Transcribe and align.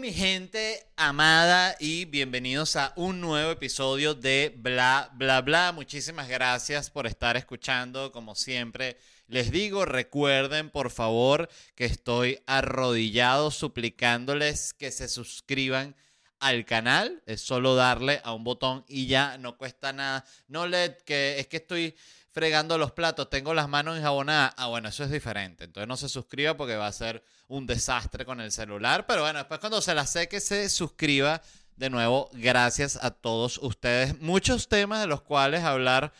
Mi 0.00 0.14
gente 0.14 0.86
amada 0.96 1.76
y 1.78 2.06
bienvenidos 2.06 2.74
a 2.76 2.94
un 2.96 3.20
nuevo 3.20 3.50
episodio 3.50 4.14
de 4.14 4.50
Bla 4.56 5.10
Bla 5.12 5.42
Bla. 5.42 5.72
Muchísimas 5.72 6.26
gracias 6.26 6.88
por 6.88 7.06
estar 7.06 7.36
escuchando 7.36 8.10
como 8.10 8.34
siempre. 8.34 8.96
Les 9.26 9.50
digo, 9.50 9.84
recuerden 9.84 10.70
por 10.70 10.90
favor 10.90 11.50
que 11.74 11.84
estoy 11.84 12.40
arrodillado 12.46 13.50
suplicándoles 13.50 14.72
que 14.72 14.90
se 14.90 15.06
suscriban 15.06 15.94
al 16.38 16.64
canal. 16.64 17.22
Es 17.26 17.42
solo 17.42 17.74
darle 17.74 18.22
a 18.24 18.32
un 18.32 18.42
botón 18.42 18.86
y 18.88 19.06
ya 19.06 19.36
no 19.36 19.58
cuesta 19.58 19.92
nada. 19.92 20.24
No 20.48 20.66
le 20.66 20.96
que 21.04 21.38
es 21.38 21.46
que 21.46 21.58
estoy 21.58 21.94
fregando 22.32 22.78
los 22.78 22.92
platos, 22.92 23.28
tengo 23.28 23.54
las 23.54 23.68
manos 23.68 23.96
enjabonadas. 23.96 24.54
Ah, 24.56 24.68
bueno, 24.68 24.88
eso 24.88 25.04
es 25.04 25.10
diferente. 25.10 25.64
Entonces 25.64 25.88
no 25.88 25.96
se 25.96 26.08
suscriba 26.08 26.56
porque 26.56 26.76
va 26.76 26.86
a 26.86 26.92
ser 26.92 27.22
un 27.48 27.66
desastre 27.66 28.24
con 28.24 28.40
el 28.40 28.52
celular. 28.52 29.06
Pero 29.06 29.22
bueno, 29.22 29.38
después 29.38 29.60
cuando 29.60 29.80
se 29.80 29.94
la 29.94 30.06
seque, 30.06 30.40
se 30.40 30.68
suscriba. 30.68 31.42
De 31.76 31.88
nuevo, 31.88 32.28
gracias 32.34 32.98
a 33.02 33.10
todos 33.10 33.58
ustedes. 33.58 34.20
Muchos 34.20 34.68
temas 34.68 35.00
de 35.00 35.06
los 35.06 35.22
cuales 35.22 35.62
hablar. 35.62 36.12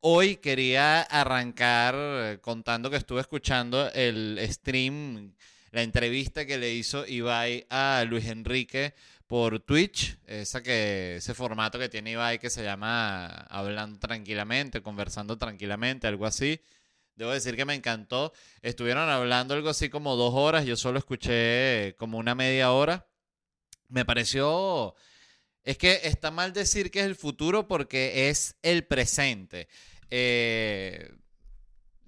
Hoy 0.00 0.36
quería 0.36 1.00
arrancar 1.02 1.94
eh, 1.96 2.38
contando 2.42 2.90
que 2.90 2.96
estuve 2.96 3.22
escuchando 3.22 3.90
el 3.94 4.38
stream, 4.50 5.32
la 5.72 5.82
entrevista 5.82 6.44
que 6.44 6.58
le 6.58 6.74
hizo 6.74 7.06
Ibai 7.06 7.66
a 7.70 8.04
Luis 8.06 8.26
Enrique 8.26 8.94
por 9.26 9.60
Twitch, 9.60 10.18
esa 10.26 10.62
que, 10.62 11.16
ese 11.16 11.34
formato 11.34 11.78
que 11.78 11.88
tiene 11.88 12.12
Ibai 12.12 12.38
que 12.38 12.50
se 12.50 12.62
llama 12.62 13.26
Hablando 13.26 13.98
Tranquilamente, 13.98 14.82
Conversando 14.82 15.36
Tranquilamente, 15.36 16.06
algo 16.06 16.26
así. 16.26 16.60
Debo 17.16 17.32
decir 17.32 17.56
que 17.56 17.64
me 17.64 17.74
encantó. 17.74 18.32
Estuvieron 18.62 19.08
hablando 19.08 19.54
algo 19.54 19.70
así 19.70 19.88
como 19.88 20.16
dos 20.16 20.34
horas, 20.34 20.64
yo 20.66 20.76
solo 20.76 20.98
escuché 20.98 21.94
como 21.96 22.18
una 22.18 22.34
media 22.34 22.72
hora. 22.72 23.08
Me 23.88 24.04
pareció... 24.04 24.94
Es 25.64 25.78
que 25.78 26.00
está 26.04 26.30
mal 26.30 26.52
decir 26.52 26.92
que 26.92 27.00
es 27.00 27.06
el 27.06 27.16
futuro 27.16 27.66
porque 27.66 28.28
es 28.28 28.56
el 28.62 28.84
presente. 28.84 29.66
Eh, 30.10 31.10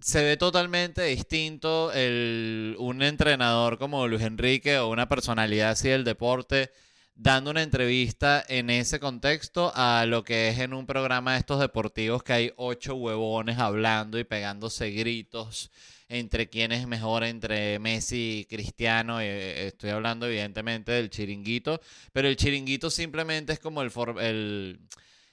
se 0.01 0.23
ve 0.23 0.37
totalmente 0.37 1.03
distinto 1.03 1.91
el, 1.93 2.77
un 2.79 3.03
entrenador 3.03 3.79
como 3.79 4.07
Luis 4.07 4.23
Enrique 4.23 4.79
o 4.79 4.91
una 4.91 5.09
personalidad 5.09 5.71
así 5.71 5.89
del 5.89 6.05
deporte 6.05 6.71
dando 7.19 7.51
una 7.51 7.65
entrevista 7.65 8.45
en 8.49 8.71
ese 8.71 9.01
contexto 9.01 9.73
a 9.75 10.07
lo 10.07 10.23
que 10.23 10.49
es 10.49 10.61
en 10.61 10.73
un 10.73 10.87
programa 10.87 11.33
de 11.33 11.41
estos 11.41 11.59
deportivos 11.59 12.23
que 12.23 12.33
hay 12.33 12.53
ocho 12.57 12.95
huevones 12.95 13.59
hablando 13.59 14.21
y 14.21 14.25
pegándose 14.25 14.93
gritos 14.93 15.73
entre 16.09 16.49
quién 16.49 16.71
es 16.71 16.87
mejor 16.87 17.25
entre 17.25 17.81
Messi 17.81 18.41
y 18.41 18.45
Cristiano. 18.45 19.21
Eh, 19.21 19.67
estoy 19.67 19.91
hablando 19.91 20.27
evidentemente 20.27 20.93
del 20.93 21.11
chiringuito, 21.11 21.81
pero 22.13 22.29
el 22.29 22.37
chiringuito 22.37 22.89
simplemente 22.89 23.53
es 23.53 23.59
como 23.59 23.83
el, 23.83 23.91
el, 24.21 24.81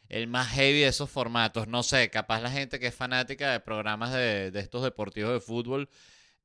el, 0.10 0.28
más 0.28 0.50
heavy 0.54 0.80
de 0.80 0.88
esos 0.88 1.10
formatos. 1.12 1.68
No 1.68 1.84
sé, 1.84 2.10
capaz 2.10 2.42
la 2.42 2.50
gente 2.52 2.80
que 2.80 2.88
es 2.88 2.96
fanática 2.96 3.52
de 3.52 3.60
programas 3.60 4.12
de, 4.12 4.50
de 4.50 4.60
estos 4.60 4.84
deportivos 4.84 5.34
de 5.34 5.40
fútbol 5.40 5.88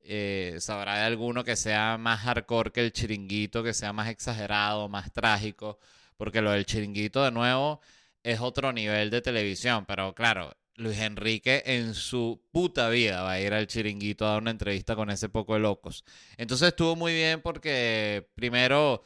eh, 0.03 0.57
sabrá 0.59 0.97
de 0.97 1.03
alguno 1.03 1.43
que 1.43 1.55
sea 1.55 1.97
más 1.97 2.21
hardcore 2.21 2.71
que 2.71 2.81
el 2.81 2.91
chiringuito, 2.91 3.63
que 3.63 3.73
sea 3.73 3.93
más 3.93 4.09
exagerado, 4.09 4.89
más 4.89 5.11
trágico, 5.13 5.79
porque 6.17 6.41
lo 6.41 6.51
del 6.51 6.65
chiringuito 6.65 7.23
de 7.23 7.31
nuevo 7.31 7.81
es 8.23 8.39
otro 8.39 8.71
nivel 8.73 9.09
de 9.09 9.21
televisión, 9.21 9.85
pero 9.85 10.13
claro, 10.13 10.55
Luis 10.75 10.99
Enrique 10.99 11.63
en 11.65 11.93
su 11.93 12.41
puta 12.51 12.89
vida 12.89 13.21
va 13.21 13.33
a 13.33 13.39
ir 13.39 13.53
al 13.53 13.67
chiringuito 13.67 14.25
a 14.25 14.31
dar 14.31 14.41
una 14.41 14.51
entrevista 14.51 14.95
con 14.95 15.09
ese 15.09 15.29
poco 15.29 15.53
de 15.53 15.59
locos. 15.59 16.03
Entonces 16.37 16.69
estuvo 16.69 16.95
muy 16.95 17.13
bien 17.13 17.41
porque 17.41 18.27
primero 18.35 19.03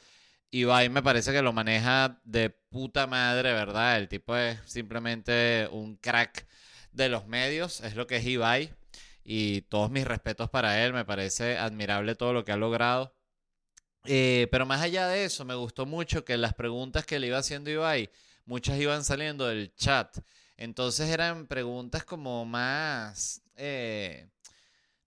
Ibai 0.52 0.90
me 0.90 1.04
parece 1.04 1.34
que 1.34 1.42
lo 1.42 1.54
maneja 1.54 2.22
de 2.24 2.50
puta 2.50 3.08
madre, 3.08 3.52
¿verdad? 3.54 3.98
El 3.98 4.08
tipo 4.08 4.36
es 4.38 4.60
simplemente 4.66 5.68
un 5.72 5.98
crack 5.98 6.48
de 6.92 7.10
los 7.10 7.28
medios, 7.28 7.82
es 7.82 7.96
lo 7.96 8.08
que 8.08 8.18
es 8.18 8.26
Ibai 8.26 8.72
y 9.26 9.64
todos 9.64 9.90
mis 9.92 10.06
respetos 10.06 10.50
para 10.52 10.86
él, 10.86 10.94
me 10.94 11.04
parece 11.04 11.58
admirable 11.58 12.16
todo 12.16 12.32
lo 12.32 12.46
que 12.46 12.52
ha 12.52 12.58
logrado. 12.58 13.16
Eh, 14.06 14.48
pero 14.52 14.66
más 14.68 14.82
allá 14.82 15.08
de 15.08 15.26
eso, 15.26 15.46
me 15.46 15.56
gustó 15.56 15.86
mucho 15.88 16.24
que 16.26 16.38
las 16.38 16.54
preguntas 16.54 17.06
que 17.06 17.20
le 17.20 17.28
iba 17.28 17.40
haciendo 17.40 17.72
Ibai, 17.72 18.12
muchas 18.46 18.80
iban 18.80 19.04
saliendo 19.04 19.48
del 19.48 19.74
chat. 19.76 20.18
Entonces 20.58 21.10
eran 21.10 21.48
preguntas 21.48 22.06
como 22.06 22.46
más, 22.46 23.42
eh, 23.58 24.30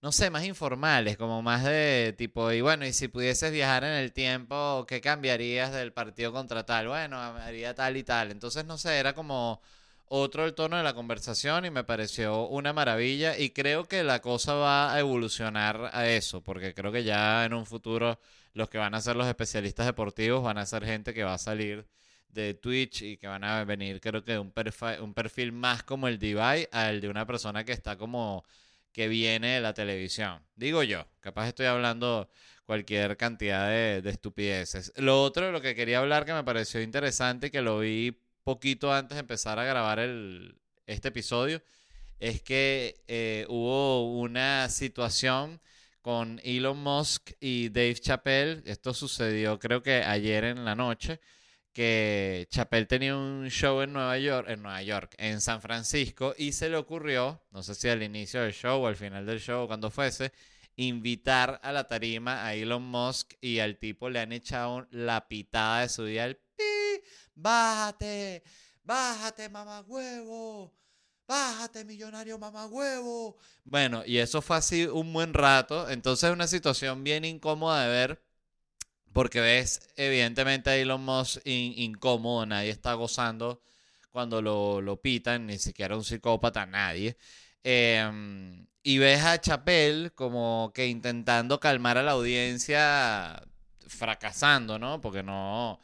no 0.01 0.11
sé, 0.11 0.29
más 0.29 0.45
informales, 0.45 1.17
como 1.17 1.41
más 1.41 1.63
de 1.63 2.13
tipo, 2.17 2.51
y 2.51 2.61
bueno, 2.61 2.85
y 2.85 2.93
si 2.93 3.07
pudieses 3.07 3.51
viajar 3.51 3.83
en 3.85 3.93
el 3.93 4.13
tiempo, 4.13 4.85
¿qué 4.87 5.01
cambiarías 5.01 5.71
del 5.73 5.93
partido 5.93 6.33
contra 6.33 6.65
tal? 6.65 6.89
Bueno, 6.89 7.19
haría 7.21 7.75
tal 7.75 7.97
y 7.97 8.03
tal. 8.03 8.31
Entonces, 8.31 8.65
no 8.65 8.77
sé, 8.77 8.97
era 8.99 9.13
como 9.13 9.61
otro 10.09 10.45
el 10.45 10.55
tono 10.55 10.77
de 10.77 10.83
la 10.83 10.93
conversación 10.93 11.65
y 11.65 11.69
me 11.69 11.83
pareció 11.83 12.47
una 12.47 12.73
maravilla 12.73 13.37
y 13.37 13.51
creo 13.51 13.85
que 13.85 14.03
la 14.03 14.21
cosa 14.21 14.55
va 14.55 14.93
a 14.93 14.99
evolucionar 14.99 15.91
a 15.93 16.07
eso, 16.09 16.41
porque 16.43 16.73
creo 16.73 16.91
que 16.91 17.03
ya 17.03 17.45
en 17.45 17.53
un 17.53 17.65
futuro 17.65 18.19
los 18.53 18.69
que 18.69 18.79
van 18.79 18.95
a 18.95 19.01
ser 19.01 19.15
los 19.15 19.27
especialistas 19.27 19.85
deportivos 19.85 20.43
van 20.43 20.57
a 20.57 20.65
ser 20.65 20.83
gente 20.83 21.13
que 21.13 21.23
va 21.23 21.35
a 21.35 21.37
salir 21.37 21.87
de 22.29 22.55
Twitch 22.55 23.03
y 23.03 23.17
que 23.17 23.27
van 23.27 23.43
a 23.43 23.63
venir 23.63 24.01
creo 24.01 24.23
que 24.23 24.39
un 24.39 24.51
perfil, 24.51 24.99
un 25.01 25.13
perfil 25.13 25.51
más 25.51 25.83
como 25.83 26.07
el 26.07 26.19
de 26.19 26.67
al 26.71 27.01
de 27.01 27.09
una 27.09 27.25
persona 27.27 27.63
que 27.63 27.71
está 27.71 27.97
como 27.97 28.43
que 28.91 29.07
viene 29.07 29.55
de 29.55 29.61
la 29.61 29.73
televisión. 29.73 30.41
Digo 30.55 30.83
yo, 30.83 31.05
capaz 31.19 31.47
estoy 31.47 31.67
hablando 31.67 32.29
cualquier 32.65 33.17
cantidad 33.17 33.67
de, 33.69 34.01
de 34.01 34.09
estupideces. 34.09 34.91
Lo 34.97 35.23
otro, 35.23 35.51
lo 35.51 35.61
que 35.61 35.75
quería 35.75 35.99
hablar 35.99 36.25
que 36.25 36.33
me 36.33 36.43
pareció 36.43 36.81
interesante 36.81 37.47
y 37.47 37.51
que 37.51 37.61
lo 37.61 37.79
vi 37.79 38.19
poquito 38.49 38.91
antes 38.91 39.15
de 39.15 39.19
empezar 39.19 39.59
a 39.59 39.63
grabar 39.63 39.99
este 40.87 41.09
episodio, 41.09 41.61
es 42.17 42.41
que 42.41 43.03
eh, 43.07 43.45
hubo 43.47 44.11
una 44.19 44.67
situación 44.69 45.61
con 46.01 46.41
Elon 46.43 46.79
Musk 46.81 47.33
y 47.39 47.69
Dave 47.69 47.93
Chappelle. 47.93 48.63
Esto 48.65 48.95
sucedió 48.95 49.59
creo 49.59 49.83
que 49.83 49.97
ayer 50.03 50.45
en 50.45 50.65
la 50.65 50.73
noche, 50.73 51.19
que 51.73 52.47
Chappelle 52.49 52.87
tenía 52.87 53.15
un 53.15 53.49
show 53.51 53.81
en 53.81 53.93
Nueva 53.93 54.17
York, 54.17 54.47
en 54.49 54.63
Nueva 54.63 54.81
York, 54.81 55.13
en 55.19 55.41
San 55.41 55.61
Francisco, 55.61 56.33
y 56.35 56.53
se 56.53 56.69
le 56.69 56.77
ocurrió, 56.77 57.43
no 57.51 57.61
sé 57.61 57.75
si 57.75 57.87
al 57.87 58.01
inicio 58.01 58.41
del 58.41 58.53
show 58.53 58.81
o 58.81 58.87
al 58.87 58.95
final 58.95 59.27
del 59.27 59.39
show, 59.39 59.67
cuando 59.67 59.91
fuese, 59.91 60.31
invitar 60.75 61.59
a 61.61 61.71
la 61.71 61.87
tarima 61.87 62.47
a 62.47 62.55
Elon 62.55 62.81
Musk 62.81 63.33
y 63.41 63.59
al 63.59 63.77
tipo 63.77 64.09
le 64.09 64.21
han 64.21 64.31
echado 64.31 64.87
la 64.89 65.27
pitada 65.27 65.81
de 65.81 65.89
su 65.89 66.05
día 66.05 66.23
al 66.23 66.39
bájate, 67.35 68.43
bájate, 68.83 69.49
mamá 69.49 69.81
huevo, 69.81 70.73
bájate, 71.27 71.85
millonario 71.85 72.37
mamá 72.37 72.65
huevo. 72.67 73.37
Bueno, 73.63 74.03
y 74.05 74.17
eso 74.17 74.41
fue 74.41 74.57
así 74.57 74.85
un 74.85 75.13
buen 75.13 75.33
rato, 75.33 75.89
entonces 75.89 76.31
una 76.31 76.47
situación 76.47 77.03
bien 77.03 77.25
incómoda 77.25 77.83
de 77.83 77.89
ver, 77.89 78.23
porque 79.13 79.41
ves 79.41 79.81
evidentemente 79.95 80.69
a 80.69 80.77
Elon 80.77 81.03
Musk 81.03 81.41
incómodo, 81.45 82.45
nadie 82.45 82.69
está 82.71 82.93
gozando 82.93 83.61
cuando 84.11 84.41
lo, 84.41 84.81
lo 84.81 85.01
pitan, 85.01 85.47
ni 85.47 85.57
siquiera 85.59 85.95
un 85.95 86.03
psicópata, 86.03 86.65
nadie. 86.65 87.17
Em, 87.63 88.67
y 88.83 88.97
ves 88.97 89.23
a 89.23 89.39
Chapel 89.39 90.13
como 90.15 90.71
que 90.73 90.87
intentando 90.87 91.59
calmar 91.59 91.97
a 91.97 92.03
la 92.03 92.11
audiencia, 92.11 93.41
fracasando, 93.87 94.79
¿no? 94.79 95.01
Porque 95.01 95.23
no, 95.23 95.79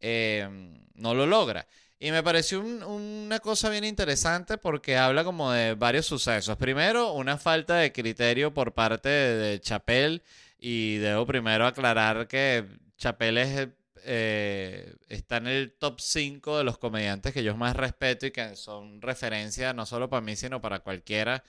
em, 0.00 0.84
no 0.94 1.14
lo 1.14 1.26
logra. 1.26 1.66
Y 1.98 2.10
me 2.10 2.22
pareció 2.22 2.60
una 2.60 3.40
cosa 3.40 3.70
bien 3.70 3.84
interesante 3.84 4.58
porque 4.58 4.98
habla 4.98 5.24
como 5.24 5.50
de 5.52 5.74
varios 5.74 6.06
sucesos. 6.06 6.56
Primero, 6.58 7.12
una 7.12 7.38
falta 7.38 7.76
de 7.76 7.92
criterio 7.92 8.52
por 8.52 8.74
parte 8.74 9.08
de, 9.08 9.60
Chapel. 9.60 10.22
Y 10.58 10.96
debo 10.96 11.26
primero 11.26 11.66
aclarar 11.66 12.28
que 12.28 12.64
Chapel 12.98 13.38
es, 13.38 13.68
eh, 14.04 14.94
está 15.08 15.38
en 15.38 15.46
el 15.46 15.72
top 15.72 16.00
5 16.00 16.58
de 16.58 16.64
los 16.64 16.78
comediantes 16.78 17.32
que 17.32 17.42
yo 17.42 17.56
más 17.56 17.76
respeto 17.76 18.26
y 18.26 18.30
que 18.30 18.56
son 18.56 19.00
referencia 19.02 19.72
no 19.72 19.86
solo 19.86 20.08
para 20.10 20.20
mí, 20.22 20.36
sino 20.36 20.60
para 20.60 20.80
cualquiera, 20.80 21.44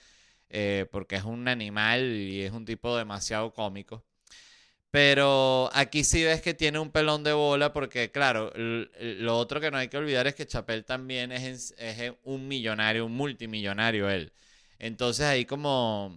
eh, 0.50 0.86
porque 0.90 1.16
es 1.16 1.24
un 1.24 1.48
animal 1.48 2.02
y 2.16 2.42
es 2.42 2.52
un 2.52 2.64
tipo 2.64 2.96
demasiado 2.96 3.52
cómico. 3.52 4.04
Pero 4.90 5.68
aquí 5.74 6.02
sí 6.02 6.24
ves 6.24 6.40
que 6.40 6.54
tiene 6.54 6.78
un 6.78 6.90
pelón 6.90 7.22
de 7.22 7.32
bola 7.32 7.72
porque, 7.72 8.10
claro, 8.10 8.52
lo 8.56 9.36
otro 9.36 9.60
que 9.60 9.70
no 9.70 9.76
hay 9.76 9.88
que 9.88 9.98
olvidar 9.98 10.26
es 10.26 10.34
que 10.34 10.46
Chapel 10.46 10.84
también 10.84 11.30
es, 11.32 11.74
un 12.24 12.48
millonario, 12.48 13.04
un 13.04 13.14
multimillonario 13.14 14.08
él. 14.08 14.32
Entonces 14.78 15.26
ahí 15.26 15.44
como 15.44 16.16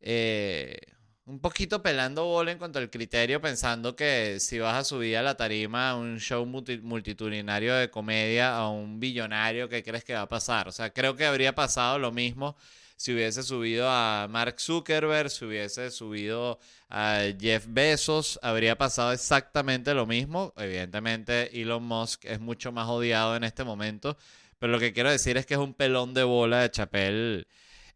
eh, 0.00 0.78
un 1.26 1.40
poquito 1.40 1.82
pelando 1.82 2.24
bola 2.24 2.52
en 2.52 2.58
cuanto 2.58 2.78
al 2.78 2.90
criterio, 2.90 3.40
pensando 3.40 3.96
que 3.96 4.38
si 4.40 4.58
vas 4.58 4.76
a 4.76 4.84
subir 4.84 5.16
a 5.16 5.22
la 5.22 5.36
tarima 5.36 5.90
a 5.90 5.96
un 5.96 6.18
show 6.20 6.44
multitudinario 6.46 7.74
de 7.74 7.90
comedia 7.90 8.56
a 8.56 8.68
un 8.68 9.00
billonario, 9.00 9.68
¿qué 9.68 9.82
crees 9.82 10.04
que 10.04 10.14
va 10.14 10.22
a 10.22 10.28
pasar? 10.28 10.68
O 10.68 10.72
sea, 10.72 10.92
creo 10.92 11.16
que 11.16 11.26
habría 11.26 11.54
pasado 11.54 11.98
lo 11.98 12.12
mismo 12.12 12.56
si 13.02 13.12
hubiese 13.12 13.42
subido 13.42 13.88
a 13.90 14.28
Mark 14.30 14.60
Zuckerberg, 14.60 15.28
si 15.28 15.44
hubiese 15.44 15.90
subido 15.90 16.60
a 16.88 17.22
Jeff 17.36 17.64
Bezos, 17.66 18.38
habría 18.42 18.78
pasado 18.78 19.10
exactamente 19.10 19.92
lo 19.92 20.06
mismo. 20.06 20.54
Evidentemente, 20.56 21.60
Elon 21.60 21.82
Musk 21.82 22.24
es 22.26 22.38
mucho 22.38 22.70
más 22.70 22.88
odiado 22.88 23.34
en 23.34 23.42
este 23.42 23.64
momento, 23.64 24.16
pero 24.60 24.70
lo 24.70 24.78
que 24.78 24.92
quiero 24.92 25.10
decir 25.10 25.36
es 25.36 25.46
que 25.46 25.54
es 25.54 25.60
un 25.60 25.74
pelón 25.74 26.14
de 26.14 26.22
bola 26.22 26.60
de 26.60 26.70
chapel 26.70 27.48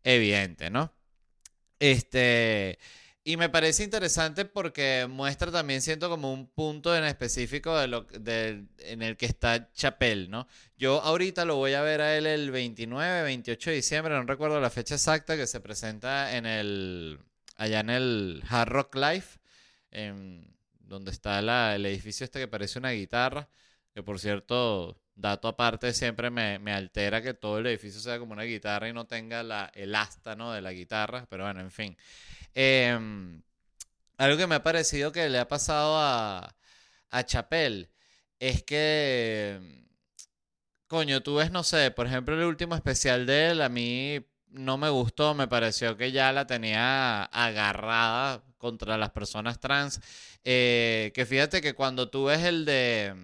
evidente, 0.03 0.71
¿no? 0.71 0.93
Este. 1.79 2.81
Y 3.29 3.37
me 3.37 3.49
parece 3.49 3.83
interesante 3.83 4.45
porque 4.45 5.09
muestra 5.11 5.51
también, 5.51 5.83
siento 5.83 6.09
como 6.09 6.33
un 6.33 6.47
punto 6.47 6.97
en 6.97 7.03
específico 7.03 7.77
de 7.77 7.89
lo, 7.89 8.03
de, 8.03 8.67
en 8.79 9.03
el 9.03 9.17
que 9.17 9.27
está 9.27 9.73
Chapel, 9.73 10.31
¿no? 10.31 10.47
Yo 10.79 11.03
ahorita 11.03 11.45
lo 11.45 11.57
voy 11.57 11.73
a 11.73 11.83
ver 11.83 12.03
a 12.03 12.17
él 12.17 12.25
el 12.25 12.53
29, 12.53 13.25
28 13.25 13.71
de 13.71 13.77
diciembre, 13.77 14.15
no 14.15 14.23
recuerdo 14.23 14.61
la 14.61 14.71
fecha 14.71 14.95
exacta, 14.95 15.37
que 15.37 15.49
se 15.49 15.59
presenta 15.59 16.37
en 16.37 16.47
el, 16.47 17.19
allá 17.57 17.81
en 17.81 17.91
el 17.91 18.45
Hard 18.49 18.69
Rock 18.69 18.95
Life, 18.95 19.41
donde 20.79 21.11
está 21.11 21.41
el 21.75 21.85
edificio 21.85 22.23
este 22.23 22.39
que 22.39 22.47
parece 22.47 22.79
una 22.79 22.93
guitarra, 22.93 23.49
que 23.93 24.05
por 24.05 24.21
cierto, 24.21 25.01
dato 25.17 25.49
aparte, 25.49 25.93
siempre 25.95 26.31
me, 26.31 26.61
me, 26.61 26.73
altera 26.73 27.21
que 27.21 27.35
todo 27.35 27.59
el 27.59 27.67
edificio 27.67 28.01
sea 28.01 28.21
como 28.21 28.35
una 28.35 28.45
guitarra 28.45 28.89
y 28.89 28.93
no 28.93 29.09
tenga 29.09 29.43
la, 29.43 29.69
el 29.75 29.97
asta, 29.97 30.37
¿no? 30.37 30.53
De 30.53 30.63
la 30.63 30.73
guitarra, 30.73 31.27
pero 31.29 31.43
bueno, 31.43 31.59
en 31.59 31.73
fin. 31.73 31.97
Em, 32.57 33.43
algo 34.19 34.39
que 34.39 34.47
me 34.47 34.57
ha 34.57 34.63
parecido 34.63 35.13
que 35.13 35.29
le 35.29 35.39
ha 35.39 35.49
pasado 35.49 35.97
a, 35.99 36.57
a 37.11 37.25
Chapel 37.25 37.91
es 38.41 38.63
que, 38.65 39.61
coño, 40.87 41.23
tú 41.23 41.37
ves, 41.37 41.51
no 41.51 41.63
sé, 41.65 41.91
por 41.91 42.07
ejemplo, 42.07 42.35
el 42.35 42.45
último 42.45 42.75
especial 42.75 43.27
de 43.27 43.51
él, 43.51 43.63
a 43.63 43.69
mí 43.69 44.27
no 44.49 44.79
me 44.79 44.89
gustó, 44.91 45.35
me 45.35 45.49
pareció 45.49 45.97
que 45.97 46.13
ya 46.13 46.33
la 46.33 46.47
tenía 46.47 47.25
agarrada 47.25 48.43
contra 48.59 48.97
las 48.99 49.11
personas 49.11 49.61
trans. 49.61 50.01
Eh, 50.45 51.13
que 51.15 51.27
fíjate 51.27 51.61
que 51.61 51.75
cuando 51.75 52.11
tú 52.11 52.27
ves 52.27 52.43
el 52.45 52.65
de... 52.65 53.15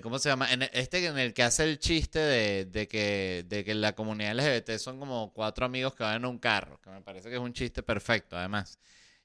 ¿Cómo 0.00 0.18
se 0.18 0.30
llama? 0.30 0.50
En 0.50 0.62
este 0.72 1.04
en 1.04 1.18
el 1.18 1.34
que 1.34 1.42
hace 1.42 1.64
el 1.64 1.78
chiste 1.78 2.18
de, 2.18 2.88
que, 2.88 3.44
de 3.46 3.64
que 3.64 3.74
la 3.74 3.94
comunidad 3.94 4.34
LGBT 4.36 4.78
son 4.78 4.98
como 4.98 5.32
cuatro 5.34 5.66
amigos 5.66 5.94
que 5.94 6.02
van 6.02 6.16
en 6.16 6.24
un 6.24 6.38
carro, 6.38 6.80
que 6.80 6.88
me 6.88 7.02
parece 7.02 7.28
que 7.28 7.34
es 7.34 7.40
un 7.40 7.52
chiste 7.52 7.82
perfecto, 7.82 8.38
además. 8.38 8.78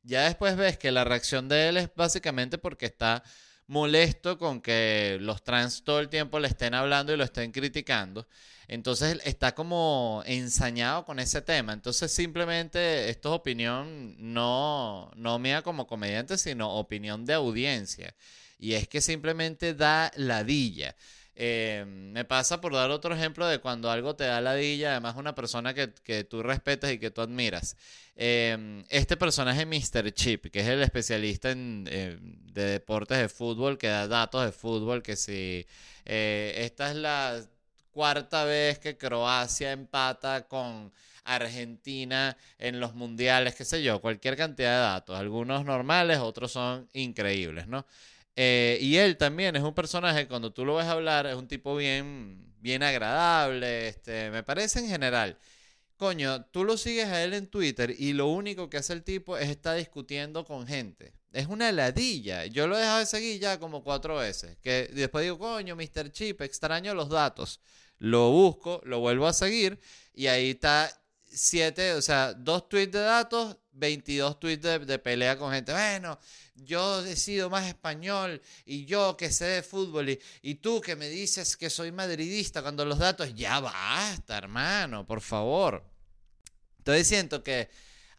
Ya 0.03 0.23
después 0.23 0.57
ves 0.57 0.77
que 0.77 0.91
la 0.91 1.05
reacción 1.05 1.47
de 1.47 1.69
él 1.69 1.77
es 1.77 1.89
básicamente 1.95 2.57
porque 2.57 2.85
está 2.85 3.23
molesto 3.67 4.37
con 4.37 4.61
que 4.61 5.17
los 5.21 5.43
trans 5.43 5.83
todo 5.83 5.99
el 5.99 6.09
tiempo 6.09 6.39
le 6.39 6.47
estén 6.47 6.73
hablando 6.73 7.13
y 7.13 7.17
lo 7.17 7.23
estén 7.23 7.51
criticando. 7.51 8.27
Entonces 8.67 9.19
está 9.23 9.55
como 9.55 10.23
ensañado 10.25 11.05
con 11.05 11.19
ese 11.19 11.41
tema. 11.41 11.73
Entonces 11.73 12.11
simplemente 12.11 13.09
esto 13.09 13.29
es 13.29 13.35
opinión 13.39 14.15
no, 14.19 15.11
no 15.15 15.39
mía 15.39 15.61
como 15.61 15.87
comediante, 15.87 16.37
sino 16.37 16.73
opinión 16.75 17.25
de 17.25 17.33
audiencia. 17.35 18.13
Y 18.59 18.73
es 18.73 18.87
que 18.87 19.01
simplemente 19.01 19.73
da 19.73 20.11
ladilla. 20.15 20.95
Eh, 21.39 21.85
me 21.87 22.25
pasa 22.25 22.59
por 22.59 22.73
dar 22.73 22.89
otro 22.89 23.13
ejemplo 23.13 23.45
de 23.45 23.59
cuando 23.59 23.91
algo 23.91 24.15
te 24.15 24.23
da 24.23 24.41
ladilla, 24.41 24.91
además 24.91 25.17
una 25.17 25.35
persona 25.35 25.71
que, 25.75 25.93
que 26.03 26.23
tú 26.23 26.41
respetas 26.41 26.91
y 26.91 26.97
que 26.97 27.11
tú 27.11 27.21
admiras. 27.21 27.77
Eh, 28.15 28.83
este 28.89 29.17
personaje 29.17 29.67
Mr. 29.67 30.11
Chip, 30.13 30.47
que 30.47 30.61
es 30.61 30.67
el 30.67 30.81
especialista 30.81 31.51
en, 31.51 31.85
eh, 31.91 32.17
de 32.19 32.63
deportes 32.63 33.19
de 33.19 33.29
fútbol, 33.29 33.77
que 33.77 33.87
da 33.87 34.07
datos 34.07 34.43
de 34.45 34.51
fútbol, 34.51 35.03
que 35.03 35.15
si 35.15 35.67
esta 36.05 36.89
es 36.89 36.95
la 36.95 37.39
cuarta 37.91 38.43
vez 38.45 38.79
que 38.79 38.97
Croacia 38.97 39.71
empata 39.71 40.47
con 40.47 40.91
Argentina 41.23 42.35
en 42.57 42.79
los 42.79 42.95
mundiales, 42.95 43.53
qué 43.53 43.65
sé 43.65 43.83
yo, 43.83 44.01
cualquier 44.01 44.37
cantidad 44.37 44.71
de 44.71 44.79
datos, 44.79 45.19
algunos 45.19 45.65
normales, 45.65 46.17
otros 46.19 46.51
son 46.51 46.89
increíbles, 46.93 47.67
¿no? 47.67 47.85
Eh, 48.37 48.77
y 48.81 48.95
él 48.97 49.17
también 49.17 49.57
es 49.57 49.63
un 49.63 49.73
personaje, 49.73 50.27
cuando 50.27 50.53
tú 50.53 50.63
lo 50.63 50.75
ves 50.75 50.85
hablar, 50.85 51.27
es 51.27 51.35
un 51.35 51.47
tipo 51.47 51.75
bien, 51.75 52.53
bien 52.59 52.83
agradable, 52.83 53.89
este, 53.89 54.31
me 54.31 54.43
parece 54.43 54.79
en 54.79 54.87
general. 54.87 55.37
Coño, 55.97 56.45
tú 56.45 56.63
lo 56.63 56.77
sigues 56.77 57.07
a 57.07 57.23
él 57.23 57.33
en 57.33 57.47
Twitter 57.47 57.93
y 57.97 58.13
lo 58.13 58.27
único 58.27 58.69
que 58.69 58.77
hace 58.77 58.93
el 58.93 59.03
tipo 59.03 59.37
es 59.37 59.49
estar 59.49 59.75
discutiendo 59.75 60.45
con 60.45 60.67
gente. 60.67 61.13
Es 61.33 61.47
una 61.47 61.69
heladilla. 61.69 62.45
Yo 62.45 62.67
lo 62.67 62.77
he 62.77 62.79
dejado 62.79 62.99
de 62.99 63.05
seguir 63.07 63.41
ya 63.41 63.59
como 63.59 63.83
cuatro 63.83 64.17
veces. 64.17 64.57
Que 64.61 64.89
después 64.93 65.23
digo, 65.23 65.39
coño, 65.39 65.75
Mr. 65.75 66.11
Chip, 66.11 66.41
extraño 66.41 66.93
los 66.93 67.09
datos 67.09 67.59
lo 67.99 68.31
busco, 68.31 68.81
lo 68.85 68.99
vuelvo 68.99 69.27
a 69.27 69.33
seguir 69.33 69.79
y 70.13 70.27
ahí 70.27 70.51
está 70.51 70.89
siete, 71.29 71.93
o 71.93 72.01
sea, 72.01 72.33
dos 72.33 72.69
tweets 72.69 72.91
de 72.93 72.99
datos, 72.99 73.57
22 73.73 74.39
tweets 74.39 74.87
de, 74.87 74.99
pelea 74.99 75.37
con 75.37 75.51
gente. 75.51 75.71
Bueno, 75.71 76.19
yo 76.55 77.05
he 77.05 77.15
sido 77.15 77.49
más 77.49 77.67
español 77.67 78.41
y 78.65 78.85
yo 78.85 79.15
que 79.17 79.31
sé 79.31 79.45
de 79.45 79.63
fútbol 79.63 80.09
y, 80.09 80.19
y, 80.41 80.55
tú 80.55 80.81
que 80.81 80.95
me 80.95 81.09
dices 81.09 81.55
que 81.57 81.69
soy 81.69 81.91
madridista 81.91 82.61
cuando 82.61 82.85
los 82.85 82.99
datos, 82.99 83.33
ya 83.35 83.59
basta, 83.59 84.37
hermano, 84.37 85.05
por 85.05 85.21
favor. 85.21 85.83
Entonces 86.79 87.07
siento 87.07 87.43
que 87.43 87.69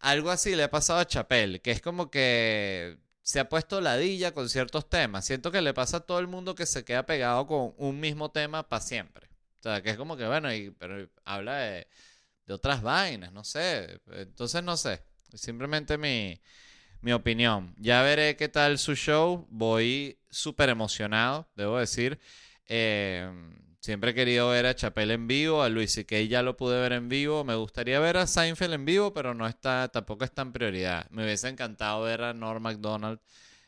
algo 0.00 0.30
así 0.30 0.54
le 0.54 0.64
ha 0.64 0.70
pasado 0.70 1.00
a 1.00 1.06
Chapel, 1.06 1.60
que 1.60 1.72
es 1.72 1.80
como 1.80 2.10
que 2.10 2.98
se 3.22 3.40
ha 3.40 3.48
puesto 3.48 3.80
ladilla 3.80 4.32
con 4.32 4.48
ciertos 4.48 4.88
temas. 4.88 5.24
Siento 5.26 5.50
que 5.50 5.60
le 5.60 5.74
pasa 5.74 5.98
a 5.98 6.00
todo 6.00 6.18
el 6.18 6.28
mundo 6.28 6.54
que 6.54 6.66
se 6.66 6.84
queda 6.84 7.04
pegado 7.04 7.46
con 7.46 7.74
un 7.76 8.00
mismo 8.00 8.30
tema 8.30 8.68
para 8.68 8.82
siempre. 8.82 9.28
O 9.60 9.62
sea, 9.62 9.82
que 9.82 9.90
es 9.90 9.96
como 9.96 10.16
que, 10.16 10.26
bueno, 10.26 10.48
pero 10.78 11.08
habla 11.24 11.58
de, 11.58 11.88
de 12.48 12.54
otras 12.54 12.82
vainas, 12.82 13.30
no 13.30 13.44
sé. 13.44 14.00
Entonces, 14.10 14.64
no 14.64 14.76
sé. 14.76 15.02
Simplemente 15.34 15.98
mi, 15.98 16.40
mi 17.02 17.12
opinión. 17.12 17.74
Ya 17.78 18.02
veré 18.02 18.36
qué 18.36 18.48
tal 18.48 18.78
su 18.78 18.94
show. 18.96 19.46
Voy 19.50 20.18
súper 20.30 20.70
emocionado, 20.70 21.46
debo 21.54 21.78
decir. 21.78 22.18
Eh, 22.66 23.30
siempre 23.80 24.12
he 24.12 24.14
querido 24.14 24.48
ver 24.48 24.64
a 24.64 24.74
Chapel 24.74 25.10
en 25.10 25.26
vivo, 25.28 25.62
a 25.62 25.68
Luis 25.68 25.92
C.K. 25.92 26.22
ya 26.22 26.42
lo 26.42 26.56
pude 26.56 26.80
ver 26.80 26.94
en 26.94 27.10
vivo. 27.10 27.44
Me 27.44 27.54
gustaría 27.54 28.00
ver 28.00 28.16
a 28.16 28.26
Seinfeld 28.26 28.72
en 28.72 28.86
vivo, 28.86 29.12
pero 29.12 29.34
no 29.34 29.46
está, 29.46 29.88
tampoco 29.88 30.24
está 30.24 30.40
en 30.40 30.52
prioridad. 30.52 31.06
Me 31.10 31.24
hubiese 31.24 31.48
encantado 31.48 32.02
ver 32.02 32.22
a 32.22 32.32
Norm 32.32 32.62
MacDonald 32.62 33.20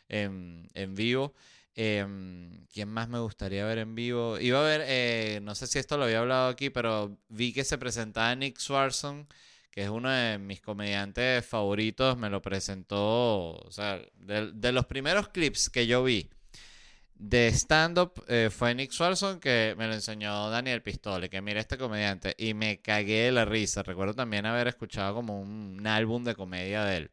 en, 0.08 0.70
en 0.72 0.94
vivo. 0.94 1.34
Em, 1.74 2.66
¿Quién 2.72 2.88
más 2.88 3.08
me 3.08 3.18
gustaría 3.20 3.64
ver 3.64 3.78
en 3.78 3.94
vivo? 3.94 4.38
Iba 4.38 4.60
a 4.60 4.62
ver, 4.62 4.82
eh, 4.86 5.40
no 5.42 5.54
sé 5.54 5.66
si 5.66 5.78
esto 5.78 5.96
lo 5.96 6.04
había 6.04 6.20
hablado 6.20 6.48
aquí, 6.48 6.70
pero 6.70 7.16
vi 7.28 7.52
que 7.52 7.64
se 7.64 7.78
presentaba 7.78 8.34
Nick 8.34 8.58
Swarson, 8.58 9.28
que 9.70 9.84
es 9.84 9.88
uno 9.90 10.10
de 10.10 10.38
mis 10.38 10.60
comediantes 10.60 11.44
favoritos. 11.46 12.16
Me 12.18 12.30
lo 12.30 12.42
presentó, 12.42 13.52
o 13.52 13.70
sea, 13.70 14.00
de, 14.16 14.72
los 14.72 14.86
primeros 14.86 15.28
clips 15.28 15.70
que 15.70 15.86
yo 15.86 16.04
vi 16.04 16.28
de 17.14 17.48
stand-up 17.48 18.24
eh, 18.28 18.50
fue 18.50 18.74
Nick 18.74 18.92
Swarson, 18.92 19.40
que 19.40 19.74
me 19.78 19.86
lo 19.86 19.94
enseñó 19.94 20.50
Daniel 20.50 20.82
Pistole, 20.82 21.28
que 21.30 21.42
mira 21.42 21.60
este 21.60 21.78
comediante, 21.78 22.34
y 22.38 22.54
me 22.54 22.80
cagué 22.80 23.24
de 23.26 23.32
la 23.32 23.44
risa. 23.44 23.82
Recuerdo 23.82 24.14
también 24.14 24.46
haber 24.46 24.68
escuchado 24.68 25.14
como 25.14 25.40
un 25.40 25.86
álbum 25.86 26.24
de 26.24 26.34
comedia 26.34 26.84
de 26.84 26.96
él. 26.96 27.10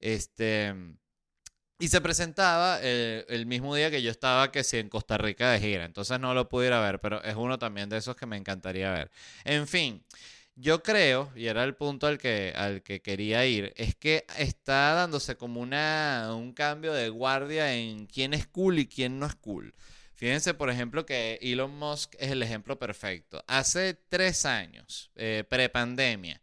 Este. 0.00 0.74
Y 1.80 1.88
se 1.88 2.00
presentaba 2.00 2.80
eh, 2.82 3.24
el 3.28 3.46
mismo 3.46 3.74
día 3.74 3.90
que 3.90 4.02
yo 4.02 4.10
estaba, 4.10 4.50
que 4.50 4.64
sí, 4.64 4.78
en 4.78 4.88
Costa 4.88 5.16
Rica 5.16 5.52
de 5.52 5.60
gira. 5.60 5.84
Entonces 5.84 6.18
no 6.18 6.34
lo 6.34 6.48
pude 6.48 6.66
ir 6.66 6.72
a 6.72 6.80
ver, 6.80 7.00
pero 7.00 7.22
es 7.22 7.36
uno 7.36 7.58
también 7.58 7.88
de 7.88 7.98
esos 7.98 8.16
que 8.16 8.26
me 8.26 8.36
encantaría 8.36 8.90
ver. 8.90 9.10
En 9.44 9.68
fin, 9.68 10.02
yo 10.56 10.82
creo, 10.82 11.30
y 11.36 11.46
era 11.46 11.62
el 11.62 11.76
punto 11.76 12.08
al 12.08 12.18
que, 12.18 12.52
al 12.56 12.82
que 12.82 13.00
quería 13.00 13.46
ir, 13.46 13.72
es 13.76 13.94
que 13.94 14.26
está 14.38 14.92
dándose 14.94 15.36
como 15.36 15.60
una, 15.60 16.30
un 16.34 16.52
cambio 16.52 16.92
de 16.92 17.10
guardia 17.10 17.72
en 17.72 18.06
quién 18.06 18.34
es 18.34 18.48
cool 18.48 18.80
y 18.80 18.88
quién 18.88 19.20
no 19.20 19.26
es 19.26 19.36
cool. 19.36 19.72
Fíjense, 20.14 20.54
por 20.54 20.70
ejemplo, 20.70 21.06
que 21.06 21.38
Elon 21.42 21.78
Musk 21.78 22.16
es 22.18 22.32
el 22.32 22.42
ejemplo 22.42 22.76
perfecto. 22.76 23.44
Hace 23.46 23.94
tres 24.08 24.44
años, 24.46 25.12
eh, 25.14 25.44
prepandemia, 25.48 26.42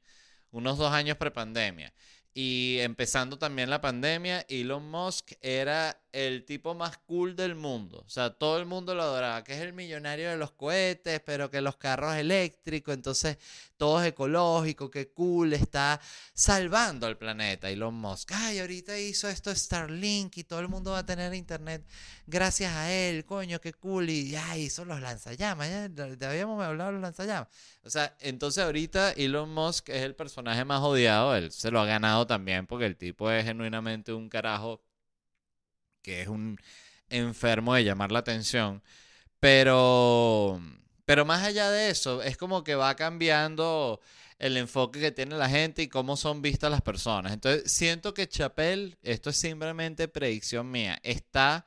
unos 0.51 0.77
dos 0.77 0.93
años 0.93 1.17
prepandemia, 1.17 1.93
y 2.37 2.79
empezando 2.81 3.39
también 3.39 3.69
la 3.69 3.79
pandemia, 3.79 4.45
Elon 4.49 4.91
Musk 4.91 5.31
era 5.39 5.97
el 6.15 6.45
tipo 6.45 6.73
más 6.73 6.97
cool 6.99 7.35
del 7.35 7.55
mundo. 7.55 8.01
O 8.05 8.09
sea, 8.09 8.29
todo 8.29 8.57
el 8.57 8.65
mundo 8.65 8.95
lo 8.95 9.03
adoraba, 9.03 9.43
que 9.43 9.53
es 9.53 9.59
el 9.59 9.73
millonario 9.73 10.29
de 10.29 10.37
los 10.37 10.51
cohetes, 10.51 11.19
pero 11.25 11.51
que 11.51 11.59
los 11.59 11.75
carros 11.75 12.15
eléctricos, 12.15 12.93
entonces 12.93 13.37
todo 13.75 14.01
es 14.01 14.07
ecológico, 14.07 14.89
que 14.89 15.09
cool, 15.09 15.51
está 15.51 15.99
salvando 16.33 17.05
al 17.05 17.17
planeta 17.17 17.69
Elon 17.69 17.95
Musk. 17.95 18.31
Ay, 18.33 18.59
ahorita 18.59 18.97
hizo 18.97 19.27
esto 19.27 19.53
Starlink 19.53 20.37
y 20.37 20.45
todo 20.45 20.61
el 20.61 20.69
mundo 20.69 20.91
va 20.91 20.99
a 20.99 21.05
tener 21.05 21.33
internet 21.33 21.85
gracias 22.25 22.71
a 22.73 22.93
él, 22.93 23.25
coño, 23.25 23.59
qué 23.59 23.73
cool. 23.73 24.09
Y 24.09 24.37
ay, 24.37 24.63
hizo 24.63 24.85
los 24.85 25.01
lanzallamas, 25.01 25.67
ya 26.17 26.29
habíamos 26.29 26.63
hablado 26.63 26.91
de 26.91 26.93
los 26.93 27.01
lanzallamas. 27.01 27.49
O 27.83 27.89
sea, 27.89 28.15
entonces 28.21 28.63
ahorita 28.63 29.11
Elon 29.11 29.53
Musk 29.53 29.89
es 29.89 30.03
el 30.03 30.15
personaje 30.15 30.63
más 30.63 30.81
odiado, 30.81 31.35
él 31.35 31.51
se 31.51 31.71
lo 31.71 31.81
ha 31.81 31.85
ganado 31.85 32.25
también 32.25 32.67
porque 32.67 32.85
el 32.85 32.95
tipo 32.95 33.29
es 33.29 33.43
genuinamente 33.43 34.13
un 34.13 34.29
carajo 34.29 34.81
que 36.05 36.21
es 36.21 36.27
un 36.27 36.59
enfermo 37.09 37.73
de 37.73 37.83
llamar 37.83 38.11
la 38.11 38.19
atención. 38.19 38.83
Pero, 39.39 40.61
pero 41.05 41.25
más 41.25 41.43
allá 41.43 41.71
de 41.71 41.89
eso, 41.89 42.21
es 42.21 42.37
como 42.37 42.63
que 42.63 42.75
va 42.75 42.95
cambiando 42.95 43.99
el 44.37 44.57
enfoque 44.57 44.99
que 44.99 45.11
tiene 45.11 45.35
la 45.35 45.49
gente 45.49 45.81
y 45.81 45.87
cómo 45.87 46.15
son 46.15 46.41
vistas 46.41 46.69
las 46.69 46.81
personas. 46.81 47.33
Entonces, 47.33 47.71
siento 47.71 48.13
que 48.13 48.29
Chapel, 48.29 48.97
esto 49.01 49.31
es 49.31 49.37
simplemente 49.37 50.07
predicción 50.07 50.69
mía, 50.69 50.99
está, 51.03 51.65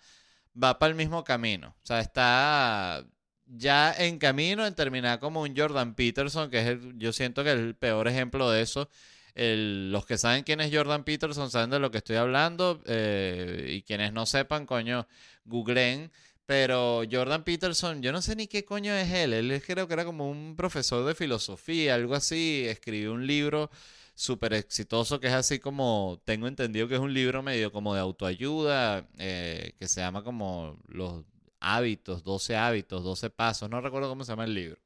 va 0.60 0.78
para 0.78 0.90
el 0.90 0.96
mismo 0.96 1.24
camino. 1.24 1.74
O 1.82 1.86
sea, 1.86 2.00
está 2.00 3.04
ya 3.46 3.92
en 3.98 4.18
camino 4.18 4.66
en 4.66 4.74
terminar 4.74 5.18
como 5.18 5.42
un 5.42 5.56
Jordan 5.56 5.94
Peterson, 5.94 6.50
que 6.50 6.72
es 6.72 6.78
yo 6.96 7.12
siento 7.12 7.42
que 7.42 7.52
es 7.52 7.58
el 7.58 7.74
peor 7.74 8.06
ejemplo 8.06 8.50
de 8.50 8.62
eso. 8.62 8.88
Los 9.34 10.06
que 10.06 10.18
saben 10.18 10.44
quién 10.44 10.60
es 10.60 10.74
Jordan 10.74 11.04
Peterson 11.04 11.50
saben 11.50 11.70
de 11.70 11.78
lo 11.78 11.90
que 11.90 11.98
estoy 11.98 12.16
hablando 12.16 12.80
eh, 12.86 13.66
y 13.76 13.82
quienes 13.82 14.12
no 14.12 14.26
sepan, 14.26 14.66
coño, 14.66 15.06
googleen. 15.44 16.10
Pero 16.46 17.02
Jordan 17.10 17.44
Peterson, 17.44 18.02
yo 18.02 18.10
no 18.10 18.22
sé 18.22 18.34
ni 18.34 18.46
qué 18.46 18.64
coño 18.64 18.94
es 18.94 19.12
él. 19.12 19.34
Él 19.34 19.62
creo 19.64 19.86
que 19.86 19.94
era 19.94 20.04
como 20.04 20.30
un 20.30 20.56
profesor 20.56 21.04
de 21.04 21.14
filosofía, 21.14 21.94
algo 21.94 22.14
así. 22.14 22.64
Escribió 22.66 23.12
un 23.12 23.26
libro 23.26 23.70
súper 24.14 24.54
exitoso 24.54 25.20
que 25.20 25.28
es 25.28 25.32
así 25.34 25.60
como, 25.60 26.20
tengo 26.24 26.48
entendido 26.48 26.88
que 26.88 26.94
es 26.94 27.00
un 27.00 27.14
libro 27.14 27.42
medio 27.42 27.70
como 27.70 27.94
de 27.94 28.00
autoayuda, 28.00 29.06
eh, 29.18 29.74
que 29.78 29.86
se 29.88 30.00
llama 30.00 30.24
como 30.24 30.76
los 30.88 31.24
hábitos, 31.60 32.24
12 32.24 32.56
hábitos, 32.56 33.04
12 33.04 33.30
pasos, 33.30 33.70
no 33.70 33.80
recuerdo 33.80 34.08
cómo 34.08 34.24
se 34.24 34.32
llama 34.32 34.44
el 34.44 34.54
libro. 34.54 34.80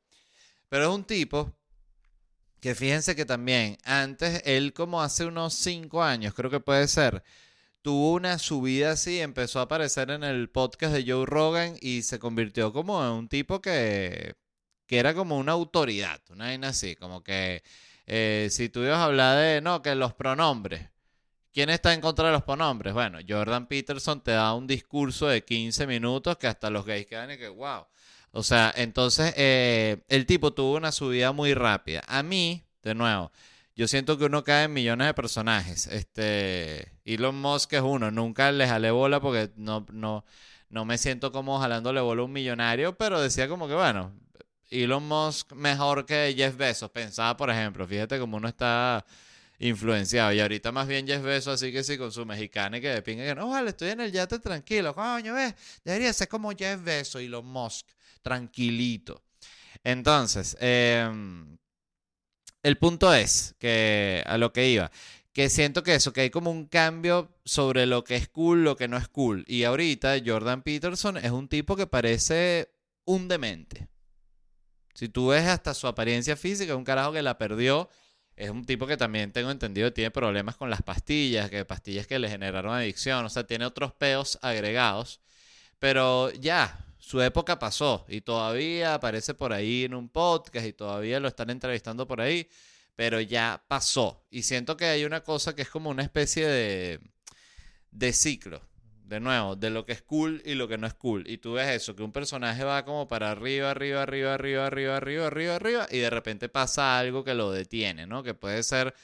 Pero 0.68 0.84
es 0.84 0.90
un 0.90 1.04
tipo 1.04 1.52
que 2.62 2.76
fíjense 2.76 3.16
que 3.16 3.26
también 3.26 3.76
antes, 3.84 4.42
él 4.46 4.72
como 4.72 5.02
hace 5.02 5.24
unos 5.26 5.54
5 5.54 6.02
años, 6.04 6.32
creo 6.34 6.50
que 6.50 6.60
puede 6.60 6.86
ser, 6.88 7.24
tuvo 7.82 8.12
una 8.14 8.38
subida 8.38 8.92
así, 8.92 9.20
empezó 9.20 9.58
a 9.60 9.64
aparecer 9.64 10.10
en 10.10 10.22
el 10.24 10.48
podcast 10.48 10.94
de 10.94 11.04
Joe 11.04 11.26
Rogan 11.26 11.76
y 11.80 12.02
se 12.02 12.20
convirtió 12.20 12.72
como 12.72 13.04
en 13.04 13.10
un 13.12 13.28
tipo 13.28 13.60
que, 13.60 14.36
que 14.86 14.98
era 14.98 15.14
como 15.14 15.38
una 15.38 15.52
autoridad, 15.52 16.20
una 16.30 16.46
vaina 16.46 16.68
así, 16.68 16.94
como 16.96 17.24
que 17.24 17.64
eh, 18.06 18.48
si 18.52 18.68
tú 18.68 18.80
ibas 18.84 18.98
a 18.98 19.04
hablar 19.06 19.38
de, 19.38 19.60
no, 19.60 19.82
que 19.82 19.94
los 19.96 20.14
pronombres, 20.14 20.88
¿Quién 21.52 21.68
está 21.68 21.92
en 21.92 22.00
contra 22.00 22.28
de 22.28 22.32
los 22.32 22.44
pronombres? 22.44 22.94
Bueno, 22.94 23.18
Jordan 23.28 23.66
Peterson 23.66 24.22
te 24.22 24.30
da 24.30 24.54
un 24.54 24.66
discurso 24.66 25.26
de 25.26 25.44
15 25.44 25.86
minutos 25.86 26.38
que 26.38 26.46
hasta 26.46 26.70
los 26.70 26.86
gays 26.86 27.06
quedan 27.06 27.30
y 27.30 27.36
que, 27.36 27.48
wow. 27.48 27.86
O 28.32 28.42
sea, 28.42 28.72
entonces 28.76 29.34
eh, 29.36 30.02
el 30.08 30.26
tipo 30.26 30.52
tuvo 30.52 30.76
una 30.76 30.92
subida 30.92 31.32
muy 31.32 31.54
rápida. 31.54 32.02
A 32.08 32.22
mí, 32.22 32.64
de 32.82 32.94
nuevo, 32.94 33.30
yo 33.76 33.88
siento 33.88 34.18
que 34.18 34.24
uno 34.24 34.44
cae 34.44 34.64
en 34.64 34.72
millones 34.72 35.06
de 35.06 35.14
personajes. 35.14 35.86
Este, 35.86 36.92
Elon 37.04 37.40
Musk 37.40 37.72
es 37.74 37.82
uno. 37.82 38.10
Nunca 38.10 38.52
le 38.52 38.66
jalé 38.66 38.90
bola 38.90 39.20
porque 39.20 39.50
no, 39.56 39.86
no, 39.92 40.24
no 40.70 40.84
me 40.84 40.98
siento 40.98 41.32
como 41.32 41.60
jalándole 41.60 42.00
bola 42.00 42.22
a 42.22 42.24
un 42.24 42.32
millonario, 42.32 42.96
pero 42.96 43.20
decía 43.20 43.48
como 43.48 43.68
que, 43.68 43.74
bueno, 43.74 44.12
Elon 44.70 45.06
Musk 45.06 45.52
mejor 45.52 46.06
que 46.06 46.34
Jeff 46.36 46.56
Bezos. 46.56 46.90
Pensaba, 46.90 47.36
por 47.36 47.50
ejemplo, 47.50 47.86
fíjate 47.86 48.18
cómo 48.18 48.38
uno 48.38 48.48
está 48.48 49.04
influenciado. 49.58 50.32
Y 50.32 50.40
ahorita 50.40 50.72
más 50.72 50.88
bien 50.88 51.06
Jeff 51.06 51.22
Bezos, 51.22 51.54
así 51.54 51.72
que 51.72 51.84
sí, 51.84 51.98
con 51.98 52.12
su 52.12 52.26
mexicana 52.26 52.78
y 52.78 52.80
que 52.80 52.88
de 52.88 53.02
pinga 53.02 53.24
que 53.24 53.34
no, 53.34 53.48
vale, 53.48 53.70
estoy 53.70 53.90
en 53.90 54.00
el 54.00 54.12
yate 54.12 54.38
tranquilo. 54.38 54.94
Coño, 54.94 55.34
ves, 55.34 55.54
debería 55.84 56.12
ser 56.12 56.28
como 56.28 56.50
Jeff 56.52 56.82
Bezos 56.82 57.22
y 57.22 57.28
los 57.28 57.44
Musk, 57.44 57.86
tranquilito. 58.22 59.22
Entonces, 59.84 60.56
em, 60.60 61.58
el 62.62 62.78
punto 62.78 63.12
es 63.12 63.54
que 63.58 64.22
a 64.26 64.38
lo 64.38 64.52
que 64.52 64.68
iba, 64.68 64.90
que 65.32 65.48
siento 65.50 65.82
que 65.82 65.94
eso, 65.94 66.12
que 66.12 66.22
hay 66.22 66.30
como 66.30 66.50
un 66.50 66.66
cambio 66.66 67.30
sobre 67.44 67.86
lo 67.86 68.04
que 68.04 68.16
es 68.16 68.28
cool, 68.28 68.64
lo 68.64 68.76
que 68.76 68.88
no 68.88 68.96
es 68.96 69.08
cool. 69.08 69.44
Y 69.48 69.64
ahorita 69.64 70.16
Jordan 70.24 70.62
Peterson 70.62 71.16
es 71.16 71.30
un 71.30 71.48
tipo 71.48 71.76
que 71.76 71.86
parece 71.86 72.72
un 73.04 73.28
demente. 73.28 73.88
Si 74.94 75.08
tú 75.08 75.28
ves 75.28 75.46
hasta 75.46 75.74
su 75.74 75.86
apariencia 75.86 76.36
física, 76.36 76.76
un 76.76 76.84
carajo 76.84 77.12
que 77.12 77.22
la 77.22 77.38
perdió 77.38 77.88
es 78.36 78.50
un 78.50 78.64
tipo 78.64 78.86
que 78.86 78.96
también 78.96 79.32
tengo 79.32 79.50
entendido 79.50 79.92
tiene 79.92 80.10
problemas 80.10 80.56
con 80.56 80.70
las 80.70 80.82
pastillas, 80.82 81.50
que 81.50 81.64
pastillas 81.64 82.06
que 82.06 82.18
le 82.18 82.28
generaron 82.28 82.74
adicción, 82.74 83.24
o 83.24 83.28
sea, 83.28 83.46
tiene 83.46 83.66
otros 83.66 83.92
peos 83.92 84.38
agregados, 84.42 85.20
pero 85.78 86.30
ya, 86.32 86.86
su 87.02 87.20
época 87.20 87.58
pasó 87.58 88.06
y 88.08 88.20
todavía 88.20 88.94
aparece 88.94 89.34
por 89.34 89.52
ahí 89.52 89.82
en 89.84 89.92
un 89.92 90.08
podcast 90.08 90.64
y 90.64 90.72
todavía 90.72 91.18
lo 91.18 91.26
están 91.26 91.50
entrevistando 91.50 92.06
por 92.06 92.20
ahí, 92.20 92.48
pero 92.94 93.20
ya 93.20 93.64
pasó. 93.66 94.24
Y 94.30 94.44
siento 94.44 94.76
que 94.76 94.84
hay 94.84 95.04
una 95.04 95.24
cosa 95.24 95.56
que 95.56 95.62
es 95.62 95.68
como 95.68 95.90
una 95.90 96.04
especie 96.04 96.46
de, 96.46 97.00
de 97.90 98.12
ciclo 98.12 98.62
de 99.04 99.18
nuevo, 99.18 99.56
de 99.56 99.70
lo 99.70 99.84
que 99.84 99.92
es 99.92 100.02
cool 100.02 100.42
y 100.44 100.54
lo 100.54 100.68
que 100.68 100.78
no 100.78 100.86
es 100.86 100.94
cool. 100.94 101.28
Y 101.28 101.38
tú 101.38 101.54
ves 101.54 101.68
eso, 101.70 101.96
que 101.96 102.04
un 102.04 102.12
personaje 102.12 102.62
va 102.62 102.84
como 102.84 103.08
para 103.08 103.32
arriba, 103.32 103.72
arriba, 103.72 104.04
arriba, 104.04 104.34
arriba, 104.34 104.66
arriba, 104.68 104.96
arriba, 104.96 105.26
arriba, 105.26 105.56
arriba, 105.56 105.88
y 105.90 105.98
de 105.98 106.08
repente 106.08 106.48
pasa 106.48 107.00
algo 107.00 107.24
que 107.24 107.34
lo 107.34 107.50
detiene, 107.50 108.06
¿no? 108.06 108.22
Que 108.22 108.34
puede 108.34 108.62
ser 108.62 108.94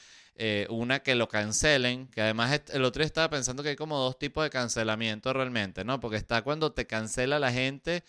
eh, 0.40 0.68
una 0.71 1.00
que 1.00 1.16
lo 1.16 1.28
cancelen, 1.28 2.07
que 2.07 2.23
además 2.23 2.62
el 2.73 2.85
otro 2.85 3.02
estaba 3.02 3.28
pensando 3.28 3.64
que 3.64 3.71
hay 3.71 3.76
como 3.76 3.99
dos 3.99 4.18
tipos 4.18 4.45
de 4.45 4.50
cancelamiento 4.50 5.33
realmente, 5.33 5.85
¿no? 5.85 5.99
Porque 5.99 6.16
está 6.16 6.42
cuando 6.42 6.73
te 6.73 6.87
cancela 6.87 7.40
la 7.40 7.52
gente 7.52 8.04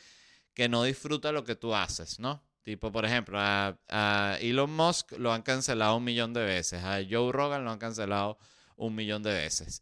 que 0.53 0.69
no 0.69 0.83
disfruta 0.83 1.31
lo 1.31 1.43
que 1.43 1.55
tú 1.55 1.73
haces, 1.73 2.19
¿no? 2.19 2.43
Tipo, 2.61 2.91
por 2.91 3.03
ejemplo, 3.03 3.39
a 3.41 4.37
Elon 4.41 4.71
Musk 4.71 5.13
lo 5.17 5.33
han 5.33 5.41
cancelado 5.41 5.97
un 5.97 6.03
millón 6.03 6.33
de 6.33 6.43
veces, 6.43 6.83
a 6.83 6.99
Joe 7.09 7.31
Rogan 7.31 7.65
lo 7.65 7.71
han 7.71 7.79
cancelado 7.79 8.37
un 8.75 8.93
millón 8.93 9.23
de 9.23 9.33
veces. 9.33 9.81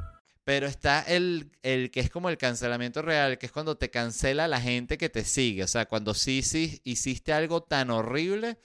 Pero 0.51 0.67
está 0.67 0.99
el, 1.03 1.49
el, 1.63 1.91
que 1.91 2.01
es 2.01 2.09
como 2.09 2.27
el 2.27 2.37
cancelamiento 2.37 3.01
real, 3.01 3.37
que 3.37 3.45
es 3.45 3.53
cuando 3.53 3.77
te 3.77 3.89
cancela 3.89 4.49
la 4.49 4.59
gente 4.59 4.97
que 4.97 5.07
te 5.07 5.23
sigue. 5.23 5.63
O 5.63 5.67
sea, 5.67 5.85
cuando 5.85 6.13
sí, 6.13 6.41
sí 6.41 6.81
hiciste 6.83 7.31
algo 7.31 7.63
tan 7.63 7.89
horrible 7.89 8.59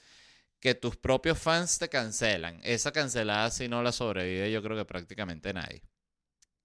que 0.59 0.75
tus 0.75 0.97
propios 0.97 1.39
fans 1.39 1.79
te 1.79 1.89
cancelan. 1.89 2.59
Esa 2.65 2.91
cancelada 2.91 3.53
si 3.53 3.69
no 3.69 3.85
la 3.85 3.93
sobrevive 3.93 4.51
yo 4.51 4.65
creo 4.65 4.77
que 4.77 4.85
prácticamente 4.85 5.53
nadie. 5.53 5.85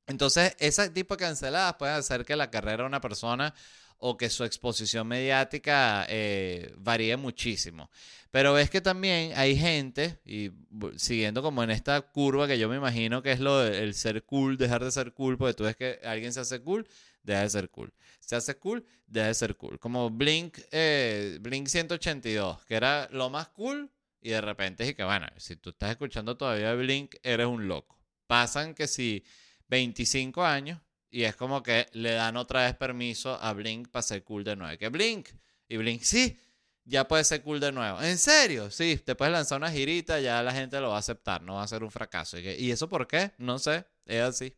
Entonces, 0.08 0.56
ese 0.58 0.90
tipo 0.90 1.16
de 1.16 1.24
canceladas 1.24 1.76
pueden 1.76 1.98
hacer 1.98 2.26
que 2.26 2.36
la 2.36 2.50
carrera 2.50 2.82
de 2.82 2.88
una 2.88 3.00
persona 3.00 3.54
o 4.04 4.18
que 4.18 4.30
su 4.30 4.44
exposición 4.44 5.08
mediática 5.08 6.06
eh, 6.10 6.74
varíe 6.78 7.16
muchísimo. 7.18 7.92
Pero 8.32 8.52
ves 8.54 8.72
que 8.72 8.82
también 8.82 9.34
hay 9.36 9.56
gente, 9.56 10.20
y 10.26 10.52
siguiendo 10.96 11.44
como 11.44 11.64
en 11.64 11.70
esta 11.70 12.02
curva 12.02 12.48
que 12.48 12.58
yo 12.58 12.68
me 12.68 12.78
imagino 12.78 13.22
que 13.22 13.32
es 13.32 13.40
lo 13.40 13.60
del 13.60 13.94
ser 13.94 14.24
cool, 14.24 14.58
dejar 14.58 14.84
de 14.84 14.92
ser 14.92 15.14
cool, 15.14 15.38
porque 15.38 15.54
tú 15.54 15.66
ves 15.66 15.76
que 15.76 16.00
alguien 16.04 16.34
se 16.34 16.40
hace 16.40 16.62
cool, 16.62 16.88
deja 17.22 17.42
de 17.42 17.50
ser 17.52 17.70
cool. 17.70 17.94
Se 18.20 18.36
hace 18.36 18.56
cool, 18.58 18.84
deja 19.06 19.28
de 19.28 19.34
ser 19.36 19.56
cool. 19.56 19.80
Como 19.80 20.10
Blink, 20.10 20.58
eh, 20.72 21.38
Blink 21.40 21.68
182, 21.68 22.66
que 22.66 22.76
era 22.76 23.08
lo 23.12 23.30
más 23.30 23.50
cool, 23.50 23.92
y 24.20 24.30
de 24.30 24.42
repente 24.42 24.84
es 24.84 24.96
que, 24.96 25.04
bueno, 25.04 25.28
si 25.38 25.58
tú 25.58 25.70
estás 25.70 25.92
escuchando 25.92 26.36
todavía 26.36 26.74
Blink, 26.74 27.16
eres 27.22 27.46
un 27.46 27.68
loco. 27.68 28.00
Pasan 28.26 28.74
que 28.74 28.88
si 28.88 29.24
25 29.68 30.44
años 30.44 30.80
y 31.12 31.26
es 31.26 31.36
como 31.36 31.62
que 31.62 31.88
le 31.92 32.14
dan 32.14 32.38
otra 32.38 32.64
vez 32.64 32.76
permiso 32.76 33.36
a 33.42 33.52
Blink 33.54 33.90
para 33.90 34.02
ser 34.02 34.24
cool 34.24 34.46
de 34.46 34.56
nuevo. 34.56 34.78
Que 34.78 34.88
Blink 34.88 35.30
y 35.68 35.76
Blink, 35.76 36.02
sí, 36.02 36.40
ya 36.86 37.08
puede 37.08 37.26
ser 37.26 37.44
cool 37.44 37.60
de 37.60 37.74
nuevo. 37.74 38.02
¿En 38.02 38.18
serio? 38.18 38.72
Sí, 38.72 38.98
te 39.06 39.14
puedes 39.14 39.34
lanzar 39.34 39.58
una 39.58 39.70
girita, 39.70 40.22
ya 40.22 40.42
la 40.42 40.54
gente 40.54 40.80
lo 40.80 40.90
va 40.90 40.96
a 40.96 41.00
aceptar, 41.00 41.44
no 41.44 41.56
va 41.56 41.64
a 41.64 41.68
ser 41.68 41.84
un 41.84 41.92
fracaso. 41.92 42.40
¿Y, 42.40 42.72
eso 42.72 42.88
por 42.88 43.08
qué? 43.08 43.32
No 43.38 43.60
sé, 43.60 43.86
es 44.06 44.22
así. 44.22 44.56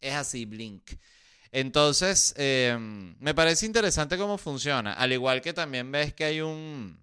Es 0.00 0.14
así, 0.14 0.44
Blink. 0.44 0.90
Entonces, 1.52 2.34
em, 2.36 3.16
me 3.20 3.34
parece 3.34 3.64
interesante 3.64 4.18
cómo 4.18 4.38
funciona. 4.38 4.92
Al 4.92 5.12
igual 5.12 5.40
que 5.40 5.52
también 5.52 5.90
ves 5.92 6.14
que 6.14 6.24
hay 6.24 6.40
un, 6.40 7.00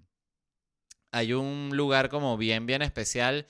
hay 1.11 1.33
un 1.33 1.71
lugar 1.73 2.09
como 2.09 2.37
bien, 2.37 2.65
bien 2.65 2.81
especial, 2.81 3.47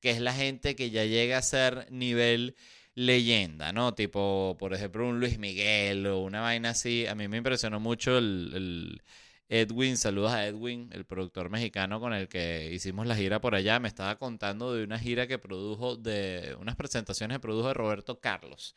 que 0.00 0.10
es 0.10 0.20
la 0.20 0.32
gente 0.32 0.76
que 0.76 0.90
ya 0.90 1.04
llega 1.04 1.38
a 1.38 1.42
ser 1.42 1.88
nivel 1.90 2.56
leyenda, 2.96 3.72
¿no? 3.72 3.94
Tipo, 3.94 4.56
por 4.58 4.74
ejemplo, 4.74 5.06
un 5.08 5.20
Luis 5.20 5.38
Miguel 5.38 6.06
o 6.06 6.20
una 6.20 6.40
vaina 6.40 6.70
así. 6.70 7.06
A 7.06 7.14
mí 7.14 7.28
me 7.28 7.36
impresionó 7.38 7.78
mucho 7.78 8.18
el, 8.18 9.02
Edwin, 9.48 9.96
saludos 9.96 10.32
a 10.32 10.46
Edwin, 10.46 10.90
el 10.92 11.04
productor 11.04 11.50
mexicano 11.50 12.00
con 12.00 12.12
el 12.14 12.28
que 12.28 12.70
hicimos 12.72 13.06
la 13.06 13.14
gira 13.14 13.40
por 13.40 13.54
allá. 13.54 13.78
Me 13.80 13.88
estaba 13.88 14.16
contando 14.16 14.74
de 14.74 14.82
una 14.84 14.98
gira 14.98 15.26
que 15.28 15.38
produjo, 15.38 15.96
de 15.96 16.56
unas 16.60 16.76
presentaciones 16.76 17.36
que 17.36 17.40
produjo 17.40 17.68
de 17.68 17.74
Roberto 17.74 18.18
Carlos. 18.20 18.74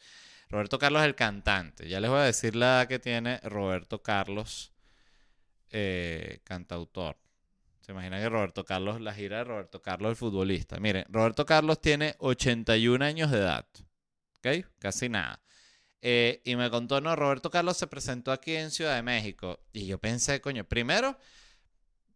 Roberto 0.49 0.79
Carlos, 0.79 1.03
el 1.03 1.15
cantante. 1.15 1.88
Ya 1.88 1.99
les 1.99 2.09
voy 2.09 2.19
a 2.19 2.23
decir 2.23 2.55
la 2.55 2.65
edad 2.81 2.88
que 2.88 2.99
tiene 2.99 3.39
Roberto 3.43 4.01
Carlos, 4.03 4.73
eh, 5.71 6.41
cantautor. 6.43 7.17
Se 7.81 7.93
imagina 7.93 8.19
que 8.19 8.29
Roberto 8.29 8.65
Carlos, 8.65 8.99
la 9.01 9.13
gira 9.13 9.38
de 9.38 9.43
Roberto 9.45 9.81
Carlos, 9.81 10.09
el 10.11 10.15
futbolista. 10.17 10.79
Miren, 10.79 11.05
Roberto 11.09 11.45
Carlos 11.45 11.79
tiene 11.81 12.15
81 12.19 13.03
años 13.05 13.31
de 13.31 13.38
edad. 13.38 13.65
¿Ok? 14.39 14.65
Casi 14.79 15.10
nada. 15.10 15.41
Eh, 16.01 16.41
y 16.46 16.55
me 16.55 16.69
contó, 16.69 17.01
no, 17.01 17.15
Roberto 17.15 17.50
Carlos 17.50 17.77
se 17.77 17.88
presentó 17.88 18.31
aquí 18.31 18.55
en 18.55 18.72
Ciudad 18.72 18.96
de 18.96 19.03
México. 19.03 19.60
Y 19.74 19.86
yo 19.86 20.00
pensé, 20.00 20.41
coño, 20.41 20.63
primero, 20.63 21.17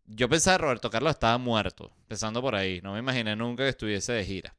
yo 0.05 0.29
pensaba 0.29 0.57
que 0.57 0.63
Roberto 0.63 0.89
Carlos 0.89 1.11
estaba 1.11 1.37
muerto, 1.37 1.93
empezando 1.99 2.41
por 2.41 2.55
ahí. 2.55 2.81
No 2.81 2.93
me 2.93 2.99
imaginé 2.99 3.35
nunca 3.35 3.63
que 3.63 3.69
estuviese 3.69 4.13
de 4.13 4.25
gira. 4.25 4.57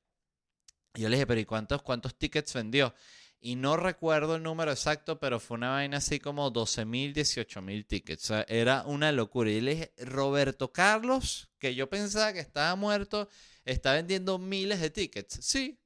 Y 0.94 1.02
yo 1.02 1.08
le 1.08 1.16
dije, 1.16 1.26
pero 1.26 1.40
¿y 1.40 1.44
cuántos, 1.44 1.82
cuántos 1.82 2.16
tickets 2.16 2.52
vendió? 2.54 2.94
Y 3.40 3.56
no 3.56 3.76
recuerdo 3.76 4.36
el 4.36 4.42
número 4.42 4.70
exacto, 4.70 5.18
pero 5.18 5.38
fue 5.38 5.56
una 5.58 5.70
vaina 5.70 5.98
así 5.98 6.18
como 6.18 6.50
12 6.50 6.86
mil, 6.86 7.12
18 7.12 7.60
mil 7.60 7.84
tickets. 7.84 8.24
O 8.24 8.26
sea, 8.28 8.46
era 8.48 8.84
una 8.86 9.12
locura. 9.12 9.50
Y 9.50 9.60
le 9.60 9.72
dije, 9.72 9.94
Roberto 9.98 10.72
Carlos, 10.72 11.50
que 11.58 11.74
yo 11.74 11.90
pensaba 11.90 12.32
que 12.32 12.40
estaba 12.40 12.74
muerto, 12.76 13.28
está 13.64 13.92
vendiendo 13.92 14.38
miles 14.38 14.80
de 14.80 14.88
tickets. 14.88 15.40
Sí, 15.42 15.78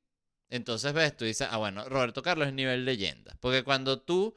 entonces 0.50 0.92
ves, 0.92 1.16
tú 1.16 1.24
dices, 1.24 1.48
ah, 1.50 1.58
bueno, 1.58 1.88
Roberto 1.88 2.22
Carlos 2.22 2.48
es 2.48 2.54
nivel 2.54 2.84
leyenda. 2.84 3.36
Porque 3.40 3.62
cuando 3.62 4.00
tú, 4.00 4.34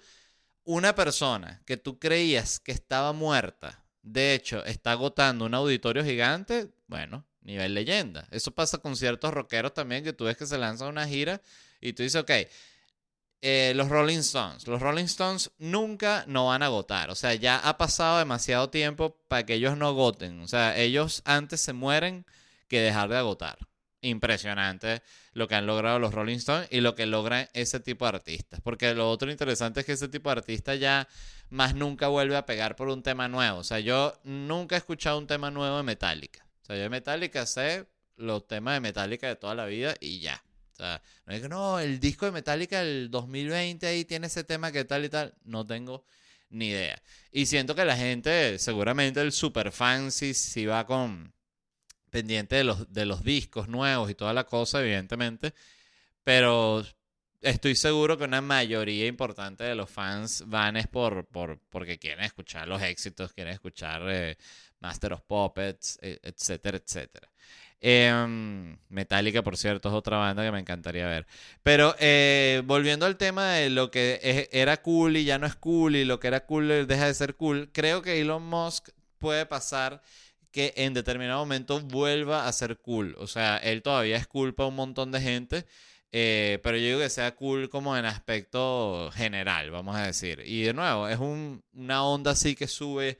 una 0.63 0.93
persona 0.93 1.61
que 1.65 1.77
tú 1.77 1.99
creías 1.99 2.59
que 2.59 2.71
estaba 2.71 3.13
muerta, 3.13 3.83
de 4.03 4.33
hecho, 4.33 4.63
está 4.65 4.91
agotando 4.91 5.45
un 5.45 5.53
auditorio 5.53 6.03
gigante, 6.03 6.69
bueno, 6.87 7.25
nivel 7.41 7.73
leyenda. 7.73 8.27
Eso 8.31 8.51
pasa 8.51 8.79
con 8.79 8.95
ciertos 8.95 9.33
rockeros 9.33 9.73
también, 9.73 10.03
que 10.03 10.13
tú 10.13 10.25
ves 10.25 10.37
que 10.37 10.45
se 10.45 10.57
lanzan 10.57 10.89
una 10.89 11.07
gira 11.07 11.41
y 11.79 11.93
tú 11.93 12.03
dices, 12.03 12.21
ok, 12.21 12.31
eh, 13.41 13.73
los 13.75 13.89
Rolling 13.89 14.19
Stones. 14.19 14.67
Los 14.67 14.81
Rolling 14.81 15.05
Stones 15.05 15.51
nunca 15.57 16.25
no 16.27 16.47
van 16.47 16.61
a 16.61 16.67
agotar. 16.67 17.09
O 17.09 17.15
sea, 17.15 17.33
ya 17.35 17.57
ha 17.57 17.77
pasado 17.77 18.19
demasiado 18.19 18.69
tiempo 18.69 19.17
para 19.27 19.45
que 19.45 19.55
ellos 19.55 19.77
no 19.77 19.87
agoten. 19.87 20.41
O 20.41 20.47
sea, 20.47 20.77
ellos 20.77 21.21
antes 21.25 21.61
se 21.61 21.73
mueren 21.73 22.25
que 22.67 22.81
dejar 22.81 23.09
de 23.09 23.17
agotar 23.17 23.57
impresionante 24.01 25.01
lo 25.33 25.47
que 25.47 25.55
han 25.55 25.65
logrado 25.65 25.99
los 25.99 26.13
Rolling 26.13 26.37
Stones 26.37 26.67
y 26.71 26.81
lo 26.81 26.95
que 26.95 27.05
logran 27.05 27.47
ese 27.53 27.79
tipo 27.79 28.05
de 28.05 28.15
artistas. 28.15 28.59
Porque 28.61 28.93
lo 28.93 29.09
otro 29.09 29.31
interesante 29.31 29.81
es 29.81 29.85
que 29.85 29.93
ese 29.93 30.07
tipo 30.07 30.29
de 30.29 30.39
artista 30.39 30.75
ya 30.75 31.07
más 31.49 31.75
nunca 31.75 32.07
vuelve 32.07 32.35
a 32.35 32.45
pegar 32.45 32.75
por 32.75 32.89
un 32.89 33.03
tema 33.03 33.27
nuevo. 33.27 33.59
O 33.59 33.63
sea, 33.63 33.79
yo 33.79 34.19
nunca 34.23 34.75
he 34.75 34.79
escuchado 34.79 35.17
un 35.17 35.27
tema 35.27 35.51
nuevo 35.51 35.77
de 35.77 35.83
Metallica. 35.83 36.45
O 36.63 36.65
sea, 36.65 36.75
yo 36.75 36.83
de 36.83 36.89
Metallica 36.89 37.45
sé 37.45 37.85
los 38.17 38.47
temas 38.47 38.75
de 38.75 38.79
Metallica 38.79 39.27
de 39.27 39.35
toda 39.35 39.55
la 39.55 39.65
vida 39.65 39.95
y 39.99 40.19
ya. 40.19 40.43
O 40.73 40.75
sea, 40.75 41.01
no 41.25 41.41
que 41.41 41.49
no, 41.49 41.79
el 41.79 41.99
disco 41.99 42.25
de 42.25 42.31
Metallica 42.31 42.79
del 42.79 43.11
2020 43.11 43.85
ahí 43.85 44.05
tiene 44.05 44.27
ese 44.27 44.43
tema 44.43 44.71
que 44.71 44.85
tal 44.85 45.05
y 45.05 45.09
tal. 45.09 45.35
No 45.43 45.65
tengo 45.65 46.05
ni 46.49 46.69
idea. 46.69 47.01
Y 47.31 47.45
siento 47.45 47.75
que 47.75 47.85
la 47.85 47.95
gente, 47.95 48.57
seguramente 48.59 49.21
el 49.21 49.31
super 49.31 49.71
fan, 49.71 50.11
si 50.11 50.65
va 50.65 50.85
con 50.85 51.33
pendiente 52.11 52.57
de 52.57 52.63
los, 52.63 52.93
de 52.93 53.05
los 53.05 53.23
discos 53.23 53.67
nuevos 53.67 54.11
y 54.11 54.15
toda 54.15 54.33
la 54.33 54.43
cosa, 54.43 54.81
evidentemente. 54.81 55.53
Pero 56.23 56.85
estoy 57.41 57.75
seguro 57.75 58.17
que 58.17 58.25
una 58.25 58.41
mayoría 58.41 59.07
importante 59.07 59.63
de 59.63 59.73
los 59.75 59.89
fans 59.89 60.43
van 60.45 60.77
es 60.77 60.87
por, 60.87 61.25
por 61.25 61.59
porque 61.69 61.97
quieren 61.97 62.23
escuchar 62.23 62.67
los 62.67 62.81
éxitos, 62.81 63.33
quieren 63.33 63.53
escuchar 63.53 64.03
eh, 64.07 64.37
Master 64.79 65.13
of 65.13 65.21
Puppets, 65.23 65.97
e, 66.01 66.19
etcétera, 66.21 66.77
etcétera. 66.77 67.27
Em, 67.83 68.77
Metallica, 68.89 69.41
por 69.41 69.57
cierto, 69.57 69.89
es 69.89 69.95
otra 69.95 70.17
banda 70.17 70.43
que 70.43 70.51
me 70.51 70.59
encantaría 70.59 71.07
ver. 71.07 71.25
Pero 71.63 71.95
eh, 71.99 72.61
volviendo 72.65 73.07
al 73.07 73.17
tema 73.17 73.53
de 73.53 73.71
lo 73.71 73.89
que 73.89 74.49
era 74.51 74.81
cool 74.83 75.17
y 75.17 75.23
ya 75.25 75.39
no 75.39 75.47
es 75.47 75.55
cool 75.55 75.95
y 75.95 76.05
lo 76.05 76.19
que 76.19 76.27
era 76.27 76.45
cool 76.45 76.85
deja 76.87 77.07
de 77.07 77.13
ser 77.15 77.35
cool, 77.35 77.71
creo 77.73 78.03
que 78.03 78.21
Elon 78.21 78.43
Musk 78.43 78.89
puede 79.17 79.47
pasar 79.47 80.03
que 80.51 80.73
en 80.77 80.93
determinado 80.93 81.39
momento 81.39 81.79
vuelva 81.81 82.47
a 82.47 82.53
ser 82.53 82.77
cool. 82.79 83.15
O 83.19 83.27
sea, 83.27 83.57
él 83.57 83.81
todavía 83.81 84.17
es 84.17 84.27
cool 84.27 84.53
para 84.53 84.67
un 84.67 84.75
montón 84.75 85.11
de 85.11 85.21
gente, 85.21 85.65
eh, 86.11 86.59
pero 86.63 86.77
yo 86.77 86.85
digo 86.85 86.99
que 86.99 87.09
sea 87.09 87.35
cool 87.35 87.69
como 87.69 87.97
en 87.97 88.05
aspecto 88.05 89.09
general, 89.13 89.71
vamos 89.71 89.95
a 89.95 90.05
decir. 90.05 90.43
Y 90.45 90.63
de 90.63 90.73
nuevo, 90.73 91.07
es 91.07 91.17
una 91.19 92.03
onda 92.05 92.31
así 92.31 92.55
que 92.55 92.67
sube 92.67 93.17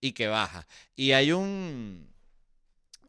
y 0.00 0.12
que 0.12 0.26
baja. 0.26 0.66
Y 0.96 1.12
hay 1.12 1.32
un, 1.32 2.08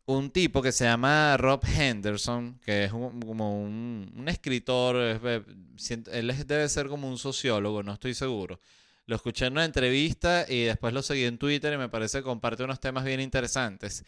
un 0.05 0.31
tipo 0.31 0.61
que 0.61 0.71
se 0.71 0.85
llama 0.85 1.35
Rob 1.37 1.61
Henderson, 1.65 2.59
que 2.63 2.85
es 2.85 2.91
como 2.91 3.63
un, 3.63 4.11
un 4.15 4.29
escritor, 4.29 4.95
él 4.97 6.45
debe 6.47 6.69
ser 6.69 6.87
como 6.87 7.09
un 7.09 7.17
sociólogo, 7.17 7.83
no 7.83 7.93
estoy 7.93 8.13
seguro 8.13 8.59
lo 9.05 9.15
escuché 9.15 9.45
en 9.45 9.53
una 9.53 9.65
entrevista 9.65 10.45
y 10.47 10.63
después 10.63 10.93
lo 10.93 11.01
seguí 11.01 11.25
en 11.25 11.37
Twitter 11.37 11.73
y 11.73 11.77
me 11.77 11.89
parece 11.89 12.19
que 12.19 12.23
comparte 12.23 12.63
unos 12.63 12.79
temas 12.79 13.03
bien 13.03 13.19
interesantes. 13.19 14.05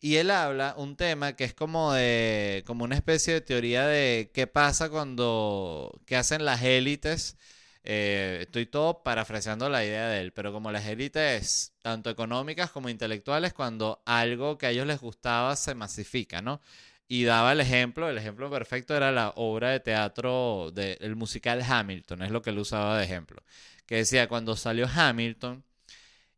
Y 0.00 0.16
él 0.16 0.30
habla 0.30 0.74
un 0.76 0.96
tema 0.96 1.34
que 1.34 1.44
es 1.44 1.54
como 1.54 1.92
de, 1.92 2.62
como 2.66 2.84
una 2.84 2.94
especie 2.96 3.34
de 3.34 3.40
teoría 3.40 3.86
de 3.86 4.30
qué 4.32 4.46
pasa 4.46 4.90
cuando, 4.90 6.00
qué 6.06 6.16
hacen 6.16 6.44
las 6.44 6.62
élites. 6.62 7.36
Eh, 7.84 8.38
estoy 8.42 8.66
todo 8.66 9.02
parafraseando 9.02 9.68
la 9.68 9.84
idea 9.84 10.08
de 10.08 10.20
él, 10.20 10.32
pero 10.32 10.52
como 10.52 10.70
las 10.70 10.86
élites, 10.86 11.74
tanto 11.82 12.10
económicas 12.10 12.70
como 12.70 12.88
intelectuales, 12.90 13.54
cuando 13.54 14.02
algo 14.04 14.58
que 14.58 14.66
a 14.66 14.70
ellos 14.70 14.86
les 14.86 15.00
gustaba 15.00 15.56
se 15.56 15.74
masifica, 15.74 16.42
¿no? 16.42 16.60
Y 17.08 17.24
daba 17.24 17.52
el 17.52 17.60
ejemplo, 17.60 18.08
el 18.08 18.18
ejemplo 18.18 18.50
perfecto 18.50 18.94
era 18.96 19.10
la 19.12 19.32
obra 19.36 19.70
de 19.70 19.80
teatro 19.80 20.70
del 20.72 21.16
musical 21.16 21.62
Hamilton, 21.62 22.22
es 22.22 22.30
lo 22.30 22.42
que 22.42 22.50
él 22.50 22.58
usaba 22.58 22.98
de 22.98 23.04
ejemplo 23.04 23.42
que 23.88 23.96
decía 23.96 24.28
cuando 24.28 24.54
salió 24.56 24.86
Hamilton 24.86 25.64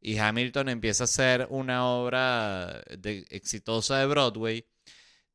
y 0.01 0.19
Hamilton 0.19 0.71
empieza 0.71 1.05
a 1.05 1.07
ser 1.09 1.47
una 1.51 1.87
obra 1.87 2.83
exitosa 3.31 3.99
de 3.99 4.07
Broadway, 4.07 4.67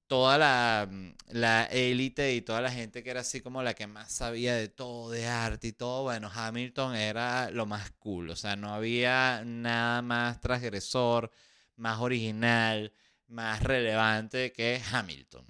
toda 0.07 0.37
la, 0.37 0.89
la 1.29 1.65
élite 1.65 2.35
y 2.35 2.41
toda 2.41 2.61
la 2.61 2.71
gente 2.71 3.03
que 3.03 3.11
era 3.11 3.21
así 3.21 3.41
como 3.41 3.63
la 3.63 3.75
que 3.75 3.87
más 3.87 4.11
sabía 4.13 4.55
de 4.55 4.69
todo, 4.69 5.11
de 5.11 5.27
arte 5.27 5.67
y 5.69 5.73
todo, 5.73 6.03
bueno, 6.03 6.31
Hamilton 6.33 6.95
era 6.95 7.51
lo 7.51 7.65
más 7.65 7.91
cool, 7.99 8.29
o 8.31 8.35
sea, 8.37 8.55
no 8.55 8.73
había 8.73 9.43
nada 9.45 10.01
más 10.01 10.41
transgresor, 10.41 11.31
más 11.77 11.99
original, 11.99 12.93
más 13.27 13.63
relevante 13.63 14.51
que 14.51 14.81
Hamilton. 14.91 15.45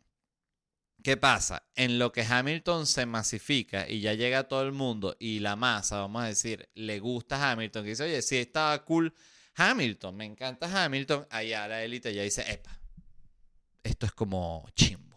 ¿Qué 1.03 1.17
pasa? 1.17 1.67
En 1.75 1.99
lo 1.99 2.11
que 2.11 2.23
Hamilton 2.23 2.87
se 2.87 3.05
masifica 3.05 3.87
y 3.87 4.01
ya 4.01 4.13
llega 4.13 4.39
a 4.39 4.47
todo 4.47 4.63
el 4.63 4.71
mundo 4.71 5.15
y 5.19 5.39
la 5.39 5.55
masa, 5.55 5.97
vamos 5.97 6.23
a 6.23 6.27
decir, 6.27 6.67
le 6.73 6.99
gusta 6.99 7.51
Hamilton, 7.51 7.83
que 7.83 7.89
dice, 7.89 8.03
oye, 8.03 8.21
sí 8.23 8.37
estaba 8.37 8.83
cool 8.83 9.13
Hamilton, 9.55 10.15
me 10.15 10.25
encanta 10.25 10.83
Hamilton, 10.83 11.27
allá 11.29 11.67
la 11.67 11.83
élite 11.83 12.13
ya 12.13 12.23
dice, 12.23 12.43
epa, 12.51 12.79
esto 13.83 14.05
es 14.05 14.11
como 14.13 14.67
chimbo. 14.75 15.15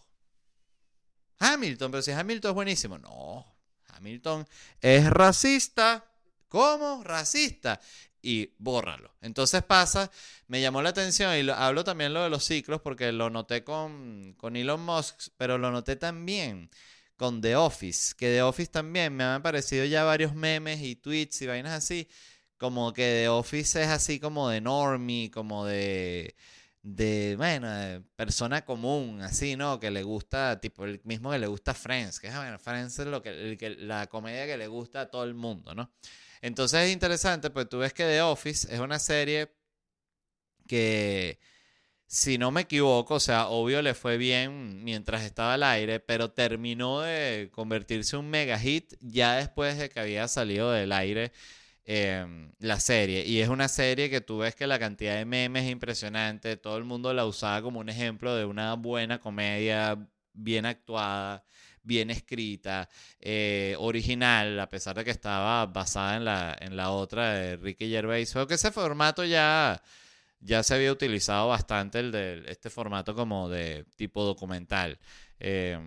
Hamilton, 1.39 1.91
pero 1.91 2.03
si 2.03 2.13
Hamilton 2.13 2.51
es 2.51 2.55
buenísimo, 2.55 2.99
no, 2.99 3.47
Hamilton 3.87 4.47
es 4.81 5.09
racista, 5.09 6.08
¿Cómo? 6.49 7.03
¿Racista? 7.05 7.81
Y 8.21 8.53
bórralo. 8.59 9.15
Entonces 9.21 9.63
pasa, 9.63 10.11
me 10.49 10.61
llamó 10.61 10.83
la 10.83 10.91
atención 10.91 11.35
y 11.37 11.43
lo- 11.43 11.55
hablo 11.55 11.85
también 11.85 12.13
lo 12.15 12.23
de 12.25 12.31
los 12.31 12.45
ciclos 12.45 12.81
porque 12.81 13.13
lo 13.13 13.31
noté 13.31 13.63
con, 13.65 14.35
con 14.37 14.57
Elon 14.57 14.81
Musk, 14.85 15.31
pero 15.37 15.57
lo 15.59 15.71
noté 15.71 15.97
también 15.97 16.71
con 17.17 17.41
The 17.41 17.57
Office, 17.57 18.15
que 18.17 18.27
The 18.29 18.43
Office 18.43 18.71
también 18.71 19.15
me 19.15 19.25
han 19.25 19.35
aparecido 19.41 19.85
ya 19.85 20.05
varios 20.05 20.35
memes 20.35 20.81
y 20.83 20.97
tweets 20.97 21.43
y 21.43 21.47
vainas 21.47 21.73
así, 21.73 22.09
como 22.59 22.93
que 22.93 23.03
The 23.23 23.29
Office 23.29 23.83
es 23.83 23.89
así 23.89 24.21
como 24.21 24.49
de 24.49 24.61
normie, 24.61 25.31
como 25.31 25.65
de, 25.67 26.35
de, 26.83 27.35
bueno, 27.37 27.69
persona 28.17 28.65
común, 28.65 29.21
así, 29.23 29.57
¿no? 29.57 29.79
Que 29.81 29.91
le 29.91 30.03
gusta, 30.03 30.61
tipo, 30.61 30.85
el 30.85 31.01
mismo 31.05 31.31
que 31.31 31.39
le 31.39 31.47
gusta 31.47 31.75
Friends, 31.75 32.21
que 32.21 32.29
es, 32.29 32.37
bueno, 32.37 32.59
Friends 32.59 32.99
es 32.99 33.07
lo 33.07 33.23
que, 33.23 33.31
el 33.31 33.57
que- 33.59 33.71
la 33.71 34.07
comedia 34.09 34.47
que 34.47 34.57
le 34.57 34.67
gusta 34.69 35.03
a 35.03 35.11
todo 35.11 35.25
el 35.25 35.35
mundo, 35.35 35.75
¿no? 35.75 35.91
Entonces 36.43 36.87
es 36.87 36.93
interesante, 36.93 37.51
pues 37.51 37.69
tú 37.69 37.79
ves 37.79 37.93
que 37.93 38.05
The 38.05 38.23
Office 38.23 38.73
es 38.73 38.81
una 38.81 38.99
serie 38.99 39.51
que, 40.67 41.39
si 42.07 42.39
no 42.39 42.51
me 42.51 42.63
equivoco, 42.63 43.15
o 43.17 43.21
sea, 43.21 43.49
obvio 43.49 43.83
le 43.83 43.95
fue 43.95 44.17
bien 44.19 44.85
mientras 44.85 45.23
estaba 45.25 45.55
al 45.55 45.63
aire, 45.63 46.01
pero 46.01 46.31
terminó 46.33 47.01
de 47.03 47.51
convertirse 47.53 48.17
en 48.17 48.21
un 48.21 48.31
mega 48.31 48.59
hit 48.59 48.95
ya 49.01 49.37
después 49.37 49.79
de 49.79 49.91
que 49.91 50.01
había 50.01 50.29
salido 50.29 50.73
del 50.73 50.93
aire 50.93 51.33
eh, 51.85 52.27
la 52.61 52.81
serie. 52.81 53.25
Y 53.27 53.41
es 53.41 53.49
una 53.49 53.69
serie 53.69 54.11
que 54.11 54.21
tú 54.21 54.39
ves 54.39 54.55
que 54.55 54.67
la 54.67 54.79
cantidad 54.79 55.17
de 55.17 55.25
memes 55.25 55.65
es 55.65 55.71
impresionante, 55.71 56.57
todo 56.57 56.79
el 56.79 56.85
mundo 56.85 57.13
la 57.15 57.27
usaba 57.27 57.63
como 57.63 57.81
un 57.81 57.89
ejemplo 57.89 58.35
de 58.37 58.45
una 58.45 58.75
buena 58.75 59.21
comedia 59.21 59.99
bien 60.33 60.67
actuada. 60.67 61.45
Bien 61.89 62.11
escrita, 62.11 62.89
eh, 63.21 63.75
original, 63.79 64.61
a 64.61 64.69
pesar 64.69 64.95
de 64.97 65.05
que 65.05 65.11
estaba 65.11 65.65
basada 65.67 66.17
en 66.17 66.25
la, 66.25 66.57
en 66.61 66.77
la 66.77 66.91
otra 66.91 67.33
de 67.35 67.57
Ricky 67.57 67.89
Gervais. 67.91 68.31
Creo 68.33 68.47
que 68.47 68.55
ese 68.55 68.71
formato 68.73 69.25
ya, 69.25 69.83
ya 70.41 70.63
se 70.63 70.75
había 70.75 70.93
utilizado 70.93 71.49
bastante 71.49 72.01
el 72.01 72.13
de 72.13 72.45
este 72.49 72.71
formato 72.71 73.15
como 73.15 73.49
de 73.49 73.85
tipo 73.97 74.25
documental. 74.25 74.99
Eh, 75.41 75.79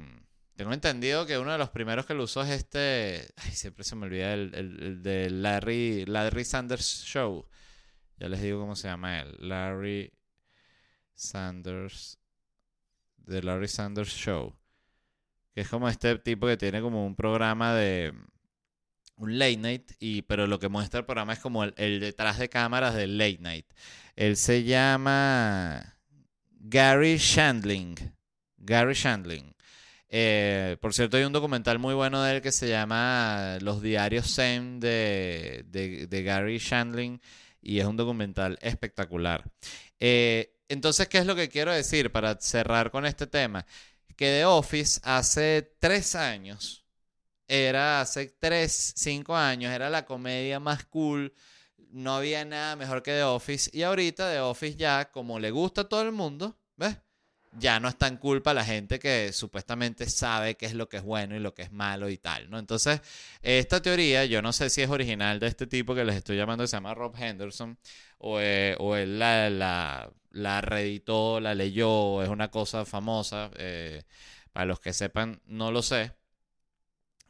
tengo 0.56 0.74
entendido 0.74 1.26
que 1.26 1.38
uno 1.40 1.52
de 1.52 1.58
los 1.58 1.70
primeros 1.70 2.06
que 2.06 2.14
lo 2.14 2.24
usó 2.24 2.42
es 2.44 2.50
este, 2.52 3.28
ay, 3.38 3.52
siempre 3.52 3.84
se 3.84 3.96
me 3.96 4.06
olvida 4.08 4.34
el, 4.34 4.54
el- 4.56 4.84
el 4.84 5.04
de 5.04 5.30
Larry, 5.30 6.06
Larry 6.06 6.46
Sanders 6.46 7.04
Show. 7.06 7.48
Ya 8.18 8.28
les 8.30 8.42
digo 8.42 8.60
cómo 8.60 8.76
se 8.76 8.88
llama 8.88 9.20
él, 9.22 9.36
Larry 9.40 10.14
Sanders, 11.14 12.20
The 13.26 13.42
Larry 13.42 13.68
Sanders 13.68 14.10
Show. 14.14 14.56
Que 15.54 15.62
es 15.62 15.68
como 15.70 15.90
este 15.90 16.18
tipo 16.20 16.48
que 16.48 16.58
tiene 16.58 16.82
como 16.82 17.06
un 17.06 17.16
programa 17.16 17.74
de 17.76 18.14
un 19.18 19.38
late 19.38 19.58
night, 19.58 19.92
y, 20.00 20.24
pero 20.24 20.48
lo 20.48 20.60
que 20.60 20.70
muestra 20.70 21.02
el 21.02 21.06
programa 21.06 21.34
es 21.34 21.40
como 21.40 21.64
el, 21.64 22.00
detrás 22.00 22.40
de 22.40 22.50
cámaras 22.50 22.96
del 22.96 23.18
late 23.18 23.38
night. 23.40 23.66
Él 24.16 24.36
se 24.38 24.64
llama 24.64 25.98
Gary 26.60 27.18
Shandling. 27.18 27.96
Gary 28.58 28.94
Shandling. 28.94 29.54
Eh, 30.10 30.78
por 30.82 30.94
cierto, 30.94 31.18
hay 31.18 31.24
un 31.24 31.34
documental 31.34 31.80
muy 31.80 31.94
bueno 31.94 32.22
de 32.24 32.36
él 32.38 32.42
que 32.42 32.52
se 32.52 32.68
llama 32.68 33.58
Los 33.62 33.82
Diarios 33.82 34.34
Zen 34.36 34.80
de, 34.80 35.64
de- 35.68 36.08
de 36.08 36.24
Gary 36.24 36.58
Shandling 36.58 37.22
y 37.62 37.80
es 37.80 37.86
un 37.86 37.96
documental 37.98 38.58
espectacular. 38.62 39.44
Eh, 40.00 40.54
entonces, 40.68 41.08
¿qué 41.08 41.20
es 41.20 41.26
lo 41.26 41.36
que 41.36 41.48
quiero 41.50 41.72
decir 41.72 42.12
para 42.12 42.40
cerrar 42.42 42.92
con 42.92 43.06
este 43.06 43.28
tema? 43.28 43.66
Que 44.22 44.28
The 44.28 44.46
Office 44.46 45.02
hace 45.04 45.74
tres 45.80 46.14
años 46.14 46.86
era 47.48 48.02
hace 48.02 48.28
3, 48.28 48.94
5 48.96 49.36
años, 49.36 49.74
era 49.74 49.90
la 49.90 50.06
comedia 50.06 50.60
más 50.60 50.86
cool, 50.86 51.34
no 51.90 52.18
había 52.18 52.46
nada 52.46 52.76
mejor 52.76 53.02
que 53.02 53.14
The 53.14 53.24
Office, 53.24 53.72
y 53.74 53.82
ahorita 53.82 54.32
The 54.32 54.42
Office 54.42 54.78
ya, 54.78 55.10
como 55.10 55.40
le 55.40 55.50
gusta 55.50 55.82
a 55.82 55.90
todo 55.90 56.04
el 56.04 56.12
mundo, 56.12 56.56
¿ves? 56.78 56.98
Ya 57.54 57.80
no 57.80 57.88
es 57.90 57.98
tan 57.98 58.18
cool 58.18 58.44
la 58.46 58.64
gente 58.64 59.00
que 59.00 59.34
supuestamente 59.34 60.08
sabe 60.08 60.56
qué 60.56 60.68
es 60.68 60.76
lo 60.76 60.88
que 60.88 60.98
es 60.98 61.04
bueno 61.04 61.36
y 61.36 61.40
lo 61.40 61.56
que 61.56 61.64
es 61.64 61.72
malo 61.72 62.08
y 62.08 62.20
tal, 62.20 62.48
¿no? 62.52 62.60
Entonces, 62.60 63.02
esta 63.42 63.82
teoría, 63.82 64.26
yo 64.26 64.44
no 64.44 64.54
sé 64.54 64.70
si 64.70 64.84
es 64.84 64.90
original 64.92 65.40
de 65.40 65.48
este 65.48 65.66
tipo 65.66 65.96
que 65.96 66.06
les 66.06 66.18
estoy 66.18 66.38
llamando, 66.38 66.68
se 66.68 66.78
llama 66.78 66.94
Rob 66.94 67.16
Henderson, 67.18 67.76
o, 68.20 68.40
eh, 68.40 68.76
o 68.78 68.96
él 68.96 69.18
la, 69.18 70.12
la 70.32 70.62
reeditó, 70.62 71.40
la 71.40 71.56
leyó, 71.56 72.24
es 72.24 72.30
una 72.30 72.50
cosa 72.52 72.86
famosa, 72.86 73.52
eh, 73.58 74.04
para 74.54 74.66
los 74.66 74.80
que 74.80 74.94
sepan, 74.94 75.42
no 75.46 75.72
lo 75.72 75.82
sé. 75.82 76.14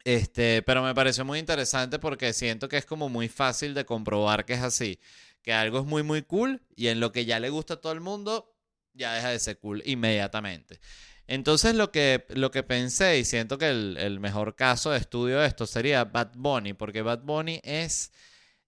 Este, 0.04 0.62
pero 0.62 0.82
me 0.82 0.94
pareció 0.94 1.24
muy 1.24 1.38
interesante 1.38 1.98
porque 1.98 2.32
siento 2.32 2.68
que 2.68 2.76
es 2.76 2.86
como 2.86 3.08
muy 3.08 3.28
fácil 3.28 3.74
de 3.74 3.84
comprobar 3.84 4.44
que 4.44 4.54
es 4.54 4.62
así. 4.62 4.98
Que 5.42 5.52
algo 5.52 5.80
es 5.80 5.84
muy, 5.84 6.02
muy 6.02 6.22
cool 6.22 6.62
y 6.76 6.88
en 6.88 7.00
lo 7.00 7.12
que 7.12 7.24
ya 7.24 7.40
le 7.40 7.50
gusta 7.50 7.74
a 7.74 7.80
todo 7.80 7.92
el 7.92 8.00
mundo, 8.00 8.54
ya 8.94 9.14
deja 9.14 9.30
de 9.30 9.38
ser 9.38 9.58
cool 9.58 9.82
inmediatamente. 9.86 10.80
Entonces 11.26 11.74
lo 11.74 11.92
que, 11.92 12.26
lo 12.30 12.50
que 12.50 12.62
pensé 12.62 13.18
y 13.18 13.24
siento 13.24 13.58
que 13.58 13.70
el, 13.70 13.96
el 13.98 14.20
mejor 14.20 14.56
caso 14.56 14.90
de 14.90 14.98
estudio 14.98 15.38
de 15.40 15.46
esto 15.46 15.66
sería 15.66 16.04
Bad 16.04 16.32
Bunny, 16.34 16.74
porque 16.74 17.02
Bad 17.02 17.20
Bunny 17.22 17.60
es 17.62 18.12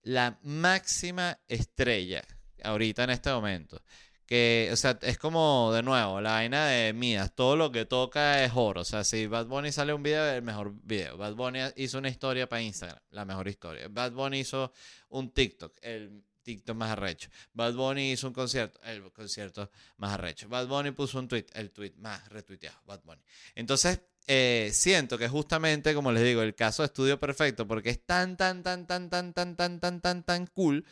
la 0.03 0.39
máxima 0.43 1.39
estrella 1.49 2.23
ahorita 2.63 3.05
en 3.05 3.11
este 3.11 3.31
momento. 3.31 3.83
Que, 4.27 4.71
o 4.73 4.77
sea, 4.77 4.99
es 5.03 5.19
como, 5.19 5.71
de 5.73 5.83
nuevo, 5.83 6.21
la 6.21 6.33
vaina 6.33 6.67
de 6.67 6.93
Midas. 6.93 7.35
Todo 7.35 7.57
lo 7.57 7.71
que 7.71 7.85
toca 7.85 8.43
es 8.45 8.53
oro. 8.55 8.81
O 8.81 8.85
sea, 8.85 9.05
si 9.05 9.27
Bad 9.27 9.47
Bunny 9.47 9.71
sale 9.71 9.93
un 9.93 10.03
video, 10.03 10.25
el 10.31 10.43
mejor 10.43 10.73
video. 10.83 11.17
Bad 11.17 11.35
Bunny 11.35 11.59
hizo 11.77 11.99
una 11.99 12.09
historia 12.09 12.49
para 12.49 12.63
Instagram, 12.63 12.99
la 13.11 13.25
mejor 13.25 13.49
historia. 13.49 13.89
Bad 13.89 14.13
Bunny 14.13 14.41
hizo 14.41 14.73
un 15.11 15.31
TikTok, 15.31 15.77
el 15.83 16.23
TikTok 16.43 16.77
más 16.77 16.93
arrecho. 16.93 17.29
Bad 17.53 17.75
Bunny 17.75 18.13
hizo 18.13 18.29
un 18.29 18.35
concierto, 18.35 18.81
el 18.85 19.13
concierto 19.13 19.71
más 19.97 20.13
arrecho. 20.13 20.49
Bad 20.49 20.69
Bunny 20.69 20.93
puso 20.93 21.19
un 21.19 21.29
tweet, 21.29 21.47
el 21.55 21.71
tweet 21.71 21.93
más 21.97 22.29
retuiteado. 22.29 22.79
Bad 22.87 23.03
Bunny. 23.03 23.23
Entonces, 23.55 24.01
eh, 24.27 24.71
siento 24.73 25.19
que 25.19 25.29
justamente, 25.29 25.95
como 25.95 26.13
les 26.13 26.23
digo, 26.23 26.43
el 26.43 26.55
caso 26.55 26.83
de 26.83 26.87
estudio 26.87 27.21
perfecto, 27.21 27.67
porque 27.67 27.91
es 27.91 28.05
tan, 28.07 28.37
tan, 28.37 28.63
tan, 28.63 28.87
tan, 28.87 29.11
tan, 29.11 29.35
tan, 29.35 29.57
tan, 29.57 29.81
tan, 29.81 30.01
tan, 30.01 30.23
tan 30.23 30.47
cool 30.49 30.85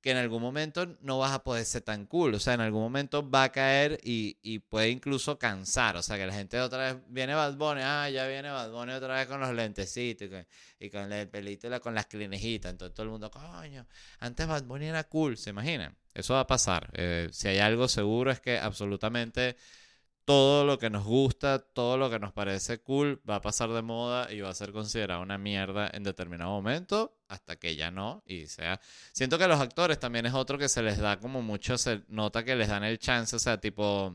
que 0.00 0.12
en 0.12 0.16
algún 0.16 0.40
momento 0.40 0.96
no 1.00 1.18
vas 1.18 1.32
a 1.32 1.42
poder 1.42 1.64
ser 1.64 1.82
tan 1.82 2.06
cool. 2.06 2.34
O 2.34 2.38
sea, 2.38 2.54
en 2.54 2.60
algún 2.60 2.82
momento 2.82 3.28
va 3.28 3.44
a 3.44 3.52
caer 3.52 3.98
y, 4.02 4.38
y 4.42 4.60
puede 4.60 4.90
incluso 4.90 5.38
cansar. 5.38 5.96
O 5.96 6.02
sea, 6.02 6.16
que 6.16 6.26
la 6.26 6.32
gente 6.32 6.60
otra 6.60 6.92
vez 6.92 7.02
viene 7.08 7.34
Bad 7.34 7.56
Bunny, 7.56 7.80
ah, 7.82 8.08
ya 8.08 8.26
viene 8.28 8.50
Bad 8.50 8.70
Bunny 8.70 8.92
otra 8.92 9.16
vez 9.16 9.26
con 9.26 9.40
los 9.40 9.52
lentecitos 9.54 10.28
y 10.28 10.30
con, 10.30 10.46
y 10.78 10.90
con 10.90 11.12
el 11.12 11.28
pelito 11.28 11.74
y 11.74 11.80
con 11.80 11.94
las 11.94 12.06
clinejitas. 12.06 12.70
Entonces 12.70 12.94
todo 12.94 13.04
el 13.04 13.10
mundo, 13.10 13.30
coño, 13.30 13.86
antes 14.20 14.46
Bad 14.46 14.64
Bunny 14.64 14.86
era 14.86 15.04
cool, 15.04 15.36
¿se 15.36 15.50
imaginan? 15.50 15.96
Eso 16.14 16.34
va 16.34 16.40
a 16.40 16.46
pasar. 16.46 16.90
Eh, 16.94 17.28
si 17.32 17.48
hay 17.48 17.58
algo 17.58 17.88
seguro 17.88 18.30
es 18.30 18.40
que 18.40 18.58
absolutamente 18.58 19.56
todo 20.28 20.66
lo 20.66 20.78
que 20.78 20.90
nos 20.90 21.04
gusta, 21.04 21.58
todo 21.58 21.96
lo 21.96 22.10
que 22.10 22.18
nos 22.18 22.34
parece 22.34 22.80
cool 22.82 23.18
va 23.26 23.36
a 23.36 23.40
pasar 23.40 23.70
de 23.70 23.80
moda 23.80 24.30
y 24.30 24.42
va 24.42 24.50
a 24.50 24.54
ser 24.54 24.72
considerado 24.72 25.22
una 25.22 25.38
mierda 25.38 25.90
en 25.90 26.02
determinado 26.02 26.50
momento 26.50 27.16
hasta 27.28 27.56
que 27.56 27.76
ya 27.76 27.90
no 27.90 28.22
y 28.26 28.46
sea 28.46 28.78
siento 29.12 29.38
que 29.38 29.44
a 29.44 29.48
los 29.48 29.58
actores 29.58 29.98
también 29.98 30.26
es 30.26 30.34
otro 30.34 30.58
que 30.58 30.68
se 30.68 30.82
les 30.82 30.98
da 30.98 31.18
como 31.18 31.40
mucho 31.40 31.78
se 31.78 32.02
nota 32.08 32.44
que 32.44 32.56
les 32.56 32.68
dan 32.68 32.84
el 32.84 32.98
chance 32.98 33.36
o 33.36 33.38
sea 33.38 33.58
tipo 33.58 34.12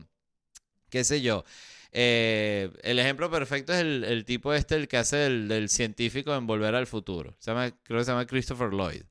qué 0.88 1.02
sé 1.02 1.20
yo 1.20 1.44
eh, 1.90 2.70
el 2.84 3.00
ejemplo 3.00 3.28
perfecto 3.28 3.72
es 3.72 3.80
el, 3.80 4.24
tipo 4.24 4.54
este 4.54 4.76
el 4.76 4.86
que 4.86 4.98
hace 4.98 5.26
el, 5.26 5.68
científico 5.68 6.32
en 6.36 6.46
Volver 6.46 6.76
al 6.76 6.86
Futuro 6.86 7.34
se 7.40 7.50
llama 7.50 7.72
creo 7.82 7.98
que 7.98 8.04
se 8.04 8.12
llama 8.12 8.26
Christopher 8.26 8.72
Lloyd. 8.72 9.02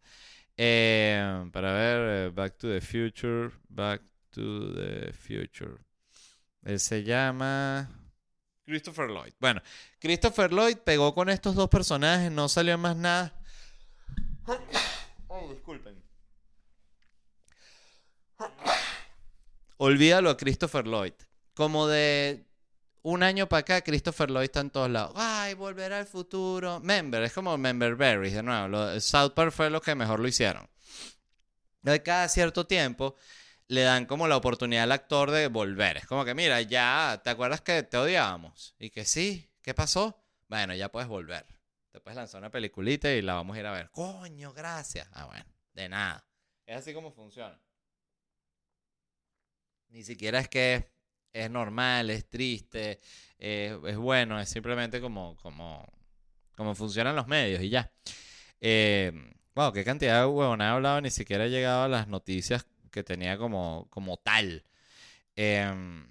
Eh, 0.56 1.50
para 1.52 1.74
ver 1.74 2.28
eh, 2.28 2.30
Back 2.30 2.58
to 2.60 2.70
the 2.70 2.80
Future 2.80 3.52
Back 3.68 4.04
to 4.32 4.74
the 4.74 5.12
Future 5.12 5.80
él 6.66 6.80
se 6.80 7.04
llama 7.04 7.90
Christopher 8.66 9.10
Lloyd. 9.10 9.34
Bueno, 9.40 9.62
Christopher 10.00 10.52
Lloyd 10.52 10.78
pegó 10.78 11.14
con 11.14 11.30
estos 11.30 11.56
dos 11.56 11.70
personajes, 11.70 12.32
no 12.32 12.48
salió 12.50 12.78
más 12.78 12.96
nada. 12.96 13.34
Ay, 14.48 15.50
disculpen. 15.52 16.02
Olvídalo 19.78 20.30
a 20.30 20.38
Christopher 20.38 20.86
Lloyd. 20.86 21.14
Como 21.56 21.88
de 21.88 22.46
un 23.02 23.22
año 23.24 23.48
para 23.50 23.60
acá, 23.62 23.82
Christopher 23.82 24.30
Lloyd 24.32 24.46
está 24.46 24.62
en 24.62 24.70
todos 24.70 24.90
lados. 24.90 25.14
Ay, 25.16 25.54
volver 25.56 25.92
al 25.94 26.06
futuro. 26.06 26.80
Member, 26.80 27.24
es 27.24 27.34
como 27.34 27.58
Member 27.58 27.96
Berries, 27.96 28.34
de 28.34 28.44
nuevo. 28.44 28.68
Lo- 28.68 29.00
South 29.02 29.34
Park 29.34 29.52
fue 29.52 29.70
lo 29.70 29.82
que 29.82 29.94
mejor 29.96 30.20
lo 30.20 30.28
hicieron. 30.28 30.68
De 31.82 32.02
cada 32.02 32.30
cierto 32.30 32.66
tiempo 32.66 33.16
le 33.74 33.82
dan 33.82 34.06
como 34.06 34.28
la 34.28 34.38
oportunidad 34.38 34.84
al 34.84 34.92
actor 34.92 35.32
de 35.32 35.48
volver. 35.48 35.98
Es 35.98 36.06
como 36.06 36.24
que, 36.24 36.36
mira, 36.36 36.62
ya, 36.62 37.22
¿te 37.24 37.30
acuerdas 37.32 37.62
que 37.62 37.84
te 37.84 37.98
odiábamos? 37.98 38.76
Y 38.78 38.92
que 38.92 39.04
sí, 39.04 39.50
¿qué 39.62 39.74
pasó? 39.74 40.24
Bueno, 40.48 40.76
ya 40.76 40.92
puedes 40.92 41.10
volver. 41.10 41.46
Te 41.92 42.00
puedes 42.00 42.16
lanzar 42.16 42.40
una 42.40 42.52
peliculita 42.52 43.12
y 43.12 43.22
la 43.22 43.34
vamos 43.34 43.58
a 43.58 43.60
ir 43.60 43.66
a 43.66 43.72
ver. 43.72 43.90
Coño, 43.92 44.54
gracias. 44.54 45.08
Ah, 45.12 45.26
bueno, 45.26 45.46
de 45.74 45.90
nada. 45.90 46.26
Es 46.66 46.78
así 46.78 46.94
como 46.94 47.12
funciona. 47.12 47.60
Ni 49.90 50.04
siquiera 50.04 50.40
es 50.40 50.50
que 50.50 50.92
es 51.34 51.50
normal, 51.50 52.10
es 52.10 52.30
triste, 52.30 53.00
es 53.38 53.98
bueno, 53.98 54.40
es 54.40 54.50
simplemente 54.50 55.02
como, 55.02 55.36
como, 55.38 55.86
como 56.56 56.76
funcionan 56.76 57.16
los 57.16 57.28
medios 57.28 57.62
y 57.62 57.70
ya. 57.70 57.92
Eh, 58.62 59.12
Wow, 59.56 59.72
qué 59.72 59.84
cantidad 59.84 60.22
de 60.22 60.26
huevonada 60.26 60.72
he 60.72 60.74
hablado, 60.74 61.02
ni 61.02 61.12
siquiera 61.12 61.46
he 61.46 61.50
llegado 61.50 61.84
a 61.84 61.88
las 61.88 62.08
noticias 62.08 62.66
que 62.94 63.04
tenía 63.04 63.38
como, 63.38 63.88
como 63.90 64.18
tal. 64.18 64.64
Em, 65.36 66.08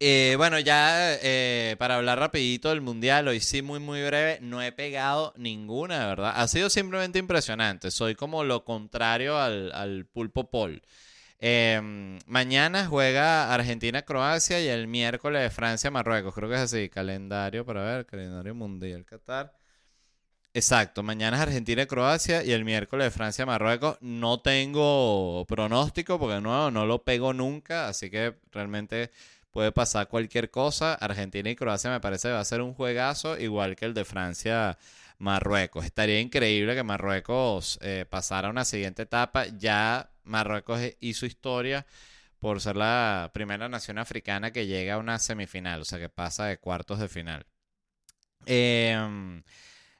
eh, 0.00 0.34
bueno, 0.38 0.58
ya 0.58 1.14
eh, 1.22 1.76
para 1.78 1.96
hablar 1.96 2.18
rapidito 2.18 2.70
del 2.70 2.80
mundial, 2.80 3.28
hoy 3.28 3.40
sí 3.40 3.60
muy 3.60 3.80
muy 3.80 4.02
breve, 4.02 4.38
no 4.40 4.62
he 4.62 4.72
pegado 4.72 5.34
ninguna, 5.36 6.06
verdad. 6.06 6.32
Ha 6.36 6.48
sido 6.48 6.70
simplemente 6.70 7.18
impresionante. 7.18 7.90
Soy 7.90 8.14
como 8.14 8.44
lo 8.44 8.64
contrario 8.64 9.38
al, 9.38 9.72
al 9.72 10.06
pulpo 10.06 10.50
Paul. 10.50 10.82
Em, 11.42 12.18
mañana 12.26 12.86
juega 12.86 13.52
Argentina-Croacia 13.54 14.60
y 14.60 14.68
el 14.68 14.86
miércoles 14.88 15.52
Francia-Marruecos. 15.52 16.34
Creo 16.34 16.48
que 16.50 16.56
es 16.56 16.60
así, 16.62 16.88
calendario 16.90 17.64
para 17.64 17.82
ver, 17.82 18.06
calendario 18.06 18.54
mundial 18.54 19.04
Qatar. 19.06 19.52
Exacto, 20.52 21.04
mañana 21.04 21.36
es 21.36 21.42
Argentina-Croacia 21.44 22.42
y 22.42 22.50
el 22.52 22.64
miércoles 22.64 23.14
Francia-Marruecos. 23.14 23.98
No 24.00 24.40
tengo 24.40 25.44
pronóstico 25.46 26.18
porque 26.18 26.40
no, 26.40 26.72
no 26.72 26.86
lo 26.86 27.04
pego 27.04 27.32
nunca, 27.32 27.86
así 27.86 28.10
que 28.10 28.34
realmente 28.50 29.10
puede 29.52 29.70
pasar 29.70 30.08
cualquier 30.08 30.50
cosa. 30.50 30.94
Argentina 30.94 31.50
y 31.50 31.56
Croacia 31.56 31.90
me 31.90 32.00
parece 32.00 32.28
que 32.28 32.34
va 32.34 32.40
a 32.40 32.44
ser 32.44 32.62
un 32.62 32.74
juegazo, 32.74 33.38
igual 33.38 33.76
que 33.76 33.84
el 33.84 33.94
de 33.94 34.04
Francia-Marruecos. 34.04 35.84
Estaría 35.84 36.20
increíble 36.20 36.74
que 36.74 36.82
Marruecos 36.82 37.78
eh, 37.82 38.04
pasara 38.08 38.48
a 38.48 38.50
una 38.50 38.64
siguiente 38.64 39.02
etapa. 39.02 39.46
Ya 39.56 40.10
Marruecos 40.24 40.80
hizo 40.98 41.26
historia 41.26 41.86
por 42.40 42.60
ser 42.60 42.76
la 42.76 43.30
primera 43.32 43.68
nación 43.68 43.98
africana 43.98 44.52
que 44.52 44.66
llega 44.66 44.94
a 44.94 44.98
una 44.98 45.18
semifinal, 45.20 45.82
o 45.82 45.84
sea 45.84 46.00
que 46.00 46.08
pasa 46.08 46.46
de 46.46 46.58
cuartos 46.58 46.98
de 46.98 47.08
final. 47.08 47.46
Em, 48.46 49.42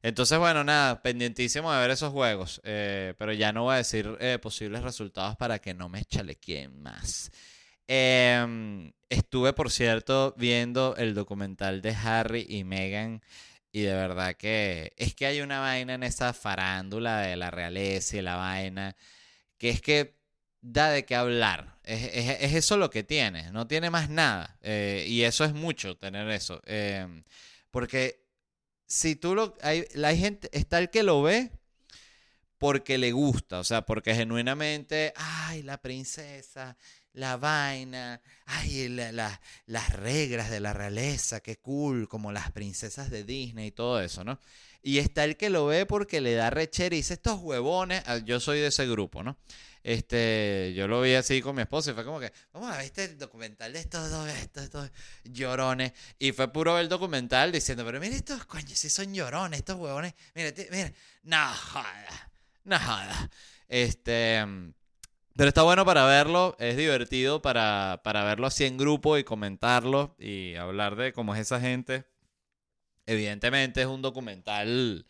entonces, 0.02 0.38
bueno, 0.38 0.64
nada, 0.64 1.02
pendientísimo 1.02 1.72
de 1.72 1.80
ver 1.80 1.90
esos 1.90 2.12
juegos, 2.12 2.60
eh, 2.64 3.14
pero 3.18 3.32
ya 3.32 3.52
no 3.52 3.64
voy 3.64 3.74
a 3.74 3.78
decir 3.78 4.16
eh, 4.20 4.38
posibles 4.40 4.82
resultados 4.82 5.36
para 5.36 5.58
que 5.58 5.74
no 5.74 5.88
me 5.88 6.04
chalequeen 6.04 6.82
más. 6.82 7.30
Em, 7.86 8.92
estuve, 9.08 9.52
por 9.52 9.70
cierto, 9.70 10.34
viendo 10.38 10.94
el 10.96 11.14
documental 11.14 11.82
de 11.82 11.90
Harry 11.90 12.46
y 12.48 12.64
Meghan 12.64 13.20
y 13.72 13.82
de 13.82 13.94
verdad 13.94 14.36
que 14.36 14.92
es 14.96 15.14
que 15.14 15.26
hay 15.26 15.40
una 15.40 15.60
vaina 15.60 15.94
en 15.94 16.02
esa 16.02 16.32
farándula 16.32 17.20
de 17.20 17.36
la 17.36 17.50
realeza 17.50 18.16
y 18.16 18.22
la 18.22 18.36
vaina 18.36 18.96
que 19.58 19.70
es 19.70 19.80
que 19.80 20.16
da 20.60 20.90
de 20.90 21.04
qué 21.04 21.14
hablar. 21.16 21.78
Es, 21.84 22.54
eso 22.54 22.76
lo 22.76 22.90
que 22.90 23.02
tiene, 23.02 23.50
no 23.52 23.66
tiene 23.66 23.90
más 23.90 24.08
nada. 24.10 24.58
Eh, 24.62 25.04
y 25.08 25.22
eso 25.22 25.44
es 25.44 25.52
mucho 25.54 25.96
tener 25.96 26.28
eso. 26.30 26.60
Em, 26.66 27.24
porque 27.70 28.19
si 28.90 29.14
tú 29.14 29.36
lo... 29.36 29.56
Hay, 29.62 29.86
la 29.94 30.14
gente, 30.16 30.50
está 30.52 30.80
el 30.80 30.90
que 30.90 31.04
lo 31.04 31.22
ve 31.22 31.52
porque 32.58 32.98
le 32.98 33.12
gusta, 33.12 33.60
o 33.60 33.64
sea, 33.64 33.86
porque 33.86 34.14
genuinamente, 34.14 35.14
ay, 35.16 35.62
la 35.62 35.80
princesa, 35.80 36.76
la 37.12 37.36
vaina, 37.36 38.20
ay, 38.44 38.88
las 38.88 39.92
reglas 39.94 40.50
de 40.50 40.60
la 40.60 40.74
realeza, 40.74 41.40
qué 41.40 41.56
cool, 41.56 42.08
como 42.08 42.32
las 42.32 42.50
princesas 42.50 43.10
de 43.10 43.24
Disney 43.24 43.68
y 43.68 43.72
todo 43.72 44.00
eso, 44.02 44.24
¿no? 44.24 44.40
Y 44.82 44.98
está 44.98 45.24
el 45.24 45.36
que 45.36 45.50
lo 45.50 45.66
ve 45.66 45.86
porque 45.86 46.20
le 46.20 46.34
da 46.34 46.50
rechera 46.50 46.94
y 46.94 46.98
dice, 46.98 47.14
estos 47.14 47.40
huevones, 47.40 48.02
yo 48.24 48.40
soy 48.40 48.60
de 48.60 48.68
ese 48.68 48.86
grupo, 48.86 49.22
¿no? 49.22 49.36
Este, 49.82 50.74
yo 50.76 50.86
lo 50.88 51.00
vi 51.00 51.14
así 51.14 51.40
con 51.40 51.56
mi 51.56 51.62
esposa 51.62 51.90
y 51.90 51.94
fue 51.94 52.04
como 52.04 52.20
que, 52.20 52.32
vamos 52.52 52.70
a 52.70 52.76
ver 52.76 52.86
este 52.86 53.08
documental 53.14 53.72
de 53.72 53.78
estos, 53.78 54.12
estos 54.28 54.90
llorones. 55.24 55.92
Y 56.18 56.32
fue 56.32 56.52
puro 56.52 56.74
ver 56.74 56.82
el 56.82 56.88
documental 56.88 57.50
diciendo, 57.50 57.84
pero 57.84 58.00
mira 58.00 58.14
estos 58.14 58.44
coños, 58.44 58.78
si 58.78 58.90
son 58.90 59.14
llorones, 59.14 59.60
estos 59.60 59.76
huevones. 59.76 60.14
Mira, 60.34 60.52
mira, 60.70 60.92
no 61.22 61.54
joda, 61.54 62.30
no 62.64 62.78
joda. 62.78 63.30
Este, 63.68 64.44
pero 65.36 65.48
está 65.48 65.62
bueno 65.62 65.86
para 65.86 66.04
verlo, 66.04 66.56
es 66.58 66.76
divertido 66.76 67.40
para, 67.40 68.00
para 68.04 68.24
verlo 68.24 68.46
así 68.46 68.64
en 68.64 68.76
grupo 68.76 69.16
y 69.16 69.24
comentarlo 69.24 70.14
y 70.18 70.56
hablar 70.56 70.96
de 70.96 71.12
cómo 71.14 71.34
es 71.34 71.40
esa 71.40 71.60
gente. 71.60 72.04
Evidentemente 73.06 73.82
es 73.82 73.86
un 73.86 74.02
documental 74.02 75.06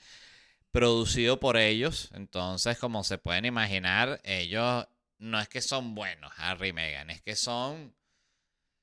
producido 0.71 1.41
por 1.41 1.57
ellos, 1.57 2.11
entonces 2.15 2.79
como 2.79 3.05
se 3.05 3.19
pueden 3.19 3.45
imaginar, 3.45 4.21
ellos 4.25 4.87
no 5.19 5.41
es 5.41 5.49
que 5.49 5.61
son 5.61 5.95
buenos, 5.95 6.33
Harry 6.37 6.69
y 6.69 6.73
Meghan, 6.73 7.11
es 7.11 7.21
que 7.23 7.37
son, 7.37 7.95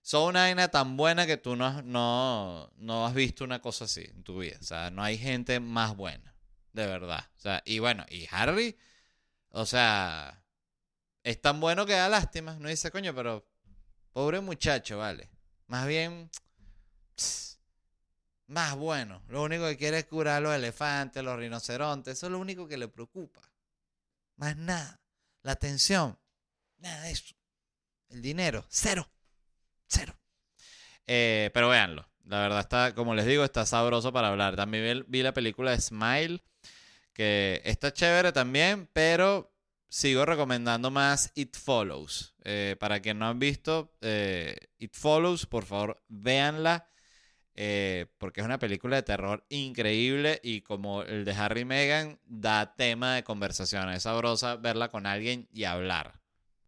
son 0.02 0.30
una 0.30 0.42
vaina 0.42 0.68
tan 0.68 0.98
buena 0.98 1.26
que 1.26 1.38
tú 1.38 1.56
no, 1.56 1.82
no, 1.84 2.72
no 2.78 3.08
has 3.08 3.14
visto 3.14 3.44
una 3.44 3.62
cosa 3.62 3.86
así 3.86 4.02
en 4.04 4.24
tu 4.24 4.40
vida, 4.40 4.58
o 4.60 4.64
sea, 4.64 4.92
no 4.92 5.02
hay 5.04 5.18
gente 5.18 5.60
más 5.60 5.96
buena, 5.96 6.36
de 6.74 6.86
verdad, 6.86 7.26
o 7.38 7.40
sea, 7.40 7.64
y 7.66 7.80
bueno, 7.80 8.06
y 8.10 8.28
Harry, 8.32 8.78
o 9.50 9.66
sea 9.66 10.44
es 11.28 11.42
tan 11.42 11.60
bueno 11.60 11.86
que 11.86 11.92
da 11.92 12.08
lástima. 12.08 12.58
No 12.58 12.70
dice, 12.70 12.90
coño, 12.90 13.14
pero 13.14 13.46
pobre 14.14 14.40
muchacho, 14.40 14.98
vale. 15.00 15.30
Más 15.68 15.86
bien, 15.86 16.32
más 18.48 18.76
bueno. 18.76 19.22
Lo 19.28 19.44
único 19.44 19.66
que 19.66 19.78
quiere 19.78 20.00
es 20.00 20.06
curar 20.06 20.38
a 20.38 20.40
los 20.40 20.56
elefantes, 20.56 21.24
los 21.24 21.38
rinocerontes. 21.38 22.18
Eso 22.18 22.28
es 22.28 22.32
lo 22.32 22.40
único 22.40 22.68
que 22.68 22.78
le 22.78 22.88
preocupa. 22.88 23.42
Más 24.38 24.58
nada. 24.58 25.00
La 25.44 25.54
atención, 25.54 26.18
nada 26.78 27.04
de 27.04 27.12
eso. 27.12 27.36
El 28.10 28.22
dinero, 28.22 28.66
cero. 28.70 29.10
Cero. 29.88 30.18
Eh, 31.06 31.52
pero 31.54 31.70
véanlo. 31.70 32.10
La 32.26 32.42
verdad 32.42 32.60
está, 32.60 32.94
como 32.94 33.16
les 33.16 33.26
digo, 33.26 33.44
está 33.44 33.66
sabroso 33.66 34.12
para 34.12 34.28
hablar. 34.28 34.56
También 34.58 35.06
vi 35.08 35.24
la 35.24 35.34
película 35.34 35.80
Smile, 35.80 36.44
que 37.14 37.62
está 37.64 37.94
chévere 37.94 38.34
también, 38.34 38.90
pero 38.92 39.54
sigo 39.88 40.26
recomendando 40.26 40.92
más 40.92 41.32
It 41.36 41.56
Follows. 41.56 42.36
Eh, 42.44 42.76
para 42.80 43.00
quien 43.02 43.20
no 43.20 43.28
han 43.28 43.40
visto 43.40 43.96
eh, 44.02 44.58
It 44.78 44.94
Follows, 44.94 45.46
por 45.46 45.66
favor, 45.66 46.04
véanla. 46.10 46.90
Eh, 47.60 48.06
porque 48.20 48.42
es 48.42 48.46
una 48.46 48.60
película 48.60 48.98
de 48.98 49.04
terror 49.04 49.44
increíble 49.50 50.40
y 50.44 50.62
como 50.62 51.02
el 51.02 51.26
de 51.26 51.34
Harry 51.34 51.62
y 51.62 51.66
Meghan, 51.66 52.20
da 52.24 52.76
tema 52.76 53.16
de 53.16 53.24
conversación. 53.24 53.90
Es 53.90 54.04
sabrosa 54.04 54.58
verla 54.58 54.90
con 54.90 55.08
alguien 55.08 55.50
y 55.52 55.64
hablar. 55.64 56.20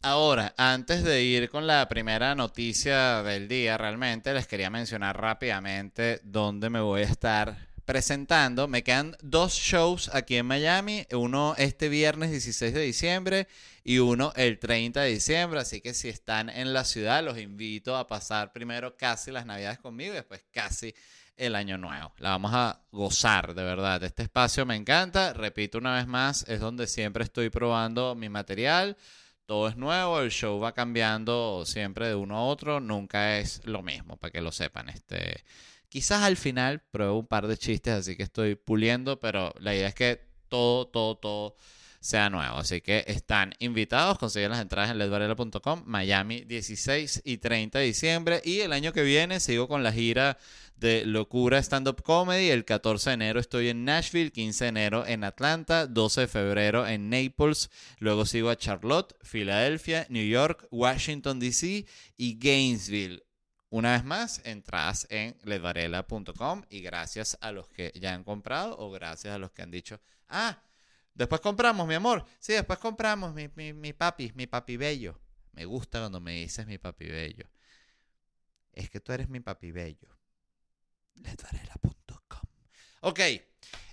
Ahora, 0.02 0.56
antes 0.58 1.04
de 1.04 1.24
ir 1.24 1.50
con 1.50 1.68
la 1.68 1.88
primera 1.88 2.34
noticia 2.34 3.22
del 3.22 3.48
día, 3.48 3.78
realmente 3.78 4.34
les 4.34 4.48
quería 4.48 4.70
mencionar 4.70 5.20
rápidamente 5.22 6.22
dónde 6.24 6.70
me 6.70 6.80
voy 6.80 7.02
a 7.02 7.06
estar 7.06 7.69
presentando. 7.90 8.68
Me 8.68 8.84
quedan 8.84 9.18
dos 9.24 9.54
shows 9.54 10.12
aquí 10.14 10.36
en 10.36 10.46
Miami, 10.46 11.08
uno 11.12 11.56
este 11.58 11.90
viernes 11.90 12.30
16 12.30 12.72
de 12.72 12.82
diciembre 12.82 13.48
y 13.84 13.98
uno 13.98 14.32
el 14.36 14.60
30 14.60 15.02
de 15.02 15.10
diciembre, 15.10 15.60
así 15.60 15.82
que 15.82 15.96
si 15.96 16.08
están 16.08 16.50
en 16.50 16.72
la 16.72 16.84
ciudad 16.84 17.24
los 17.24 17.40
invito 17.40 17.98
a 17.98 18.06
pasar 18.06 18.54
primero 18.54 18.96
casi 18.96 19.32
las 19.32 19.48
navidades 19.48 19.80
conmigo 19.80 20.14
y 20.14 20.18
después 20.18 20.46
casi 20.52 20.94
el 21.36 21.56
año 21.56 21.80
nuevo. 21.80 22.14
La 22.20 22.30
vamos 22.30 22.52
a 22.54 22.80
gozar, 22.92 23.56
de 23.56 23.64
verdad. 23.64 24.04
Este 24.04 24.22
espacio 24.22 24.68
me 24.68 24.76
encanta, 24.76 25.34
repito 25.34 25.80
una 25.80 25.96
vez 25.96 26.06
más, 26.06 26.48
es 26.48 26.60
donde 26.60 26.86
siempre 26.86 27.24
estoy 27.24 27.50
probando 27.50 28.14
mi 28.14 28.30
material. 28.30 28.98
Todo 29.48 29.68
es 29.68 29.78
nuevo, 29.78 30.20
el 30.20 30.30
show 30.30 30.60
va 30.60 30.74
cambiando 30.74 31.64
siempre 31.66 32.08
de 32.10 32.14
uno 32.14 32.38
a 32.38 32.44
otro, 32.44 32.82
nunca 32.82 33.40
es 33.40 33.66
lo 33.66 33.82
mismo, 33.82 34.16
para 34.18 34.30
que 34.30 34.42
lo 34.42 34.52
sepan. 34.52 34.90
Este, 34.90 35.44
Quizás 35.90 36.24
al 36.24 36.38
final 36.38 36.82
pruebo 36.92 37.20
un 37.20 37.28
par 37.28 37.48
de 37.48 37.58
chistes, 37.58 37.94
así 37.94 38.16
que 38.16 38.24
estoy 38.24 38.56
puliendo, 38.56 39.20
pero 39.20 39.54
la 39.60 39.76
idea 39.76 39.88
es 39.88 39.96
que 39.96 40.22
todo, 40.48 40.88
todo, 40.88 41.18
todo 41.18 41.56
sea 42.00 42.30
nuevo. 42.30 42.58
Así 42.58 42.82
que 42.82 43.04
están 43.08 43.54
invitados, 43.60 44.18
consiguen 44.18 44.52
las 44.52 44.62
entradas 44.62 44.92
en 44.92 44.98
ledvarela.com, 44.98 45.84
Miami 45.86 46.42
16 46.42 47.22
y 47.26 47.38
30 47.38 47.80
de 47.80 47.86
diciembre. 47.86 48.42
Y 48.44 48.60
el 48.62 48.74
año 48.74 48.94
que 48.94 49.04
viene 49.04 49.40
sigo 49.40 49.68
con 49.68 49.84
la 49.84 49.92
gira 49.92 50.38
de 50.78 51.06
Locura 51.06 51.60
Stand 51.60 51.88
Up 51.90 52.02
Comedy. 52.04 52.50
El 52.50 52.66
14 52.66 53.10
de 53.10 53.14
enero 53.16 53.40
estoy 53.40 53.70
en 53.70 53.84
Nashville, 53.84 54.32
15 54.32 54.66
de 54.66 54.70
enero 54.70 55.06
en 55.06 55.24
Atlanta, 55.24 55.88
12 55.88 56.22
de 56.22 56.28
febrero 56.28 56.88
en 56.88 57.10
Naples. 57.10 57.70
Luego 58.00 58.26
sigo 58.26 58.50
a 58.50 58.58
Charlotte, 58.58 59.16
Filadelfia, 59.22 60.06
New 60.10 60.26
York, 60.26 60.68
Washington, 60.72 61.40
D.C. 61.40 61.86
y 62.18 62.40
Gainesville. 62.40 63.24
Una 63.72 63.92
vez 63.92 64.04
más, 64.04 64.42
entras 64.46 65.06
en 65.12 65.38
ledvarela.com 65.44 66.64
y 66.70 66.82
gracias 66.82 67.38
a 67.40 67.52
los 67.52 67.70
que 67.70 67.92
ya 67.96 68.14
han 68.14 68.24
comprado 68.24 68.76
o 68.80 68.90
gracias 68.90 69.36
a 69.36 69.38
los 69.38 69.52
que 69.52 69.62
han 69.62 69.70
dicho, 69.70 70.00
ah, 70.28 70.60
después 71.14 71.40
compramos, 71.40 71.88
mi 71.88 71.94
amor. 71.94 72.26
Sí, 72.40 72.54
después 72.54 72.80
compramos, 72.80 73.34
mi, 73.34 73.48
mi 73.74 73.94
papi, 73.94 74.32
mi 74.34 74.48
papi 74.48 74.76
bello. 74.76 75.20
Me 75.52 75.66
gusta 75.66 76.00
cuando 76.00 76.20
me 76.20 76.34
dices 76.34 76.66
mi 76.66 76.78
papi 76.80 77.06
bello. 77.06 77.46
Es 78.74 78.90
que 78.90 79.00
tú 79.00 79.12
eres 79.12 79.30
mi 79.30 79.40
papi 79.40 79.72
bello. 79.72 80.18
Ledvarela.com. 81.16 82.50
Ok, 83.02 83.20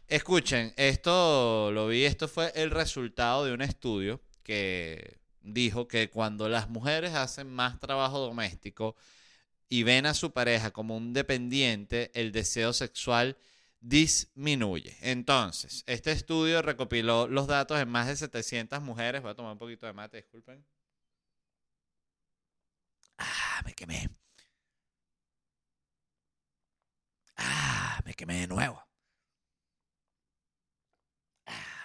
escuchen, 0.07 0.73
esto 0.77 1.71
lo 1.71 1.89
vi, 1.89 2.05
esto 2.05 2.29
fue 2.29 2.51
el 2.55 2.71
resultado 2.71 3.45
de 3.45 3.53
un 3.53 3.61
estudio 3.61 4.23
que 4.43 5.19
dijo 5.43 5.87
que 5.87 6.09
cuando 6.09 6.49
las 6.49 6.71
mujeres 6.71 7.15
hacen 7.15 7.49
más 7.49 7.79
trabajo 7.79 8.21
doméstico, 8.21 8.97
y 9.69 9.83
ven 9.83 10.07
a 10.07 10.15
su 10.15 10.33
pareja 10.33 10.71
como 10.73 10.97
un 10.97 11.13
dependiente, 11.13 12.11
el 12.15 12.33
deseo 12.33 12.73
sexual 12.73 13.37
disminuye. 13.81 14.97
Entonces, 15.01 15.85
este 15.87 16.13
estudio 16.13 16.63
recopiló 16.63 17.29
los 17.29 17.47
datos 17.47 17.79
en 17.81 17.89
más 17.89 18.07
de 18.09 18.17
700 18.17 18.81
mujeres. 18.83 19.23
Voy 19.23 19.31
a 19.33 19.35
tomar 19.35 19.53
un 19.53 19.59
poquito 19.59 19.87
de 19.87 19.93
mate, 19.93 20.17
disculpen. 20.19 20.65
Ah, 23.19 23.63
me 23.65 23.75
quemé. 23.75 24.09
Ah, 27.37 28.01
me 28.05 28.15
quemé 28.15 28.41
de 28.41 28.47
nuevo. 28.47 28.83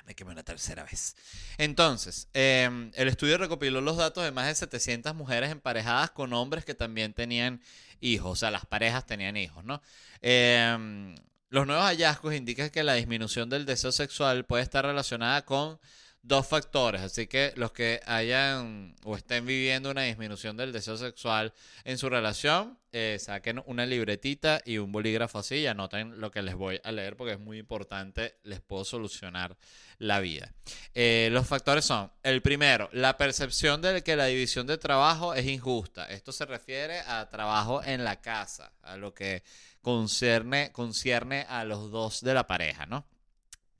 Me 0.06 0.16
quemé 0.16 0.32
una 0.32 0.44
tercera 0.44 0.84
vez. 0.84 1.16
Entonces, 1.58 2.28
em, 2.34 2.92
el 2.96 3.08
estudio 3.08 3.38
recopiló 3.38 3.82
los 3.82 3.98
datos 3.98 4.24
de 4.24 4.32
más 4.32 4.48
de 4.48 4.56
700 4.56 5.16
mujeres 5.16 5.52
emparejadas 5.52 6.12
con 6.12 6.34
hombres 6.34 6.66
que 6.66 6.74
también 6.74 7.14
tenían 7.14 7.62
hijos. 8.00 8.32
O 8.32 8.36
sea, 8.36 8.52
las 8.52 8.66
parejas 8.66 9.06
tenían 9.06 9.38
hijos, 9.38 9.64
¿no? 9.64 9.82
Em, 10.22 11.16
los 11.50 11.68
nuevos 11.68 11.86
hallazgos 11.86 12.34
indican 12.34 12.70
que 12.70 12.84
la 12.84 12.94
disminución 12.94 13.50
del 13.50 13.66
deseo 13.66 13.92
sexual 13.92 14.46
puede 14.46 14.64
estar 14.64 14.86
relacionada 14.86 15.46
con 15.46 15.80
dos 16.24 16.48
factores. 16.48 17.02
Así 17.02 17.28
que 17.28 17.54
los 17.56 17.72
que 17.72 18.00
hayan 18.06 18.96
o 19.04 19.16
estén 19.16 19.46
viviendo 19.46 19.92
una 19.92 20.04
disminución 20.04 20.58
del 20.58 20.72
deseo 20.72 20.98
sexual 20.98 21.54
en 21.84 21.98
su 21.98 22.10
relación, 22.10 22.78
eh, 22.92 23.18
saquen 23.20 23.64
una 23.66 23.86
libretita 23.86 24.62
y 24.66 24.78
un 24.78 24.92
bolígrafo 24.92 25.40
así 25.40 25.56
y 25.56 25.68
anoten 25.68 26.20
lo 26.20 26.30
que 26.30 26.42
les 26.42 26.56
voy 26.56 26.80
a 26.84 26.92
leer 26.92 27.16
porque 27.16 27.34
es 27.34 27.40
muy 27.40 27.58
importante, 27.58 28.36
les 28.44 28.60
puedo 28.60 28.84
solucionar 28.84 29.56
la 29.98 30.20
vida. 30.20 30.54
Eh, 30.94 31.30
los 31.32 31.48
factores 31.48 31.86
son, 31.86 32.12
el 32.24 32.42
primero, 32.42 32.90
la 32.92 33.18
percepción 33.18 33.82
de 33.82 34.04
que 34.04 34.16
la 34.16 34.26
división 34.26 34.68
de 34.68 34.78
trabajo 34.78 35.34
es 35.34 35.46
injusta. 35.46 36.06
Esto 36.06 36.32
se 36.32 36.46
refiere 36.46 37.00
a 37.02 37.30
trabajo 37.30 37.84
en 37.84 38.04
la 38.04 38.20
casa, 38.22 38.72
a 38.82 38.98
lo 38.98 39.14
que 39.14 39.44
concierne, 39.82 40.72
concierne 40.72 41.46
a 41.50 41.64
los 41.64 41.92
dos 41.92 42.22
de 42.22 42.34
la 42.34 42.48
pareja, 42.48 42.86
¿no? 42.86 43.06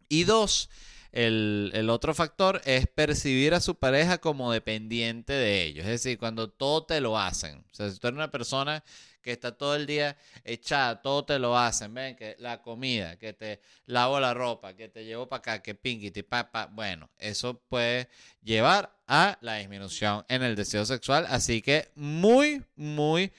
Y 0.10 0.26
dos, 0.26 0.70
el, 1.12 1.88
otro 1.90 2.14
factor 2.14 2.62
es 2.66 2.88
percibir 2.88 3.54
a 3.54 3.60
su 3.60 3.76
pareja 3.76 4.20
como 4.20 4.52
dependiente 4.52 5.34
de 5.34 5.64
ellos. 5.64 5.86
Es 5.86 6.04
decir, 6.04 6.18
cuando 6.18 6.50
todo 6.50 6.86
te 6.86 7.02
lo 7.02 7.18
hacen. 7.18 7.64
O 7.72 7.74
sea, 7.74 7.90
si 7.90 8.00
tú 8.00 8.08
eres 8.08 8.18
una 8.18 8.32
persona 8.32 8.84
que 9.22 9.32
está 9.32 9.52
todo 9.56 9.76
el 9.76 9.86
día 9.86 10.18
echada, 10.44 11.02
todo 11.02 11.26
te 11.26 11.38
lo 11.38 11.58
hacen. 11.58 11.94
Ven, 11.94 12.16
que 12.16 12.36
la 12.40 12.62
comida, 12.62 13.18
que 13.18 13.34
te 13.34 13.62
lavo 13.86 14.20
la 14.20 14.34
ropa, 14.34 14.76
que 14.76 14.88
te 14.88 15.06
llevo 15.06 15.28
para 15.28 15.40
acá, 15.40 15.62
que 15.62 15.76
pinky, 15.76 16.12
papá. 16.24 16.68
Bueno, 16.72 17.10
eso 17.20 17.60
puede 17.60 18.08
llevar 18.42 18.96
a 19.08 19.38
la 19.42 19.58
disminución 19.58 20.26
en 20.30 20.44
el 20.44 20.56
deseo 20.56 20.86
sexual. 20.86 21.26
Así 21.30 21.62
que 21.62 21.90
muy, 21.96 22.64
muy 22.76 23.32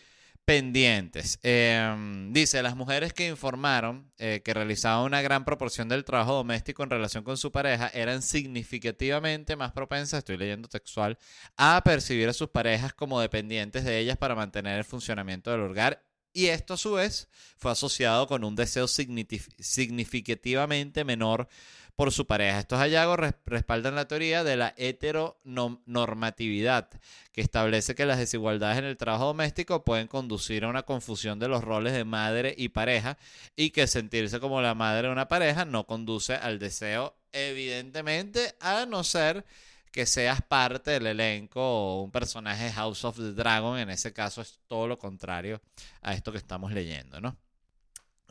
pendientes. 0.53 1.39
Em, 1.43 2.31
dice, 2.31 2.63
las 2.63 2.77
mujeres 2.77 3.15
que 3.15 3.27
informaron 3.27 4.13
eh, 4.19 4.43
que 4.45 4.53
realizaban 4.53 5.07
una 5.07 5.23
gran 5.23 5.47
proporción 5.47 5.89
del 5.89 6.05
trabajo 6.05 6.35
doméstico 6.35 6.83
en 6.83 6.91
relación 6.91 7.25
con 7.25 7.39
su 7.39 7.51
pareja 7.51 7.91
eran 7.95 8.21
significativamente 8.21 9.57
más 9.57 9.73
propensas, 9.73 10.19
estoy 10.19 10.37
leyendo 10.37 10.69
textual, 10.69 11.17
a 11.57 11.81
percibir 11.83 12.29
a 12.29 12.35
sus 12.35 12.51
parejas 12.51 12.93
como 12.93 13.19
dependientes 13.19 13.85
de 13.85 13.99
ellas 13.99 14.19
para 14.19 14.35
mantener 14.35 14.77
el 14.77 14.85
funcionamiento 14.85 15.51
del 15.51 15.63
hogar. 15.63 16.05
Y 16.35 16.49
esto 16.49 16.75
a 16.75 16.77
su 16.77 16.93
vez 16.93 17.31
fue 17.57 17.73
asociado 17.73 18.27
con 18.27 18.45
un 18.45 18.55
deseo 18.55 18.89
significativamente 18.89 21.05
menor 21.05 21.49
por 21.97 22.13
su 22.13 22.27
pareja. 22.27 22.59
Estos 22.59 22.79
hallazgos 22.79 23.19
respaldan 23.45 23.95
la 23.95 24.09
teoría 24.09 24.45
de 24.45 24.57
la 24.57 24.75
heteronormatividad, 24.77 26.91
que 27.33 27.41
establece 27.41 27.95
que 27.95 28.05
las 28.07 28.19
desigualdades 28.19 28.79
en 28.79 28.85
el 28.85 28.97
trabajo 28.97 29.27
doméstico 29.27 29.85
pueden 29.85 30.09
conducir 30.09 30.65
a 30.65 30.69
una 30.69 30.83
confusión 30.83 31.39
de 31.39 31.49
los 31.49 31.63
roles 31.63 31.93
de 31.93 32.05
madre 32.05 32.55
y 32.57 32.71
pareja 32.71 33.19
y 33.57 33.71
que 33.71 33.87
sentirse 33.87 34.41
como 34.41 34.63
la 34.63 34.75
madre 34.75 35.09
de 35.09 35.13
una 35.13 35.29
pareja 35.29 35.65
no 35.65 35.87
conduce 35.87 36.35
al 36.35 36.59
deseo, 36.59 37.17
evidentemente, 37.33 38.55
a 38.61 38.87
no 38.87 39.05
ser 39.05 39.45
que 39.93 40.07
seas 40.07 40.41
parte 40.41 40.93
del 40.93 41.07
elenco 41.07 41.61
o 41.61 42.03
un 42.03 42.11
personaje 42.11 42.73
House 42.73 43.05
of 43.05 43.17
the 43.17 43.33
Dragon, 43.33 43.79
en 43.79 43.91
ese 43.91 44.15
caso 44.15 44.41
es 44.41 44.59
todo 44.67 44.89
lo 44.89 44.99
contrario 44.99 45.61
a 46.01 46.15
esto 46.15 46.33
que 46.33 46.39
estamos 46.39 46.73
leyendo, 46.73 47.21
¿no? 47.21 47.37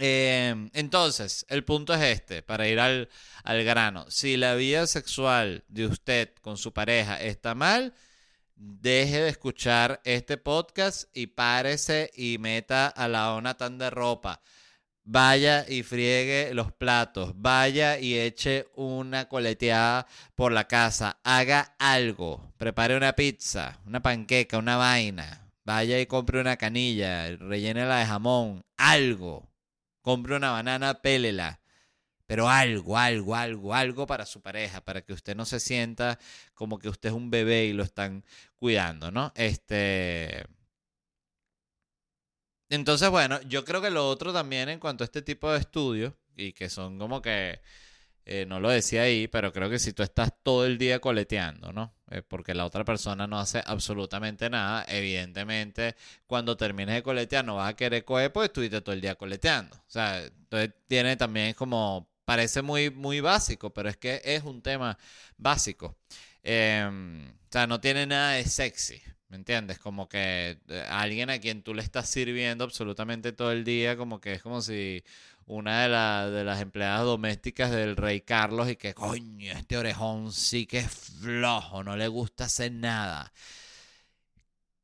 Em, 0.04 0.72
entonces, 0.74 1.46
el 1.48 1.64
punto 1.64 1.94
es 1.94 2.02
este, 2.02 2.42
para 2.42 2.68
ir 2.68 2.80
al, 2.80 3.08
al 3.44 3.64
grano. 3.64 4.10
Si 4.10 4.36
la 4.36 4.56
vida 4.56 4.88
sexual 4.88 5.64
de 5.68 5.86
usted 5.86 6.34
con 6.42 6.58
su 6.58 6.74
pareja 6.74 7.22
está 7.22 7.54
mal, 7.54 7.94
deje 8.56 9.22
de 9.22 9.30
escuchar 9.30 10.02
este 10.04 10.38
podcast 10.38 11.04
y 11.16 11.28
párese 11.28 12.10
y 12.16 12.40
meta 12.40 12.88
a 12.88 13.08
la 13.08 13.34
ona 13.36 13.58
tan 13.58 13.78
de 13.78 13.92
ropa. 13.92 14.42
Vaya 15.04 15.68
y 15.70 15.84
friegue 15.84 16.56
los 16.56 16.72
platos, 16.72 17.34
vaya 17.36 18.00
y 18.00 18.18
eche 18.18 18.66
una 18.76 19.30
coleteada 19.30 20.08
por 20.34 20.52
la 20.52 20.68
casa, 20.68 21.20
haga 21.24 21.76
algo, 21.78 22.52
prepare 22.58 22.98
una 22.98 23.14
pizza, 23.14 23.80
una 23.86 24.02
panqueca, 24.02 24.58
una 24.58 24.78
vaina, 24.78 25.52
vaya 25.64 26.00
y 26.00 26.08
compre 26.08 26.42
una 26.42 26.58
canilla, 26.58 27.36
rellénela 27.38 28.00
de 28.00 28.06
jamón, 28.08 28.66
algo 28.78 29.51
compre 30.02 30.36
una 30.36 30.52
banana, 30.52 31.02
pélela. 31.02 31.62
Pero 32.28 32.50
algo, 32.50 32.98
algo, 32.98 33.36
algo, 33.36 33.74
algo 33.74 34.08
para 34.08 34.26
su 34.26 34.42
pareja, 34.42 34.82
para 34.82 35.02
que 35.02 35.14
usted 35.14 35.36
no 35.36 35.46
se 35.46 35.60
sienta 35.60 36.18
como 36.54 36.80
que 36.80 36.90
usted 36.90 37.10
es 37.10 37.16
un 37.16 37.30
bebé 37.30 37.66
y 37.66 37.74
lo 37.74 37.84
están 37.84 38.24
cuidando, 38.58 39.12
¿no? 39.12 39.34
Este. 39.36 40.46
Entonces, 42.70 43.10
bueno, 43.10 43.42
yo 43.44 43.66
creo 43.66 43.82
que 43.82 43.90
lo 43.90 44.08
otro 44.08 44.32
también 44.32 44.70
en 44.70 44.80
cuanto 44.80 45.04
a 45.04 45.06
este 45.06 45.22
tipo 45.22 45.52
de 45.52 45.60
estudios, 45.60 46.14
y 46.38 46.54
que 46.54 46.70
son 46.70 46.98
como 46.98 47.22
que 47.22 47.60
eh, 48.34 48.46
no 48.46 48.62
lo 48.62 48.70
decía 48.70 49.02
ahí, 49.02 49.28
pero 49.28 49.52
creo 49.52 49.70
que 49.70 49.78
si 49.78 49.92
tú 49.92 50.04
estás 50.04 50.32
todo 50.42 50.66
el 50.66 50.78
día 50.78 51.00
coleteando, 51.00 51.74
¿no? 51.74 51.94
Eh, 52.10 52.22
porque 52.22 52.54
la 52.54 52.66
otra 52.66 52.86
persona 52.86 53.28
no 53.28 53.38
hace 53.38 53.62
absolutamente 53.66 54.50
nada, 54.50 54.86
evidentemente 54.88 55.98
cuando 56.28 56.56
termines 56.56 56.96
de 56.96 57.04
coletear 57.04 57.44
no 57.44 57.58
vas 57.58 57.72
a 57.72 57.76
querer 57.76 58.06
coger, 58.06 58.32
pues 58.32 58.48
estuviste 58.48 58.80
todo 58.80 58.94
el 58.94 59.02
día 59.02 59.16
coleteando. 59.16 59.76
O 59.76 59.90
sea, 59.90 60.24
entonces 60.24 60.72
tiene 60.88 61.18
también 61.18 61.54
como, 61.56 62.10
parece 62.24 62.62
muy, 62.62 62.90
muy 62.90 63.20
básico, 63.20 63.74
pero 63.74 63.90
es 63.90 63.98
que 63.98 64.22
es 64.24 64.44
un 64.44 64.62
tema 64.62 64.98
básico. 65.36 65.98
Em, 66.42 67.28
o 67.32 67.52
sea, 67.52 67.68
no 67.68 67.82
tiene 67.82 68.06
nada 68.06 68.34
de 68.34 68.46
sexy. 68.46 69.02
¿Me 69.28 69.38
entiendes? 69.38 69.80
Como 69.80 70.10
que 70.10 70.58
eh, 70.68 70.86
alguien 70.90 71.30
a 71.30 71.40
quien 71.40 71.64
tú 71.64 71.74
le 71.74 71.82
estás 71.82 72.10
sirviendo 72.10 72.64
absolutamente 72.64 73.32
todo 73.34 73.52
el 73.52 73.64
día, 73.66 73.98
como 73.98 74.20
que 74.22 74.34
es 74.34 74.42
como 74.42 74.62
si 74.62 75.04
una 75.46 75.84
de, 75.84 76.32
de 76.32 76.44
las 76.44 76.62
empleadas 76.62 77.04
domésticas 77.04 77.72
del 77.72 77.96
rey 77.98 78.22
Carlos 78.22 78.70
y 78.70 78.76
que, 78.76 78.94
coño, 78.94 79.52
este 79.54 79.78
orejón 79.78 80.32
sí 80.32 80.66
que 80.66 80.80
es 80.80 80.92
flojo, 81.22 81.84
no 81.84 81.96
le 81.98 82.08
gusta 82.08 82.46
hacer 82.46 82.72
nada. 82.72 83.32